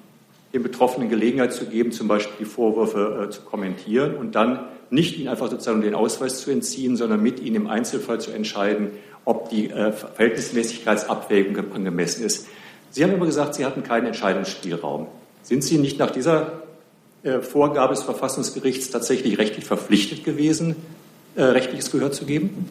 den 0.55 0.63
Betroffenen 0.63 1.09
Gelegenheit 1.09 1.53
zu 1.53 1.67
geben, 1.67 1.91
zum 1.91 2.07
Beispiel 2.07 2.37
die 2.39 2.45
Vorwürfe 2.45 3.27
äh, 3.27 3.31
zu 3.31 3.43
kommentieren 3.43 4.15
und 4.15 4.37
dann 4.37 4.61
nicht 4.89 5.19
ihnen 5.19 5.29
einfach 5.29 5.51
sozusagen 5.51 5.81
den 5.81 5.95
Ausweis 5.95 6.41
zu 6.41 6.51
entziehen, 6.53 6.97
sondern 6.97 7.21
mit 7.21 7.41
ihnen 7.41 7.57
im 7.57 7.67
Einzelfall 7.67 8.21
zu 8.21 8.31
entscheiden, 8.31 8.93
ob 9.25 9.51
die 9.51 9.69
äh, 9.71 9.93
Verhältnismäßigkeitsabwägung 9.93 11.73
angemessen 11.75 12.25
ist. 12.25 12.47
Sie 12.91 13.03
haben 13.03 13.13
immer 13.13 13.27
gesagt, 13.27 13.57
Sie 13.57 13.65
hatten 13.65 13.83
keinen 13.83 14.07
Entscheidungsspielraum. 14.07 15.09
Sind 15.43 15.65
Sie 15.65 15.79
nicht 15.79 15.99
nach 15.99 16.13
dieser 16.13 16.63
äh, 17.25 17.41
Vorgabe 17.41 17.95
des 17.95 18.05
Verfassungsgerichts 18.05 18.91
tatsächlich 18.91 19.39
rechtlich 19.39 19.65
verpflichtet 19.65 20.23
gewesen, 20.23 20.77
äh, 21.35 21.43
rechtliches 21.43 21.91
Gehör 21.91 22.13
zu 22.13 22.27
geben? 22.27 22.71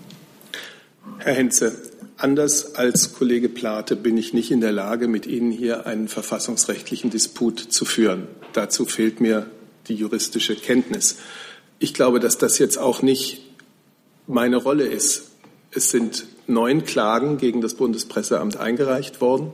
Herr 1.17 1.33
Henze, 1.33 1.75
anders 2.23 2.75
als 2.75 3.13
Kollege 3.13 3.49
Plate 3.49 3.95
bin 3.95 4.17
ich 4.17 4.33
nicht 4.33 4.49
in 4.49 4.61
der 4.61 4.71
Lage, 4.71 5.07
mit 5.07 5.27
Ihnen 5.27 5.51
hier 5.51 5.85
einen 5.85 6.07
verfassungsrechtlichen 6.07 7.09
Disput 7.09 7.59
zu 7.59 7.83
führen. 7.83 8.27
Dazu 8.53 8.85
fehlt 8.85 9.19
mir 9.19 9.47
die 9.87 9.95
juristische 9.95 10.55
Kenntnis. 10.55 11.17
Ich 11.79 11.93
glaube, 11.93 12.21
dass 12.21 12.37
das 12.37 12.59
jetzt 12.59 12.77
auch 12.77 13.01
nicht 13.01 13.41
meine 14.25 14.55
Rolle 14.55 14.85
ist. 14.85 15.31
Es 15.71 15.91
sind 15.91 16.25
neun 16.47 16.85
Klagen 16.85 17.37
gegen 17.37 17.59
das 17.59 17.73
Bundespresseamt 17.73 18.55
eingereicht 18.57 19.19
worden. 19.19 19.51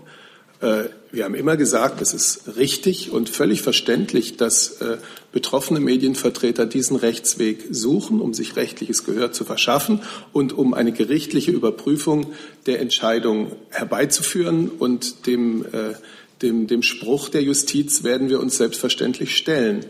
Äh, 1.11 1.15
wir 1.15 1.25
haben 1.25 1.35
immer 1.35 1.57
gesagt, 1.57 2.01
es 2.01 2.13
ist 2.13 2.57
richtig 2.57 3.11
und 3.11 3.29
völlig 3.29 3.61
verständlich, 3.61 4.37
dass 4.37 4.81
äh, 4.81 4.97
betroffene 5.31 5.79
Medienvertreter 5.79 6.65
diesen 6.65 6.95
Rechtsweg 6.95 7.65
suchen, 7.71 8.21
um 8.21 8.33
sich 8.33 8.55
rechtliches 8.55 9.03
Gehör 9.03 9.31
zu 9.31 9.45
verschaffen 9.45 10.01
und 10.33 10.53
um 10.53 10.73
eine 10.73 10.91
gerichtliche 10.91 11.51
Überprüfung 11.51 12.33
der 12.65 12.79
Entscheidung 12.79 13.51
herbeizuführen. 13.69 14.69
Und 14.69 15.27
dem, 15.27 15.65
äh, 15.65 15.95
dem, 16.41 16.67
dem 16.67 16.83
Spruch 16.83 17.29
der 17.29 17.43
Justiz 17.43 18.03
werden 18.03 18.29
wir 18.29 18.39
uns 18.39 18.57
selbstverständlich 18.57 19.35
stellen. 19.35 19.85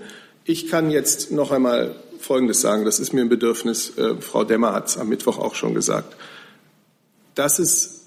Ich 0.45 0.67
kann 0.67 0.89
jetzt 0.89 1.32
noch 1.32 1.51
einmal 1.51 1.95
Folgendes 2.20 2.59
sagen. 2.59 2.86
Das 2.86 2.99
ist 2.99 3.13
mir 3.13 3.22
ein 3.22 3.30
Bedürfnis. 3.30 3.93
Frau 4.20 4.43
Demmer 4.43 4.74
hat 4.74 4.88
es 4.88 4.97
am 4.97 5.07
Mittwoch 5.07 5.38
auch 5.38 5.55
schon 5.55 5.74
gesagt. 5.74 6.17
Dass 7.36 7.59
es 7.59 7.99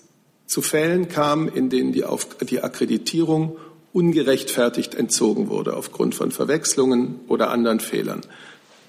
zu 0.53 0.61
Fällen 0.61 1.09
kam, 1.09 1.48
in 1.48 1.70
denen 1.70 1.92
die, 1.92 2.05
Auf 2.05 2.28
die 2.42 2.61
Akkreditierung 2.61 3.57
ungerechtfertigt 3.94 4.94
entzogen 4.94 5.48
wurde 5.48 5.74
aufgrund 5.74 6.14
von 6.14 6.30
Verwechslungen 6.30 7.20
oder 7.26 7.50
anderen 7.50 7.80
Fehlern. 7.80 8.20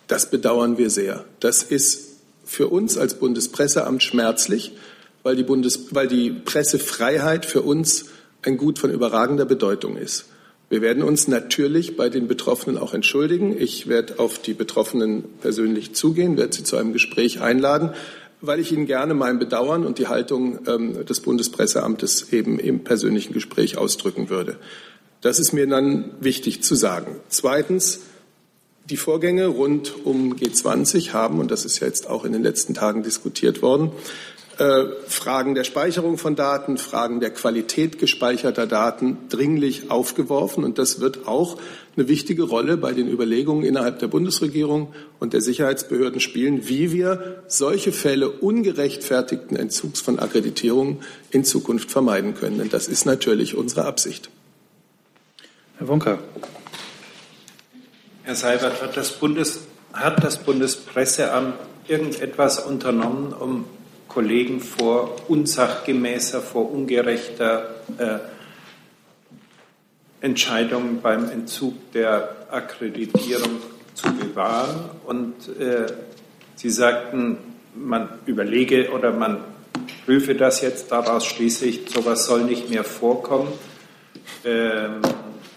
Das 0.07 0.29
bedauern 0.29 0.77
wir 0.77 0.89
sehr. 0.89 1.23
Das 1.39 1.63
ist 1.63 2.17
für 2.43 2.67
uns 2.67 2.97
als 2.97 3.13
Bundespresseamt 3.13 4.03
schmerzlich, 4.03 4.73
weil 5.23 5.37
die, 5.37 5.43
Bundes 5.43 5.87
weil 5.91 6.09
die 6.09 6.31
Pressefreiheit 6.31 7.45
für 7.45 7.61
uns 7.61 8.07
ein 8.41 8.57
Gut 8.57 8.77
von 8.77 8.91
überragender 8.91 9.45
Bedeutung 9.45 9.95
ist. 9.95 10.25
Wir 10.69 10.81
werden 10.81 11.01
uns 11.01 11.29
natürlich 11.29 11.95
bei 11.95 12.09
den 12.09 12.27
Betroffenen 12.27 12.77
auch 12.77 12.93
entschuldigen. 12.93 13.55
Ich 13.57 13.87
werde 13.87 14.19
auf 14.19 14.37
die 14.37 14.53
Betroffenen 14.53 15.23
persönlich 15.41 15.95
zugehen, 15.95 16.35
werde 16.35 16.53
sie 16.53 16.65
zu 16.65 16.75
einem 16.75 16.91
Gespräch 16.91 17.39
einladen 17.39 17.91
weil 18.43 18.59
ich 18.59 18.73
Ihnen 18.73 18.85
gerne 18.85 19.13
mein 19.13 19.39
Bedauern 19.39 19.85
und 19.85 19.97
die 19.99 20.07
Haltung 20.07 20.59
ähm, 20.67 21.05
des 21.05 21.21
Bundespresseamtes 21.21 22.33
eben 22.33 22.59
im 22.59 22.83
persönlichen 22.83 23.33
Gespräch 23.33 23.77
ausdrücken 23.77 24.29
würde. 24.29 24.57
Das 25.21 25.39
ist 25.39 25.53
mir 25.53 25.65
dann 25.65 26.11
wichtig 26.19 26.61
zu 26.61 26.75
sagen. 26.75 27.15
Zweitens, 27.29 28.01
die 28.89 28.97
Vorgänge 28.97 29.47
rund 29.47 30.05
um 30.05 30.35
G20 30.35 31.13
haben, 31.13 31.39
und 31.39 31.51
das 31.51 31.63
ist 31.63 31.79
ja 31.79 31.87
jetzt 31.87 32.09
auch 32.09 32.25
in 32.25 32.33
den 32.33 32.43
letzten 32.43 32.73
Tagen 32.73 33.01
diskutiert 33.01 33.61
worden, 33.61 33.91
äh, 34.57 34.87
Fragen 35.07 35.55
der 35.55 35.63
Speicherung 35.63 36.17
von 36.17 36.35
Daten, 36.35 36.77
Fragen 36.77 37.21
der 37.21 37.31
Qualität 37.31 37.97
gespeicherter 37.97 38.67
Daten 38.67 39.17
dringlich 39.29 39.89
aufgeworfen. 39.89 40.65
Und 40.65 40.77
das 40.77 40.99
wird 40.99 41.29
auch 41.29 41.57
eine 41.95 42.07
wichtige 42.07 42.43
Rolle 42.43 42.77
bei 42.77 42.93
den 42.93 43.07
Überlegungen 43.07 43.63
innerhalb 43.63 43.99
der 43.99 44.07
Bundesregierung 44.07 44.93
und 45.19 45.33
der 45.33 45.41
Sicherheitsbehörden 45.41 46.19
spielen, 46.19 46.67
wie 46.67 46.91
wir 46.91 47.43
solche 47.47 47.91
Fälle 47.91 48.29
ungerechtfertigten 48.29 49.55
Entzugs 49.57 50.01
von 50.01 50.19
Akkreditierungen 50.19 50.99
in 51.29 51.43
Zukunft 51.43 51.91
vermeiden 51.91 52.33
können. 52.33 52.57
Denn 52.57 52.69
das 52.69 52.87
ist 52.87 53.05
natürlich 53.05 53.55
unsere 53.55 53.85
Absicht. 53.85 54.29
Herr 55.77 55.87
Wonka. 55.87 56.19
Herr 58.23 58.35
Seibert, 58.35 58.81
hat 58.81 58.97
das, 58.97 59.11
Bundes, 59.11 59.59
hat 59.91 60.23
das 60.23 60.37
Bundespresseamt 60.37 61.55
irgendetwas 61.87 62.59
unternommen, 62.59 63.33
um 63.33 63.65
Kollegen 64.07 64.61
vor 64.61 65.15
unsachgemäßer, 65.27 66.41
vor 66.41 66.71
ungerechter 66.71 67.75
äh, 67.97 68.19
Entscheidung 70.23 71.01
beim 71.01 71.29
Entzug 71.29 71.91
der 71.91 72.47
Akkreditierung 72.49 73.59
zu 73.93 74.07
bewahren. 74.13 74.89
Und 75.05 75.35
äh, 75.59 75.85
Sie 76.55 76.69
sagten, 76.69 77.37
man 77.75 78.07
überlege 78.25 78.91
oder 78.91 79.11
man 79.11 79.39
prüfe 80.05 80.33
das 80.33 80.61
jetzt, 80.61 80.93
daraus 80.93 81.25
schließe 81.25 81.65
ich, 81.65 81.89
sowas 81.89 82.25
soll 82.25 82.43
nicht 82.45 82.69
mehr 82.69 82.85
vorkommen. 82.85 83.51
Ähm, 84.45 85.01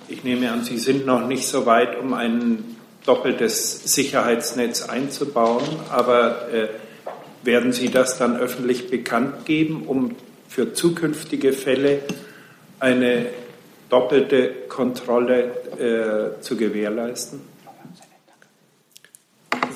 ich 0.08 0.24
nehme 0.24 0.50
an, 0.50 0.64
Sie 0.64 0.78
sind 0.78 1.06
noch 1.06 1.24
nicht 1.28 1.46
so 1.46 1.64
weit, 1.64 1.96
um 1.96 2.12
ein 2.12 2.76
doppeltes 3.04 3.94
Sicherheitsnetz 3.94 4.88
einzubauen, 4.88 5.62
aber 5.90 6.52
äh, 6.52 6.68
werden 7.44 7.72
Sie 7.72 7.88
das 7.88 8.18
dann 8.18 8.36
öffentlich 8.36 8.90
bekannt 8.90 9.44
geben, 9.44 9.84
um 9.86 10.16
für 10.48 10.72
zukünftige 10.72 11.52
Fälle 11.52 12.00
eine 12.80 13.26
doppelte 13.89 14.53
Kontrolle 14.68 16.37
äh, 16.39 16.41
zu 16.41 16.57
gewährleisten? 16.57 17.41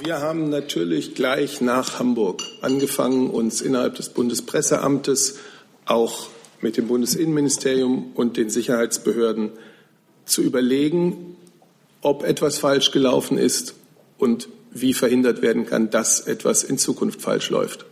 Wir 0.03 0.21
haben 0.21 0.49
natürlich 0.49 1.15
gleich 1.15 1.61
nach 1.61 1.99
Hamburg 1.99 2.43
angefangen, 2.63 3.29
uns 3.29 3.61
innerhalb 3.61 3.97
des 3.97 4.09
Bundespresseamtes 4.09 5.39
auch 5.85 6.29
mit 6.63 6.77
dem 6.77 6.89
Bundesinnenministerium 6.89 8.13
und 8.15 8.37
den 8.37 8.51
Sicherheitsbehörden 8.51 9.51
zu 10.25 10.43
überlegen, 10.43 11.37
ob 12.03 12.25
etwas 12.25 12.59
falsch 12.59 12.93
gelaufen 12.93 13.37
ist 13.37 13.75
und 14.19 14.49
wie 14.71 14.95
verhindert 14.95 15.43
werden 15.43 15.67
kann, 15.67 15.91
dass 15.91 16.21
etwas 16.21 16.65
in 16.65 16.79
Zukunft 16.79 17.21
falsch 17.21 17.51
läuft. 17.51 17.85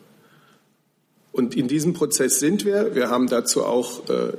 Und 1.33 1.57
in 1.57 1.69
diesem 1.69 1.93
Prozess 1.93 2.41
sind 2.41 2.65
wir. 2.65 2.95
Wir 2.95 3.11
haben 3.11 3.29
dazu 3.29 3.65
auch 3.65 4.09
äh, 4.09 4.33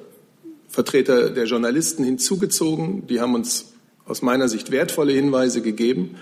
Vertreter 0.69 1.31
der 1.31 1.45
Journalisten 1.45 2.03
hinzugezogen. 2.03 3.07
Die 3.07 3.19
haben 3.19 3.35
uns 3.35 3.73
aus 4.05 4.21
meiner 4.21 4.47
Sicht 4.47 4.71
wertvolle 4.71 5.11
Hinweise 5.11 5.61
gegeben, 5.61 6.15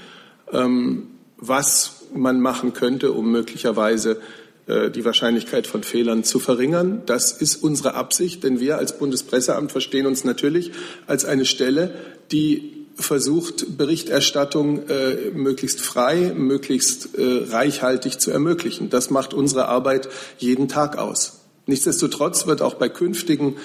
ähm, 0.51 1.07
was 1.37 2.05
man 2.15 2.41
machen 2.41 2.73
könnte, 2.73 3.11
um 3.11 3.31
möglicherweise 3.31 4.19
äh, 4.65 4.89
die 4.89 5.05
Wahrscheinlichkeit 5.05 5.67
von 5.67 5.83
Fehlern 5.83 6.23
zu 6.23 6.39
verringern. 6.39 7.03
Das 7.05 7.33
ist 7.33 7.57
unsere 7.57 7.93
Absicht, 7.93 8.43
denn 8.43 8.59
wir 8.59 8.77
als 8.77 8.97
Bundespresseamt 8.97 9.71
verstehen 9.71 10.07
uns 10.07 10.23
natürlich 10.23 10.71
als 11.05 11.25
eine 11.25 11.45
Stelle, 11.45 11.93
die 12.31 12.73
versucht, 12.95 13.77
Berichterstattung 13.77 14.87
äh, 14.89 15.31
möglichst 15.33 15.81
frei, 15.81 16.33
möglichst 16.35 17.17
äh, 17.17 17.45
reichhaltig 17.49 18.19
zu 18.19 18.31
ermöglichen. 18.31 18.89
Das 18.89 19.09
macht 19.09 19.33
unsere 19.33 19.67
Arbeit 19.67 20.09
jeden 20.39 20.67
Tag 20.67 20.97
aus. 20.97 21.41
Nichtsdestotrotz 21.67 22.47
wird 22.47 22.61
auch 22.61 22.75
bei 22.75 22.89
künftigen 22.89 23.57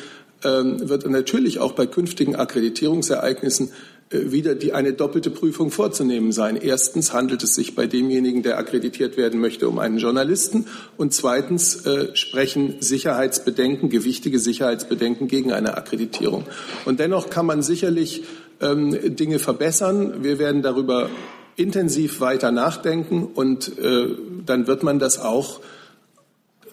wird 0.45 1.09
natürlich 1.09 1.59
auch 1.61 1.73
bei 1.73 1.87
künftigen 1.87 2.37
Akkreditierungsereignissen 2.37 3.71
äh, 4.13 4.31
wieder 4.33 4.55
die 4.55 4.73
eine 4.73 4.93
doppelte 4.93 5.31
Prüfung 5.31 5.71
vorzunehmen 5.71 6.33
sein. 6.33 6.57
Erstens 6.57 7.13
handelt 7.13 7.43
es 7.43 7.55
sich 7.55 7.75
bei 7.75 7.87
demjenigen, 7.87 8.43
der 8.43 8.59
akkreditiert 8.59 9.17
werden 9.17 9.41
möchte, 9.41 9.69
um 9.69 9.79
einen 9.79 9.99
Journalisten. 9.99 10.67
Und 10.97 11.15
zweitens 11.15 11.87
äh, 11.87 12.15
sprechen 12.15 12.77
Sicherheitsbedenken, 12.81 13.89
gewichtige 13.89 14.39
Sicherheitsbedenken 14.39 15.29
gegen 15.29 15.53
eine 15.53 15.77
Akkreditierung. 15.77 16.45
Und 16.85 17.01
dennoch 17.01 17.31
kann 17.31 17.47
man 17.47 17.63
sicherlich 17.63 18.25
ähm, 18.61 19.17
Dinge 19.17 19.39
verbessern. 19.39 20.23
Wir 20.23 20.39
werden 20.39 20.63
darüber 20.63 21.11
intensiv 21.57 22.21
weiter 22.21 22.51
nachdenken 22.51 23.27
und 23.35 23.79
äh, 23.79 24.09
dann 24.47 24.67
wird 24.67 24.83
man 24.83 24.99
das 24.99 25.19
auch 25.19 25.61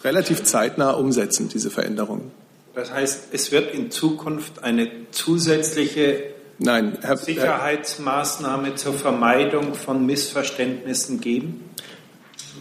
relativ 0.04 0.44
zeitnah 0.44 0.92
umsetzen, 0.92 1.50
diese 1.50 1.70
Veränderungen. 1.70 2.32
Das 2.74 2.92
heißt, 2.92 3.30
es 3.32 3.52
wird 3.52 3.74
in 3.74 3.92
Zukunft 3.92 4.64
eine 4.64 4.90
zusätzliche 5.12 6.24
Nein, 6.60 6.98
Herr, 7.02 7.16
Sicherheitsmaßnahme 7.16 8.76
zur 8.76 8.94
Vermeidung 8.94 9.74
von 9.74 10.06
Missverständnissen 10.06 11.22
geben? 11.22 11.64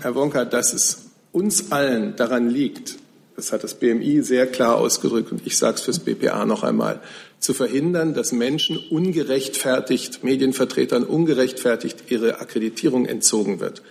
Herr 0.01 0.15
Wonka, 0.15 0.45
dass 0.45 0.73
es 0.73 1.11
uns 1.33 1.73
allen 1.73 2.15
daran 2.15 2.49
liegt, 2.49 2.97
das 3.35 3.53
hat 3.53 3.65
das 3.65 3.75
BMI 3.75 4.23
sehr 4.23 4.47
klar 4.47 4.77
ausgedrückt 4.77 5.33
und 5.33 5.47
ich 5.47 5.59
sage 5.59 5.77
es 5.77 5.83
fürs 5.83 5.99
BPA 5.99 6.45
noch 6.45 6.63
einmal, 6.63 7.01
zu 7.41 7.55
verhindern, 7.55 8.15
dass 8.15 8.33
Menschen 8.33 8.79
ungerechtfertigt, 8.91 10.25
Medienvertretern 10.25 11.05
ungerechtfertigt 11.05 12.05
ihre 12.09 12.41
Akkreditierung 12.41 13.07
entzogen 13.07 13.61
wird. 13.61 13.83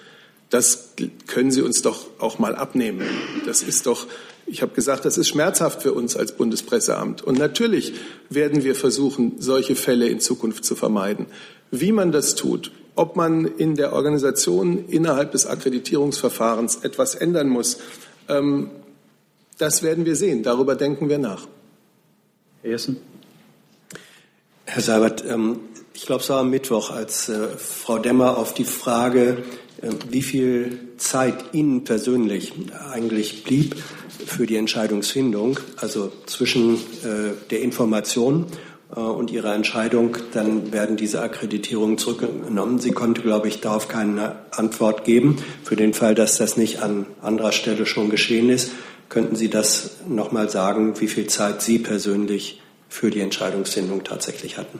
Das 0.49 0.93
können 1.27 1.51
Sie 1.51 1.61
uns 1.61 1.81
doch 1.81 2.07
auch 2.19 2.39
mal 2.39 2.55
abnehmen. 2.55 3.07
Das 3.45 3.61
ist 3.61 3.85
doch 3.85 4.07
ich 4.47 4.61
habe 4.61 4.73
gesagt, 4.73 5.03
das 5.03 5.17
ist 5.17 5.27
schmerzhaft 5.27 5.83
für 5.83 5.93
uns 5.93 6.15
als 6.15 6.31
Bundespresseamt. 6.31 7.21
Und 7.21 7.37
natürlich 7.37 7.93
werden 8.29 8.63
wir 8.63 8.75
versuchen, 8.75 9.33
solche 9.39 9.75
Fälle 9.75 10.07
in 10.07 10.21
Zukunft 10.21 10.63
zu 10.63 10.75
vermeiden. 10.75 11.25
Wie 11.69 11.91
man 11.91 12.13
das 12.13 12.35
tut, 12.35 12.71
ob 12.95 13.17
man 13.17 13.45
in 13.45 13.75
der 13.75 13.91
Organisation 13.91 14.85
innerhalb 14.87 15.33
des 15.33 15.45
Akkreditierungsverfahrens 15.45 16.77
etwas 16.77 17.13
ändern 17.13 17.49
muss, 17.49 17.79
ähm, 18.29 18.71
das 19.57 19.83
werden 19.83 20.05
wir 20.05 20.15
sehen. 20.15 20.43
Darüber 20.43 20.75
denken 20.75 21.09
wir 21.09 21.17
nach. 21.17 21.45
Herr 22.61 22.71
Jessen. 22.71 22.97
Herr 24.65 24.81
Seibert, 24.81 25.25
ähm, 25.27 25.59
ich 25.93 26.05
glaube, 26.05 26.21
es 26.21 26.29
war 26.29 26.39
am 26.39 26.49
Mittwoch, 26.49 26.91
als 26.91 27.27
äh, 27.27 27.47
Frau 27.57 27.97
Demmer 27.97 28.37
auf 28.37 28.53
die 28.53 28.65
Frage, 28.65 29.43
äh, 29.81 29.89
wie 30.09 30.21
viel 30.21 30.79
Zeit 30.97 31.53
Ihnen 31.53 31.83
persönlich 31.83 32.53
eigentlich 32.91 33.43
blieb, 33.43 33.75
für 34.25 34.45
die 34.45 34.55
Entscheidungsfindung, 34.55 35.59
also 35.77 36.11
zwischen 36.25 36.75
äh, 36.75 37.33
der 37.49 37.61
Information 37.61 38.45
äh, 38.95 38.99
und 38.99 39.31
ihrer 39.31 39.53
Entscheidung, 39.53 40.17
dann 40.33 40.71
werden 40.71 40.97
diese 40.97 41.21
Akkreditierungen 41.21 41.97
zurückgenommen. 41.97 42.79
Sie 42.79 42.91
konnte, 42.91 43.21
glaube 43.21 43.47
ich, 43.47 43.61
darauf 43.61 43.87
keine 43.87 44.37
Antwort 44.51 45.03
geben. 45.03 45.37
Für 45.63 45.75
den 45.75 45.93
Fall, 45.93 46.15
dass 46.15 46.37
das 46.37 46.57
nicht 46.57 46.81
an 46.81 47.05
anderer 47.21 47.51
Stelle 47.51 47.85
schon 47.85 48.09
geschehen 48.09 48.49
ist, 48.49 48.71
könnten 49.09 49.35
Sie 49.35 49.49
das 49.49 49.97
noch 50.07 50.31
mal 50.31 50.49
sagen, 50.49 50.99
wie 50.99 51.07
viel 51.07 51.27
Zeit 51.27 51.61
Sie 51.61 51.79
persönlich 51.79 52.61
für 52.89 53.09
die 53.09 53.21
Entscheidungsfindung 53.21 54.03
tatsächlich 54.03 54.57
hatten? 54.57 54.79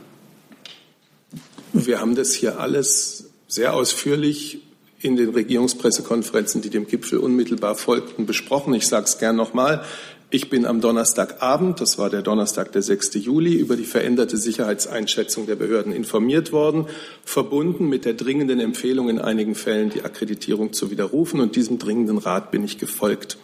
Wir 1.72 2.00
haben 2.00 2.14
das 2.14 2.34
hier 2.34 2.60
alles 2.60 3.30
sehr 3.46 3.74
ausführlich 3.74 4.62
in 5.00 5.16
den 5.16 5.30
Regierungspressekonferenzen, 5.30 6.60
die 6.60 6.70
dem 6.70 6.86
Gipfel 6.86 7.18
unmittelbar 7.18 7.76
folgten, 7.76 8.26
besprochen. 8.26 8.74
Ich 8.74 8.88
sage 8.88 9.04
es 9.04 9.18
gern 9.18 9.36
nochmal. 9.36 9.84
Ich 10.30 10.50
bin 10.50 10.66
am 10.66 10.82
Donnerstagabend, 10.82 11.80
das 11.80 11.96
war 11.96 12.10
der 12.10 12.20
Donnerstag, 12.20 12.72
der 12.72 12.82
6. 12.82 13.14
Juli, 13.14 13.54
über 13.54 13.76
die 13.76 13.84
veränderte 13.84 14.36
Sicherheitseinschätzung 14.36 15.46
der 15.46 15.56
Behörden 15.56 15.90
informiert 15.90 16.52
worden, 16.52 16.86
verbunden 17.24 17.88
mit 17.88 18.04
der 18.04 18.12
dringenden 18.12 18.60
Empfehlung, 18.60 19.08
in 19.08 19.20
einigen 19.20 19.54
Fällen 19.54 19.88
die 19.88 20.02
Akkreditierung 20.02 20.74
zu 20.74 20.90
widerrufen. 20.90 21.40
Und 21.40 21.56
diesem 21.56 21.78
dringenden 21.78 22.18
Rat 22.18 22.50
bin 22.50 22.62
ich 22.62 22.76
gefolgt. 22.76 23.38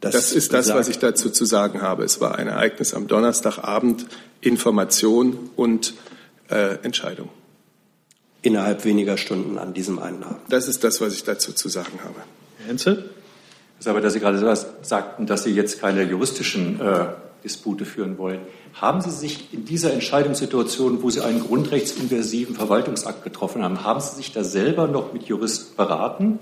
Das, 0.00 0.12
das 0.12 0.32
ist 0.32 0.52
das, 0.52 0.72
was 0.72 0.88
ich 0.88 0.98
dazu 0.98 1.30
zu 1.30 1.44
sagen 1.44 1.82
habe. 1.82 2.04
Es 2.04 2.20
war 2.20 2.36
ein 2.36 2.46
Ereignis 2.46 2.94
am 2.94 3.08
Donnerstagabend, 3.08 4.06
Information 4.42 5.50
und 5.56 5.94
äh, 6.50 6.76
Entscheidung 6.84 7.30
innerhalb 8.42 8.84
weniger 8.84 9.16
Stunden 9.16 9.58
an 9.58 9.74
diesem 9.74 9.98
einen 9.98 10.22
Abend. 10.22 10.40
Das 10.48 10.68
ist 10.68 10.84
das, 10.84 11.00
was 11.00 11.14
ich 11.14 11.24
dazu 11.24 11.52
zu 11.52 11.68
sagen 11.68 11.98
habe. 12.04 12.20
Herr 12.58 12.68
Henze? 12.68 12.94
Das 12.94 13.86
ist 13.86 13.88
aber, 13.88 14.00
dass 14.00 14.12
Sie 14.12 14.20
gerade 14.20 14.56
sagten, 14.82 15.26
dass 15.26 15.44
Sie 15.44 15.50
jetzt 15.50 15.80
keine 15.80 16.02
juristischen 16.02 16.80
äh, 16.80 17.06
Dispute 17.44 17.84
führen 17.84 18.18
wollen. 18.18 18.40
Haben 18.74 19.00
Sie 19.00 19.10
sich 19.10 19.52
in 19.52 19.64
dieser 19.64 19.92
Entscheidungssituation, 19.92 21.02
wo 21.02 21.10
Sie 21.10 21.20
einen 21.20 21.40
grundrechtsinversiven 21.40 22.54
Verwaltungsakt 22.54 23.22
getroffen 23.22 23.62
haben, 23.62 23.84
haben 23.84 24.00
Sie 24.00 24.16
sich 24.16 24.32
da 24.32 24.44
selber 24.44 24.86
noch 24.88 25.12
mit 25.12 25.24
Juristen 25.24 25.76
beraten? 25.76 26.38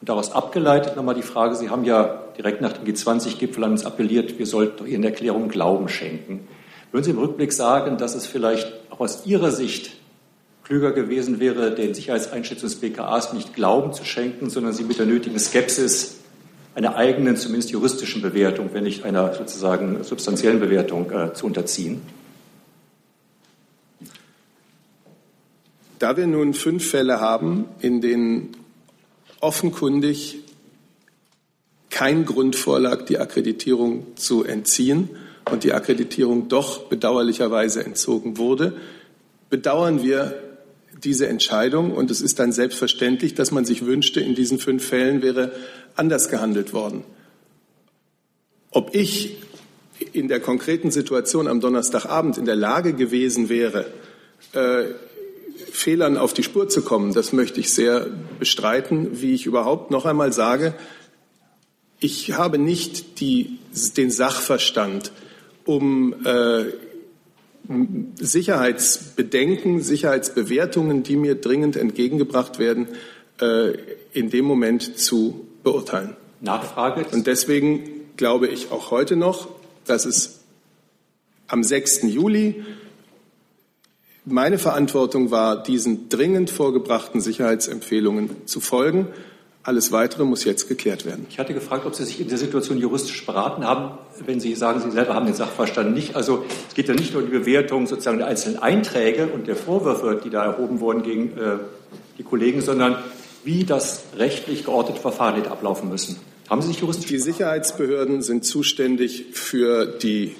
Und 0.00 0.08
daraus 0.08 0.32
abgeleitet 0.32 0.96
nochmal 0.96 1.14
die 1.14 1.22
Frage, 1.22 1.56
Sie 1.56 1.70
haben 1.70 1.84
ja 1.84 2.22
direkt 2.36 2.60
nach 2.60 2.72
dem 2.72 2.84
G20-Gipfel 2.84 3.64
an 3.64 3.72
uns 3.72 3.84
appelliert, 3.84 4.38
wir 4.38 4.46
sollten 4.46 4.86
Ihren 4.86 5.04
Erklärungen 5.04 5.48
Glauben 5.48 5.88
schenken. 5.88 6.46
Würden 6.92 7.04
Sie 7.04 7.10
im 7.10 7.18
Rückblick 7.18 7.52
sagen, 7.52 7.98
dass 7.98 8.14
es 8.14 8.26
vielleicht 8.26 8.72
auch 8.90 9.00
aus 9.00 9.26
Ihrer 9.26 9.50
Sicht 9.50 9.90
klüger 10.68 10.92
gewesen 10.92 11.40
wäre, 11.40 11.74
den 11.74 11.94
Sicherheitseinschätzungen 11.94 12.70
des 12.70 12.80
BKAs 12.80 13.32
nicht 13.32 13.54
Glauben 13.54 13.94
zu 13.94 14.04
schenken, 14.04 14.50
sondern 14.50 14.74
sie 14.74 14.84
mit 14.84 14.98
der 14.98 15.06
nötigen 15.06 15.38
Skepsis 15.38 16.18
einer 16.74 16.94
eigenen, 16.94 17.38
zumindest 17.38 17.70
juristischen 17.70 18.20
Bewertung, 18.20 18.68
wenn 18.74 18.84
nicht 18.84 19.02
einer 19.02 19.32
sozusagen 19.32 20.04
substanziellen 20.04 20.60
Bewertung 20.60 21.10
äh, 21.10 21.32
zu 21.32 21.46
unterziehen? 21.46 22.02
Da 25.98 26.18
wir 26.18 26.26
nun 26.26 26.52
fünf 26.52 26.86
Fälle 26.86 27.18
haben, 27.18 27.64
in 27.80 28.02
denen 28.02 28.50
offenkundig 29.40 30.36
kein 31.88 32.26
Grund 32.26 32.56
vorlag, 32.56 33.06
die 33.06 33.18
Akkreditierung 33.18 34.06
zu 34.16 34.44
entziehen 34.44 35.08
und 35.50 35.64
die 35.64 35.72
Akkreditierung 35.72 36.48
doch 36.48 36.84
bedauerlicherweise 36.90 37.82
entzogen 37.82 38.36
wurde, 38.36 38.76
bedauern 39.48 40.02
wir 40.02 40.47
diese 41.04 41.28
Entscheidung. 41.28 41.92
Und 41.92 42.10
es 42.10 42.20
ist 42.20 42.38
dann 42.38 42.52
selbstverständlich, 42.52 43.34
dass 43.34 43.50
man 43.50 43.64
sich 43.64 43.84
wünschte, 43.84 44.20
in 44.20 44.34
diesen 44.34 44.58
fünf 44.58 44.86
Fällen 44.86 45.22
wäre 45.22 45.52
anders 45.96 46.28
gehandelt 46.28 46.72
worden. 46.72 47.04
Ob 48.70 48.94
ich 48.94 49.36
in 50.12 50.28
der 50.28 50.40
konkreten 50.40 50.90
Situation 50.90 51.48
am 51.48 51.60
Donnerstagabend 51.60 52.38
in 52.38 52.44
der 52.44 52.56
Lage 52.56 52.92
gewesen 52.92 53.48
wäre, 53.48 53.86
äh, 54.52 54.84
Fehlern 55.72 56.16
auf 56.16 56.32
die 56.32 56.42
Spur 56.42 56.68
zu 56.68 56.82
kommen, 56.82 57.12
das 57.12 57.32
möchte 57.32 57.60
ich 57.60 57.72
sehr 57.72 58.08
bestreiten, 58.38 59.20
wie 59.20 59.34
ich 59.34 59.46
überhaupt 59.46 59.90
noch 59.90 60.06
einmal 60.06 60.32
sage, 60.32 60.74
ich 62.00 62.32
habe 62.34 62.58
nicht 62.58 63.20
die, 63.20 63.58
den 63.96 64.10
Sachverstand, 64.10 65.10
um 65.64 66.14
äh, 66.24 66.66
Sicherheitsbedenken, 68.16 69.82
Sicherheitsbewertungen, 69.82 71.02
die 71.02 71.16
mir 71.16 71.34
dringend 71.34 71.76
entgegengebracht 71.76 72.58
werden, 72.58 72.88
äh, 73.40 73.74
in 74.12 74.30
dem 74.30 74.46
Moment 74.46 74.98
zu 74.98 75.46
beurteilen. 75.62 76.16
Nachfrage. 76.40 77.04
Und 77.12 77.26
deswegen 77.26 77.90
glaube 78.16 78.48
ich 78.48 78.70
auch 78.70 78.90
heute 78.90 79.16
noch, 79.16 79.48
dass 79.84 80.06
es 80.06 80.40
am 81.46 81.62
6. 81.62 82.04
Juli 82.04 82.64
meine 84.24 84.58
Verantwortung 84.58 85.30
war, 85.30 85.62
diesen 85.62 86.08
dringend 86.08 86.50
vorgebrachten 86.50 87.20
Sicherheitsempfehlungen 87.20 88.46
zu 88.46 88.60
folgen. 88.60 89.08
Alles 89.68 89.92
Weitere 89.92 90.24
muss 90.24 90.44
jetzt 90.44 90.66
geklärt 90.66 91.04
werden. 91.04 91.26
Ich 91.28 91.38
hatte 91.38 91.52
gefragt, 91.52 91.84
ob 91.84 91.94
Sie 91.94 92.02
sich 92.02 92.22
in 92.22 92.28
der 92.30 92.38
Situation 92.38 92.78
juristisch 92.78 93.26
beraten 93.26 93.66
haben, 93.66 93.98
wenn 94.24 94.40
Sie 94.40 94.54
sagen, 94.54 94.80
Sie 94.80 94.90
selber 94.90 95.12
haben 95.12 95.26
den 95.26 95.34
Sachverstand 95.34 95.92
nicht. 95.92 96.16
Also 96.16 96.46
es 96.70 96.74
geht 96.74 96.88
ja 96.88 96.94
nicht 96.94 97.12
nur 97.12 97.22
um 97.22 97.30
die 97.30 97.36
Bewertung 97.36 97.86
sozusagen 97.86 98.16
der 98.16 98.28
einzelnen 98.28 98.58
Einträge 98.58 99.26
und 99.26 99.46
der 99.46 99.56
Vorwürfe, 99.56 100.22
die 100.24 100.30
da 100.30 100.42
erhoben 100.42 100.80
wurden 100.80 101.02
gegen 101.02 101.36
äh, 101.36 101.58
die 102.16 102.22
Kollegen, 102.22 102.62
sondern 102.62 102.96
wie 103.44 103.64
das 103.64 104.04
rechtlich 104.16 104.64
geordnete 104.64 105.02
Verfahren 105.02 105.34
hätte 105.34 105.50
ablaufen 105.50 105.90
müssen. 105.90 106.16
Haben 106.48 106.62
Sie 106.62 106.68
sich 106.68 106.80
juristisch 106.80 107.08
Die 107.08 107.18
Sicherheitsbehörden 107.18 108.22
sind 108.22 108.46
zuständig 108.46 109.26
für 109.32 109.84
die 109.84 110.34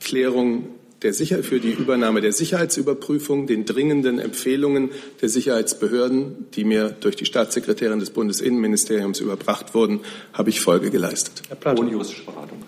Klärung 0.00 0.70
der 1.02 1.12
Sicher 1.12 1.42
für 1.42 1.60
die 1.60 1.72
Übernahme 1.72 2.20
der 2.20 2.32
Sicherheitsüberprüfung, 2.32 3.46
den 3.46 3.64
dringenden 3.64 4.18
Empfehlungen 4.18 4.90
der 5.20 5.28
Sicherheitsbehörden, 5.28 6.46
die 6.54 6.64
mir 6.64 6.90
durch 6.90 7.16
die 7.16 7.24
Staatssekretärin 7.24 7.98
des 7.98 8.10
Bundesinnenministeriums 8.10 9.20
überbracht 9.20 9.74
wurden, 9.74 10.00
habe 10.32 10.50
ich 10.50 10.60
Folge 10.60 10.90
geleistet. 10.90 11.42
Ohne 11.64 11.90
juristische 11.90 12.24
Beratung. 12.24 12.62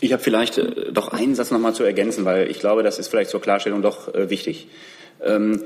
Ich 0.00 0.12
habe 0.12 0.22
vielleicht 0.22 0.58
äh, 0.58 0.92
doch 0.92 1.08
einen 1.08 1.34
Satz 1.34 1.50
noch 1.50 1.58
mal 1.58 1.74
zu 1.74 1.82
ergänzen, 1.82 2.24
weil 2.24 2.50
ich 2.50 2.60
glaube, 2.60 2.82
das 2.82 2.98
ist 2.98 3.08
vielleicht 3.08 3.30
zur 3.30 3.40
Klarstellung 3.40 3.82
doch 3.82 4.14
äh, 4.14 4.30
wichtig. 4.30 4.68
Ähm, 5.22 5.60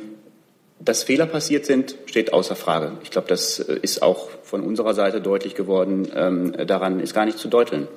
dass 0.80 1.04
Fehler 1.04 1.26
passiert 1.26 1.66
sind, 1.66 1.94
steht 2.06 2.32
außer 2.32 2.56
Frage. 2.56 2.92
Ich 3.02 3.10
glaube, 3.10 3.28
das 3.28 3.60
äh, 3.60 3.78
ist 3.82 4.02
auch 4.02 4.30
von 4.42 4.62
unserer 4.62 4.94
Seite 4.94 5.20
deutlich 5.20 5.54
geworden. 5.54 6.08
Ähm, 6.14 6.54
daran 6.66 7.00
ist 7.00 7.14
gar 7.14 7.26
nicht 7.26 7.38
zu 7.38 7.48
deuteln. 7.48 7.88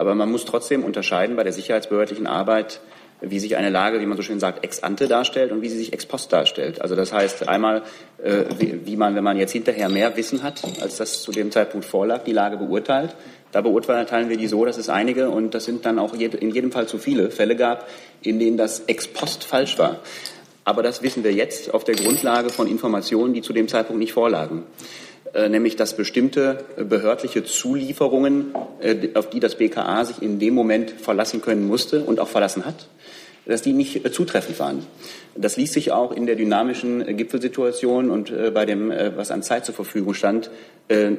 Aber 0.00 0.14
man 0.14 0.30
muss 0.30 0.46
trotzdem 0.46 0.82
unterscheiden 0.82 1.36
bei 1.36 1.44
der 1.44 1.52
sicherheitsbehördlichen 1.52 2.26
Arbeit, 2.26 2.80
wie 3.20 3.38
sich 3.38 3.58
eine 3.58 3.68
Lage, 3.68 4.00
wie 4.00 4.06
man 4.06 4.16
so 4.16 4.22
schön 4.22 4.40
sagt, 4.40 4.64
ex 4.64 4.82
ante 4.82 5.08
darstellt 5.08 5.52
und 5.52 5.60
wie 5.60 5.68
sie 5.68 5.76
sich 5.76 5.92
ex 5.92 6.06
post 6.06 6.32
darstellt. 6.32 6.80
Also 6.80 6.96
das 6.96 7.12
heißt 7.12 7.46
einmal, 7.50 7.82
äh, 8.22 8.44
wie, 8.58 8.86
wie 8.86 8.96
man, 8.96 9.14
wenn 9.14 9.22
man 9.22 9.36
jetzt 9.36 9.52
hinterher 9.52 9.90
mehr 9.90 10.16
Wissen 10.16 10.42
hat, 10.42 10.62
als 10.80 10.96
das 10.96 11.20
zu 11.20 11.32
dem 11.32 11.50
Zeitpunkt 11.50 11.84
vorlag, 11.84 12.24
die 12.24 12.32
Lage 12.32 12.56
beurteilt. 12.56 13.14
Da 13.52 13.60
beurteilen 13.60 14.30
wir 14.30 14.38
die 14.38 14.46
so, 14.46 14.64
dass 14.64 14.78
es 14.78 14.88
einige, 14.88 15.28
und 15.28 15.52
das 15.52 15.66
sind 15.66 15.84
dann 15.84 15.98
auch 15.98 16.14
in 16.14 16.50
jedem 16.50 16.72
Fall 16.72 16.86
zu 16.88 16.96
viele 16.96 17.30
Fälle 17.30 17.54
gab, 17.54 17.86
in 18.22 18.38
denen 18.38 18.56
das 18.56 18.84
ex 18.86 19.06
post 19.06 19.44
falsch 19.44 19.78
war. 19.78 19.98
Aber 20.64 20.82
das 20.82 21.02
wissen 21.02 21.24
wir 21.24 21.34
jetzt 21.34 21.74
auf 21.74 21.84
der 21.84 21.96
Grundlage 21.96 22.48
von 22.48 22.66
Informationen, 22.66 23.34
die 23.34 23.42
zu 23.42 23.52
dem 23.52 23.68
Zeitpunkt 23.68 24.00
nicht 24.00 24.14
vorlagen. 24.14 24.62
Äh, 25.32 25.48
nämlich 25.48 25.76
dass 25.76 25.96
bestimmte 25.96 26.64
behördliche 26.76 27.44
Zulieferungen, 27.44 28.52
äh, 28.80 29.10
auf 29.14 29.30
die 29.30 29.38
das 29.38 29.54
BKA 29.54 30.04
sich 30.04 30.22
in 30.22 30.40
dem 30.40 30.54
Moment 30.54 30.90
verlassen 30.90 31.40
können 31.40 31.68
musste 31.68 32.02
und 32.02 32.18
auch 32.18 32.28
verlassen 32.28 32.64
hat, 32.66 32.88
dass 33.46 33.62
die 33.62 33.72
nicht 33.72 34.04
äh, 34.04 34.10
zutreffend 34.10 34.58
waren. 34.58 34.84
Das 35.36 35.56
ließ 35.56 35.72
sich 35.72 35.92
auch 35.92 36.10
in 36.10 36.26
der 36.26 36.34
dynamischen 36.34 37.16
Gipfelsituation 37.16 38.10
und 38.10 38.32
bei 38.52 38.66
dem, 38.66 38.92
was 39.14 39.30
an 39.30 39.44
Zeit 39.44 39.64
zur 39.64 39.76
Verfügung 39.76 40.12
stand, 40.12 40.50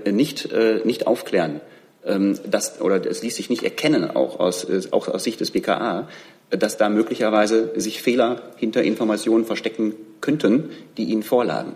nicht, 0.05 0.49
nicht 0.83 1.07
aufklären. 1.07 1.61
Ähm, 2.05 2.37
das, 2.45 2.81
oder 2.81 3.03
es 3.05 3.23
ließ 3.23 3.37
sich 3.37 3.49
nicht 3.49 3.63
erkennen, 3.63 4.11
auch 4.11 4.37
aus, 4.41 4.67
auch 4.91 5.07
aus 5.07 5.23
Sicht 5.23 5.39
des 5.39 5.51
BKA, 5.51 6.09
dass 6.49 6.75
da 6.75 6.89
möglicherweise 6.89 7.71
sich 7.79 8.01
Fehler 8.01 8.41
hinter 8.57 8.83
Informationen 8.83 9.45
verstecken 9.45 9.93
könnten, 10.19 10.71
die 10.97 11.05
ihnen 11.05 11.23
vorlagen. 11.23 11.71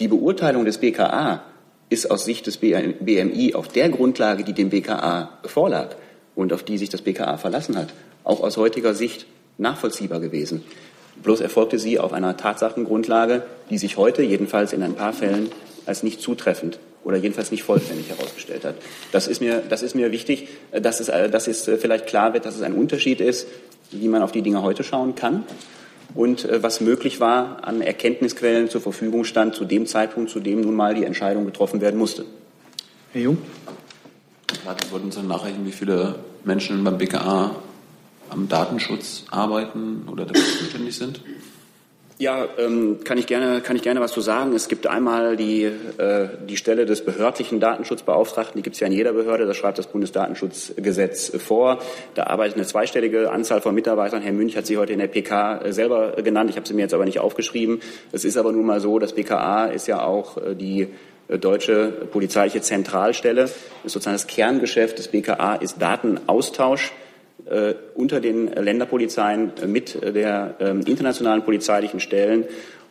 Die 0.00 0.08
Beurteilung 0.08 0.64
des 0.64 0.78
BKA 0.78 1.44
ist 1.88 2.10
aus 2.10 2.24
Sicht 2.24 2.46
des 2.46 2.58
BMI 2.58 3.54
auf 3.54 3.68
der 3.68 3.88
Grundlage, 3.88 4.44
die 4.44 4.52
dem 4.52 4.70
BKA 4.70 5.38
vorlag 5.44 5.94
und 6.34 6.52
auf 6.52 6.62
die 6.62 6.78
sich 6.78 6.88
das 6.88 7.02
BKA 7.02 7.36
verlassen 7.36 7.76
hat, 7.76 7.88
auch 8.24 8.40
aus 8.40 8.56
heutiger 8.56 8.94
Sicht 8.94 9.26
nachvollziehbar 9.58 10.20
gewesen. 10.20 10.64
Bloß 11.22 11.40
erfolgte 11.40 11.78
sie 11.78 11.98
auf 11.98 12.12
einer 12.12 12.36
Tatsachengrundlage, 12.36 13.44
die 13.70 13.78
sich 13.78 13.96
heute 13.96 14.22
jedenfalls 14.22 14.72
in 14.72 14.82
ein 14.82 14.94
paar 14.94 15.12
Fällen 15.12 15.50
als 15.86 16.02
nicht 16.02 16.20
zutreffend 16.20 16.78
oder 17.04 17.16
jedenfalls 17.16 17.52
nicht 17.52 17.62
vollständig 17.62 18.08
herausgestellt 18.08 18.64
hat. 18.64 18.74
Das 19.12 19.28
ist 19.28 19.40
mir, 19.40 19.62
das 19.68 19.82
ist 19.82 19.94
mir 19.94 20.10
wichtig, 20.10 20.48
dass 20.72 21.00
es, 21.00 21.06
dass 21.06 21.46
es 21.46 21.62
vielleicht 21.62 22.06
klar 22.06 22.34
wird, 22.34 22.44
dass 22.44 22.56
es 22.56 22.62
ein 22.62 22.74
Unterschied 22.74 23.20
ist, 23.20 23.46
wie 23.92 24.08
man 24.08 24.22
auf 24.22 24.32
die 24.32 24.42
Dinge 24.42 24.62
heute 24.62 24.82
schauen 24.82 25.14
kann 25.14 25.44
und 26.16 26.44
äh, 26.44 26.62
was 26.62 26.80
möglich 26.80 27.20
war 27.20 27.64
an 27.64 27.82
Erkenntnisquellen 27.82 28.68
zur 28.68 28.80
Verfügung 28.80 29.24
stand 29.24 29.54
zu 29.54 29.64
dem 29.64 29.86
Zeitpunkt, 29.86 30.30
zu 30.30 30.40
dem 30.40 30.62
nun 30.62 30.74
mal 30.74 30.94
die 30.94 31.04
Entscheidung 31.04 31.44
getroffen 31.44 31.80
werden 31.80 31.98
musste. 31.98 32.24
Herr 33.12 33.20
Jung? 33.20 33.38
Sie 34.50 34.92
wollten 34.92 35.12
Sie 35.12 35.22
nachrechnen, 35.22 35.66
wie 35.66 35.72
viele 35.72 36.16
Menschen 36.44 36.82
beim 36.82 36.98
BKA 36.98 37.54
am 38.30 38.48
Datenschutz 38.48 39.24
arbeiten 39.30 40.08
oder 40.10 40.24
dafür 40.24 40.58
zuständig 40.58 40.96
sind? 40.96 41.20
Ja, 42.18 42.48
ähm, 42.56 43.00
kann 43.04 43.18
ich 43.18 43.26
gerne 43.26 43.60
kann 43.60 43.76
ich 43.76 43.82
gerne 43.82 44.00
was 44.00 44.12
zu 44.12 44.22
sagen. 44.22 44.54
Es 44.54 44.68
gibt 44.68 44.86
einmal 44.86 45.36
die 45.36 45.64
äh, 45.64 46.28
die 46.48 46.56
Stelle 46.56 46.86
des 46.86 47.04
behördlichen 47.04 47.60
Datenschutzbeauftragten. 47.60 48.56
Die 48.56 48.62
gibt 48.62 48.74
es 48.74 48.80
ja 48.80 48.86
in 48.86 48.94
jeder 48.94 49.12
Behörde. 49.12 49.44
Das 49.44 49.58
schreibt 49.58 49.76
das 49.76 49.88
Bundesdatenschutzgesetz 49.88 51.32
vor. 51.36 51.78
Da 52.14 52.24
arbeitet 52.24 52.56
eine 52.56 52.64
zweistellige 52.64 53.30
Anzahl 53.30 53.60
von 53.60 53.74
Mitarbeitern. 53.74 54.22
Herr 54.22 54.32
Münch 54.32 54.56
hat 54.56 54.64
sie 54.64 54.78
heute 54.78 54.94
in 54.94 54.98
der 54.98 55.08
PK 55.08 55.72
selber 55.72 56.12
genannt. 56.12 56.48
Ich 56.48 56.56
habe 56.56 56.66
sie 56.66 56.72
mir 56.72 56.82
jetzt 56.82 56.94
aber 56.94 57.04
nicht 57.04 57.20
aufgeschrieben. 57.20 57.80
Es 58.12 58.24
ist 58.24 58.38
aber 58.38 58.50
nun 58.50 58.64
mal 58.64 58.80
so, 58.80 58.98
das 58.98 59.12
BKA 59.12 59.66
ist 59.66 59.86
ja 59.86 60.02
auch 60.02 60.38
äh, 60.38 60.54
die 60.54 60.88
äh, 61.28 61.38
deutsche 61.38 61.88
polizeiliche 62.10 62.62
Zentralstelle. 62.62 63.42
Ist 63.42 63.92
sozusagen 63.92 64.14
das 64.14 64.26
Kerngeschäft 64.26 64.98
des 64.98 65.08
BKA 65.08 65.56
ist 65.56 65.82
Datenaustausch 65.82 66.94
unter 67.94 68.20
den 68.20 68.48
Länderpolizeien 68.48 69.52
mit 69.66 70.02
der 70.02 70.56
ähm, 70.58 70.80
internationalen 70.84 71.44
polizeilichen 71.44 72.00
Stellen. 72.00 72.44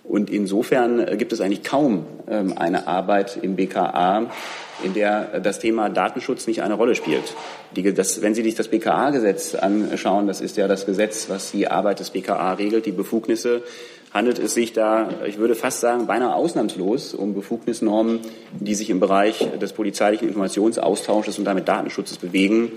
Und 0.07 0.29
insofern 0.29 0.99
äh, 0.99 1.17
gibt 1.17 1.33
es 1.33 1.41
eigentlich 1.41 1.63
kaum 1.63 2.05
ähm, 2.29 2.53
eine 2.57 2.87
Arbeit 2.87 3.39
im 3.41 3.55
BKA, 3.55 4.29
in 4.83 4.93
der 4.93 5.39
das 5.39 5.59
Thema 5.59 5.89
Datenschutz 5.89 6.47
nicht 6.47 6.61
eine 6.61 6.75
Rolle 6.75 6.95
spielt. 6.95 7.33
Die, 7.75 7.93
das, 7.93 8.21
wenn 8.21 8.35
Sie 8.35 8.43
sich 8.43 8.55
das 8.55 8.67
BKA-Gesetz 8.67 9.55
anschauen, 9.55 10.27
das 10.27 10.41
ist 10.41 10.57
ja 10.57 10.67
das 10.67 10.85
Gesetz, 10.85 11.29
was 11.29 11.51
die 11.51 11.67
Arbeit 11.67 11.99
des 11.99 12.11
BKA 12.11 12.53
regelt, 12.53 12.85
die 12.85 12.91
Befugnisse, 12.91 13.63
handelt 14.13 14.37
es 14.37 14.53
sich 14.53 14.73
da, 14.73 15.09
ich 15.25 15.39
würde 15.39 15.55
fast 15.55 15.81
sagen, 15.81 16.07
beinahe 16.07 16.35
ausnahmslos 16.35 17.13
um 17.13 17.33
Befugnisnormen, 17.33 18.19
die 18.51 18.75
sich 18.75 18.89
im 18.89 18.99
Bereich 18.99 19.45
des 19.59 19.73
polizeilichen 19.73 20.27
Informationsaustausches 20.27 21.39
und 21.39 21.45
damit 21.45 21.67
Datenschutzes 21.67 22.17
bewegen 22.17 22.71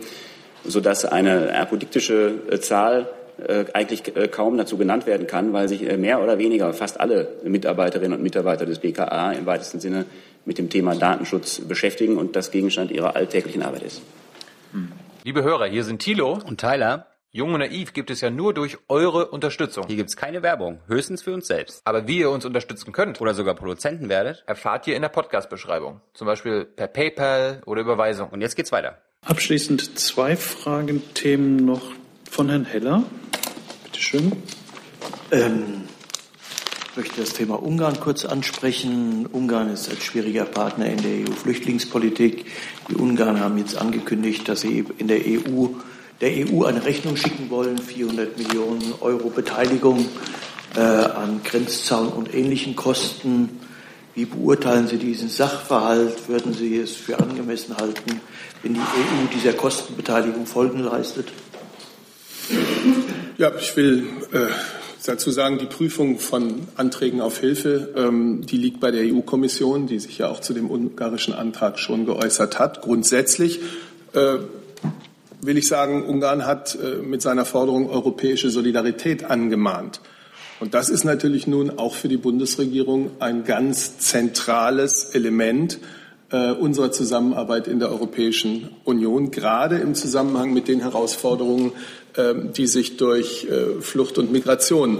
sodass 0.64 1.04
eine 1.04 1.54
apodiktische 1.58 2.34
äh, 2.50 2.60
Zahl 2.60 3.08
äh, 3.46 3.66
eigentlich 3.72 4.16
äh, 4.16 4.28
kaum 4.28 4.56
dazu 4.56 4.76
genannt 4.76 5.06
werden 5.06 5.26
kann, 5.26 5.52
weil 5.52 5.68
sich 5.68 5.82
mehr 5.96 6.22
oder 6.22 6.38
weniger 6.38 6.72
fast 6.72 7.00
alle 7.00 7.28
Mitarbeiterinnen 7.44 8.18
und 8.18 8.22
Mitarbeiter 8.22 8.66
des 8.66 8.78
BKA 8.80 9.32
im 9.32 9.46
weitesten 9.46 9.80
Sinne 9.80 10.06
mit 10.44 10.58
dem 10.58 10.70
Thema 10.70 10.94
Datenschutz 10.94 11.60
beschäftigen 11.60 12.16
und 12.16 12.34
das 12.34 12.50
Gegenstand 12.50 12.90
ihrer 12.90 13.16
alltäglichen 13.16 13.62
Arbeit 13.62 13.82
ist. 13.82 14.02
Hm. 14.72 14.92
Liebe 15.24 15.42
Hörer, 15.42 15.66
hier 15.66 15.84
sind 15.84 16.00
Thilo 16.00 16.38
und 16.46 16.60
Tyler. 16.60 17.06
Jung 17.30 17.52
und 17.52 17.60
naiv 17.60 17.92
gibt 17.92 18.10
es 18.10 18.22
ja 18.22 18.30
nur 18.30 18.54
durch 18.54 18.78
eure 18.88 19.26
Unterstützung. 19.26 19.84
Hier 19.86 19.96
gibt 19.96 20.08
es 20.08 20.16
keine 20.16 20.42
Werbung, 20.42 20.80
höchstens 20.86 21.22
für 21.22 21.34
uns 21.34 21.46
selbst. 21.46 21.82
Aber 21.84 22.08
wie 22.08 22.20
ihr 22.20 22.30
uns 22.30 22.46
unterstützen 22.46 22.90
könnt 22.92 23.20
oder 23.20 23.34
sogar 23.34 23.54
Produzenten 23.54 24.08
werdet, 24.08 24.42
erfahrt 24.46 24.86
ihr 24.86 24.96
in 24.96 25.02
der 25.02 25.10
Podcast-Beschreibung. 25.10 26.00
Zum 26.14 26.26
Beispiel 26.26 26.64
per 26.64 26.86
PayPal 26.86 27.60
oder 27.66 27.82
Überweisung. 27.82 28.30
Und 28.30 28.40
jetzt 28.40 28.56
geht's 28.56 28.72
weiter. 28.72 29.02
Abschließend 29.24 29.98
zwei 29.98 30.36
Fragenthemen 30.36 31.56
noch 31.56 31.82
von 32.30 32.48
Herrn 32.48 32.64
Heller. 32.64 33.02
Bitte 33.84 34.00
schön. 34.00 34.32
Ähm, 35.30 35.84
ich 36.90 36.96
möchte 36.96 37.20
das 37.20 37.34
Thema 37.34 37.62
Ungarn 37.62 38.00
kurz 38.00 38.24
ansprechen. 38.24 39.26
Ungarn 39.26 39.70
ist 39.70 39.90
ein 39.90 40.00
schwieriger 40.00 40.44
Partner 40.44 40.86
in 40.86 41.02
der 41.02 41.28
EU-Flüchtlingspolitik. 41.28 42.46
Die 42.88 42.94
Ungarn 42.94 43.40
haben 43.40 43.58
jetzt 43.58 43.76
angekündigt, 43.76 44.48
dass 44.48 44.62
sie 44.62 44.84
in 44.98 45.08
der 45.08 45.20
EU 45.26 45.68
der 46.20 46.30
EU 46.48 46.64
eine 46.64 46.84
Rechnung 46.84 47.16
schicken 47.16 47.50
wollen, 47.50 47.78
400 47.78 48.38
Millionen 48.38 48.94
Euro 49.00 49.30
Beteiligung 49.30 50.06
äh, 50.74 50.80
an 50.80 51.42
Grenzzaun 51.44 52.08
und 52.08 52.34
ähnlichen 52.34 52.76
Kosten. 52.76 53.60
Wie 54.18 54.24
beurteilen 54.24 54.88
Sie 54.88 54.96
diesen 54.96 55.28
Sachverhalt? 55.28 56.28
Würden 56.28 56.52
Sie 56.52 56.76
es 56.76 56.90
für 56.90 57.20
angemessen 57.20 57.76
halten, 57.76 58.20
wenn 58.64 58.74
die 58.74 58.80
EU 58.80 59.32
dieser 59.32 59.52
Kostenbeteiligung 59.52 60.44
Folgen 60.44 60.80
leistet? 60.80 61.28
Ja, 63.36 63.52
ich 63.56 63.76
will 63.76 64.08
äh, 64.32 64.48
dazu 65.06 65.30
sagen, 65.30 65.58
die 65.58 65.66
Prüfung 65.66 66.18
von 66.18 66.66
Anträgen 66.74 67.20
auf 67.20 67.38
Hilfe, 67.38 67.94
ähm, 67.96 68.44
die 68.44 68.56
liegt 68.56 68.80
bei 68.80 68.90
der 68.90 69.04
EU-Kommission, 69.04 69.86
die 69.86 70.00
sich 70.00 70.18
ja 70.18 70.28
auch 70.28 70.40
zu 70.40 70.52
dem 70.52 70.68
ungarischen 70.68 71.32
Antrag 71.32 71.78
schon 71.78 72.04
geäußert 72.04 72.58
hat. 72.58 72.82
Grundsätzlich 72.82 73.60
äh, 74.14 74.38
will 75.40 75.56
ich 75.56 75.68
sagen, 75.68 76.04
Ungarn 76.04 76.44
hat 76.44 76.74
äh, 76.74 76.96
mit 77.02 77.22
seiner 77.22 77.44
Forderung 77.44 77.88
europäische 77.88 78.50
Solidarität 78.50 79.22
angemahnt. 79.22 80.00
Und 80.60 80.74
das 80.74 80.88
ist 80.88 81.04
natürlich 81.04 81.46
nun 81.46 81.78
auch 81.78 81.94
für 81.94 82.08
die 82.08 82.16
Bundesregierung 82.16 83.12
ein 83.20 83.44
ganz 83.44 83.98
zentrales 83.98 85.10
Element 85.14 85.78
äh, 86.30 86.52
unserer 86.52 86.90
Zusammenarbeit 86.90 87.68
in 87.68 87.78
der 87.78 87.90
Europäischen 87.90 88.70
Union, 88.84 89.30
gerade 89.30 89.78
im 89.78 89.94
Zusammenhang 89.94 90.52
mit 90.52 90.68
den 90.68 90.80
Herausforderungen, 90.80 91.72
äh, 92.14 92.34
die 92.56 92.66
sich 92.66 92.96
durch 92.96 93.44
äh, 93.44 93.80
Flucht 93.80 94.18
und 94.18 94.32
Migration 94.32 94.98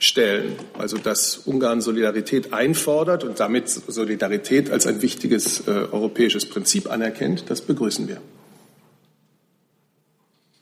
stellen. 0.00 0.56
Also 0.76 0.98
dass 0.98 1.38
Ungarn 1.38 1.80
Solidarität 1.80 2.52
einfordert 2.52 3.24
und 3.24 3.40
damit 3.40 3.68
Solidarität 3.68 4.70
als 4.70 4.86
ein 4.86 5.00
wichtiges 5.00 5.66
äh, 5.66 5.70
europäisches 5.70 6.46
Prinzip 6.46 6.90
anerkennt, 6.90 7.44
das 7.48 7.60
begrüßen 7.60 8.08
wir. 8.08 8.20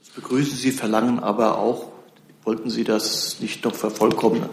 Das 0.01 0.11
begrüßen 0.11 0.57
Sie, 0.57 0.73
verlangen 0.73 1.19
aber 1.19 1.59
auch 1.59 1.96
Wollten 2.47 2.71
Sie 2.71 2.85
das 2.85 3.41
nicht 3.41 3.65
noch 3.65 3.75
vervollkommnen, 3.75 4.49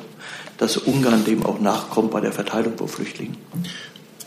dass 0.58 0.78
Ungarn 0.78 1.26
dem 1.26 1.46
auch 1.46 1.60
nachkommt 1.60 2.10
bei 2.10 2.22
der 2.22 2.32
Verteilung 2.32 2.76
von 2.76 2.88
Flüchtlingen? 2.88 3.38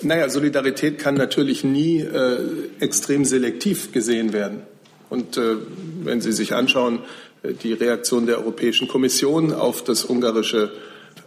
Naja, 0.02 0.28
Solidarität 0.28 1.00
kann 1.00 1.16
natürlich 1.16 1.64
nie 1.64 1.98
äh, 1.98 2.38
extrem 2.78 3.24
selektiv 3.24 3.90
gesehen 3.90 4.32
werden. 4.32 4.62
Und 5.10 5.36
äh, 5.36 5.56
wenn 6.04 6.20
Sie 6.20 6.30
sich 6.30 6.54
anschauen, 6.54 7.00
die 7.42 7.72
Reaktion 7.72 8.26
der 8.26 8.38
Europäischen 8.38 8.86
Kommission 8.86 9.52
auf 9.52 9.82
das 9.82 10.04
ungarische 10.04 10.70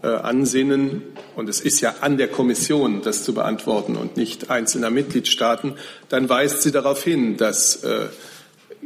äh, 0.01 0.07
Ansinnen, 0.07 1.01
und 1.35 1.49
es 1.49 1.59
ist 1.59 1.81
ja 1.81 1.95
an 1.99 2.17
der 2.17 2.29
Kommission, 2.29 3.01
das 3.01 3.25
zu 3.25 3.33
beantworten 3.33 3.97
und 3.97 4.15
nicht 4.15 4.49
einzelner 4.49 4.91
Mitgliedstaaten, 4.91 5.73
dann 6.07 6.29
weist 6.29 6.61
sie 6.61 6.71
darauf 6.71 7.03
hin, 7.03 7.35
dass, 7.35 7.83
äh, 7.83 8.05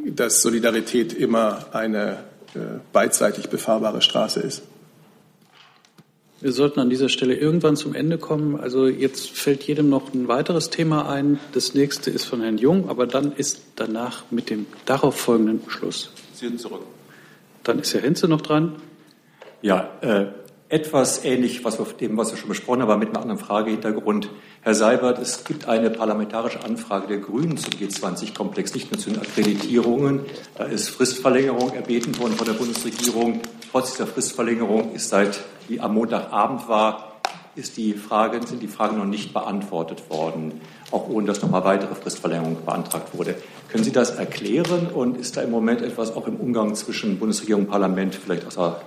dass 0.08 0.42
Solidarität 0.42 1.14
immer 1.14 1.68
eine 1.72 2.14
äh, 2.14 2.33
beidseitig 2.92 3.50
befahrbare 3.50 4.02
Straße 4.02 4.40
ist. 4.40 4.64
Wir 6.44 6.52
sollten 6.52 6.82
an 6.82 6.90
dieser 6.90 7.08
Stelle 7.08 7.36
irgendwann 7.36 7.78
zum 7.78 7.96
Ende 7.96 8.18
kommen. 8.18 8.60
Also 8.60 8.88
jetzt 8.88 9.30
fällt 9.30 9.64
jedem 9.64 9.88
noch 9.88 10.14
ein 10.14 10.28
weiteres 10.28 10.70
Thema 10.70 11.10
ein. 11.10 11.40
Das 11.54 11.74
nächste 11.74 12.12
ist 12.12 12.26
von 12.26 12.42
Herrn 12.42 12.58
Jung, 12.58 12.90
aber 12.90 13.08
dann 13.08 13.32
ist 13.32 13.62
danach 13.78 14.26
mit 14.30 14.50
dem 14.50 14.66
darauf 14.84 15.16
folgenden 15.18 15.62
Schluss. 15.70 16.12
Sie 16.34 16.48
sind 16.50 16.60
zurück. 16.60 16.82
Dann 17.64 17.80
ist 17.80 17.94
Herr 17.94 18.02
Henze 18.02 18.28
noch 18.28 18.42
dran. 18.42 18.76
Ja, 19.62 19.90
äh, 20.02 20.26
etwas 20.68 21.24
ähnlich, 21.24 21.64
was 21.64 21.80
wir 21.80 21.86
dem, 21.86 22.18
was 22.18 22.32
wir 22.32 22.38
schon 22.38 22.50
besprochen 22.50 22.82
haben, 22.82 22.90
aber 22.90 22.98
mit 22.98 23.10
einem 23.10 23.22
anderen 23.22 23.40
Fragehintergrund. 23.40 24.28
Herr 24.66 24.76
Seibert, 24.76 25.20
es 25.20 25.44
gibt 25.44 25.68
eine 25.68 25.90
parlamentarische 25.90 26.64
Anfrage 26.64 27.08
der 27.08 27.18
Grünen 27.18 27.58
zum 27.58 27.74
G20-Komplex, 27.74 28.74
nicht 28.74 28.90
nur 28.90 28.98
zu 28.98 29.10
den 29.10 29.20
Akkreditierungen. 29.20 30.22
Da 30.56 30.64
ist 30.64 30.88
Fristverlängerung 30.88 31.74
erbeten 31.74 32.18
worden 32.18 32.32
von 32.38 32.48
der 32.48 32.54
Bundesregierung. 32.54 33.42
Trotz 33.74 33.92
dieser 33.92 34.08
Fristverlängerung 34.08 34.94
ist 34.94 35.10
seit, 35.10 35.42
die 35.68 35.82
am 35.82 35.96
Montagabend 35.96 36.70
war, 36.70 37.20
ist 37.58 37.76
die 37.76 37.94
Frage, 37.94 38.40
sind 38.48 38.62
die 38.62 38.70
Fragen 38.70 38.98
noch 38.98 39.06
nicht 39.06 39.34
beantwortet 39.34 40.10
worden, 40.10 40.62
auch 40.92 41.10
ohne 41.10 41.28
dass 41.28 41.42
nochmal 41.42 41.66
weitere 41.66 41.94
Fristverlängerung 41.94 42.64
beantragt 42.66 43.10
wurde. 43.18 43.36
Können 43.68 43.84
Sie 43.84 43.92
das 43.92 44.12
erklären 44.12 44.88
und 44.88 45.18
ist 45.18 45.36
da 45.36 45.42
im 45.42 45.52
Moment 45.52 45.82
etwas 45.82 46.16
auch 46.16 46.26
im 46.26 46.38
Umgang 46.38 46.74
zwischen 46.76 47.20
Bundesregierung 47.20 47.64
und 47.64 47.70
Parlament 47.70 48.16
vielleicht 48.16 48.48
außer 48.48 48.82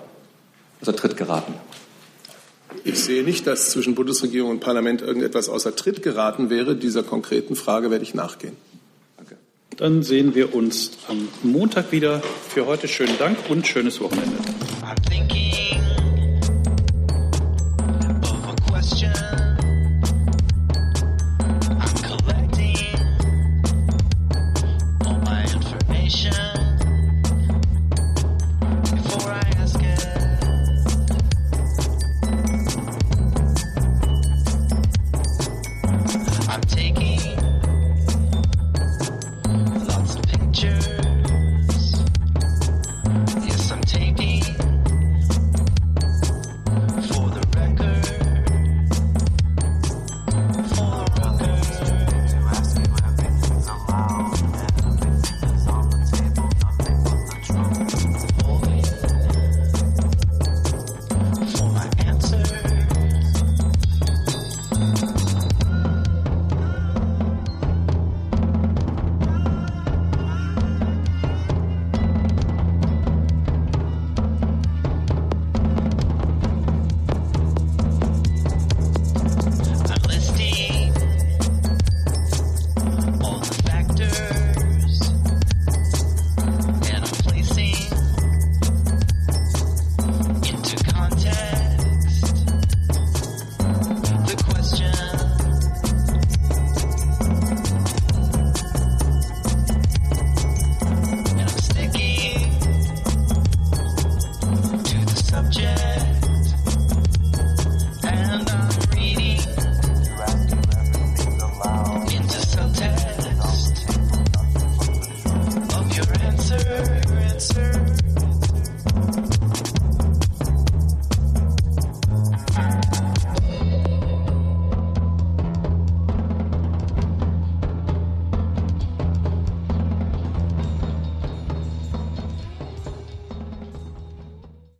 außer 0.80 0.96
Tritt 0.96 1.18
geraten? 1.18 1.52
Ich 2.84 3.02
sehe 3.02 3.24
nicht, 3.24 3.46
dass 3.46 3.70
zwischen 3.70 3.94
Bundesregierung 3.94 4.50
und 4.50 4.60
Parlament 4.60 5.02
irgendetwas 5.02 5.48
außer 5.48 5.74
Tritt 5.74 6.02
geraten 6.02 6.50
wäre. 6.50 6.76
Dieser 6.76 7.02
konkreten 7.02 7.56
Frage 7.56 7.90
werde 7.90 8.04
ich 8.04 8.14
nachgehen. 8.14 8.56
Danke. 9.16 9.36
Dann 9.76 10.02
sehen 10.02 10.34
wir 10.34 10.54
uns 10.54 10.92
am 11.08 11.28
Montag 11.42 11.92
wieder. 11.92 12.22
Für 12.48 12.66
heute 12.66 12.88
schönen 12.88 13.18
Dank 13.18 13.38
und 13.48 13.66
schönes 13.66 14.00
Wochenende. 14.00 14.36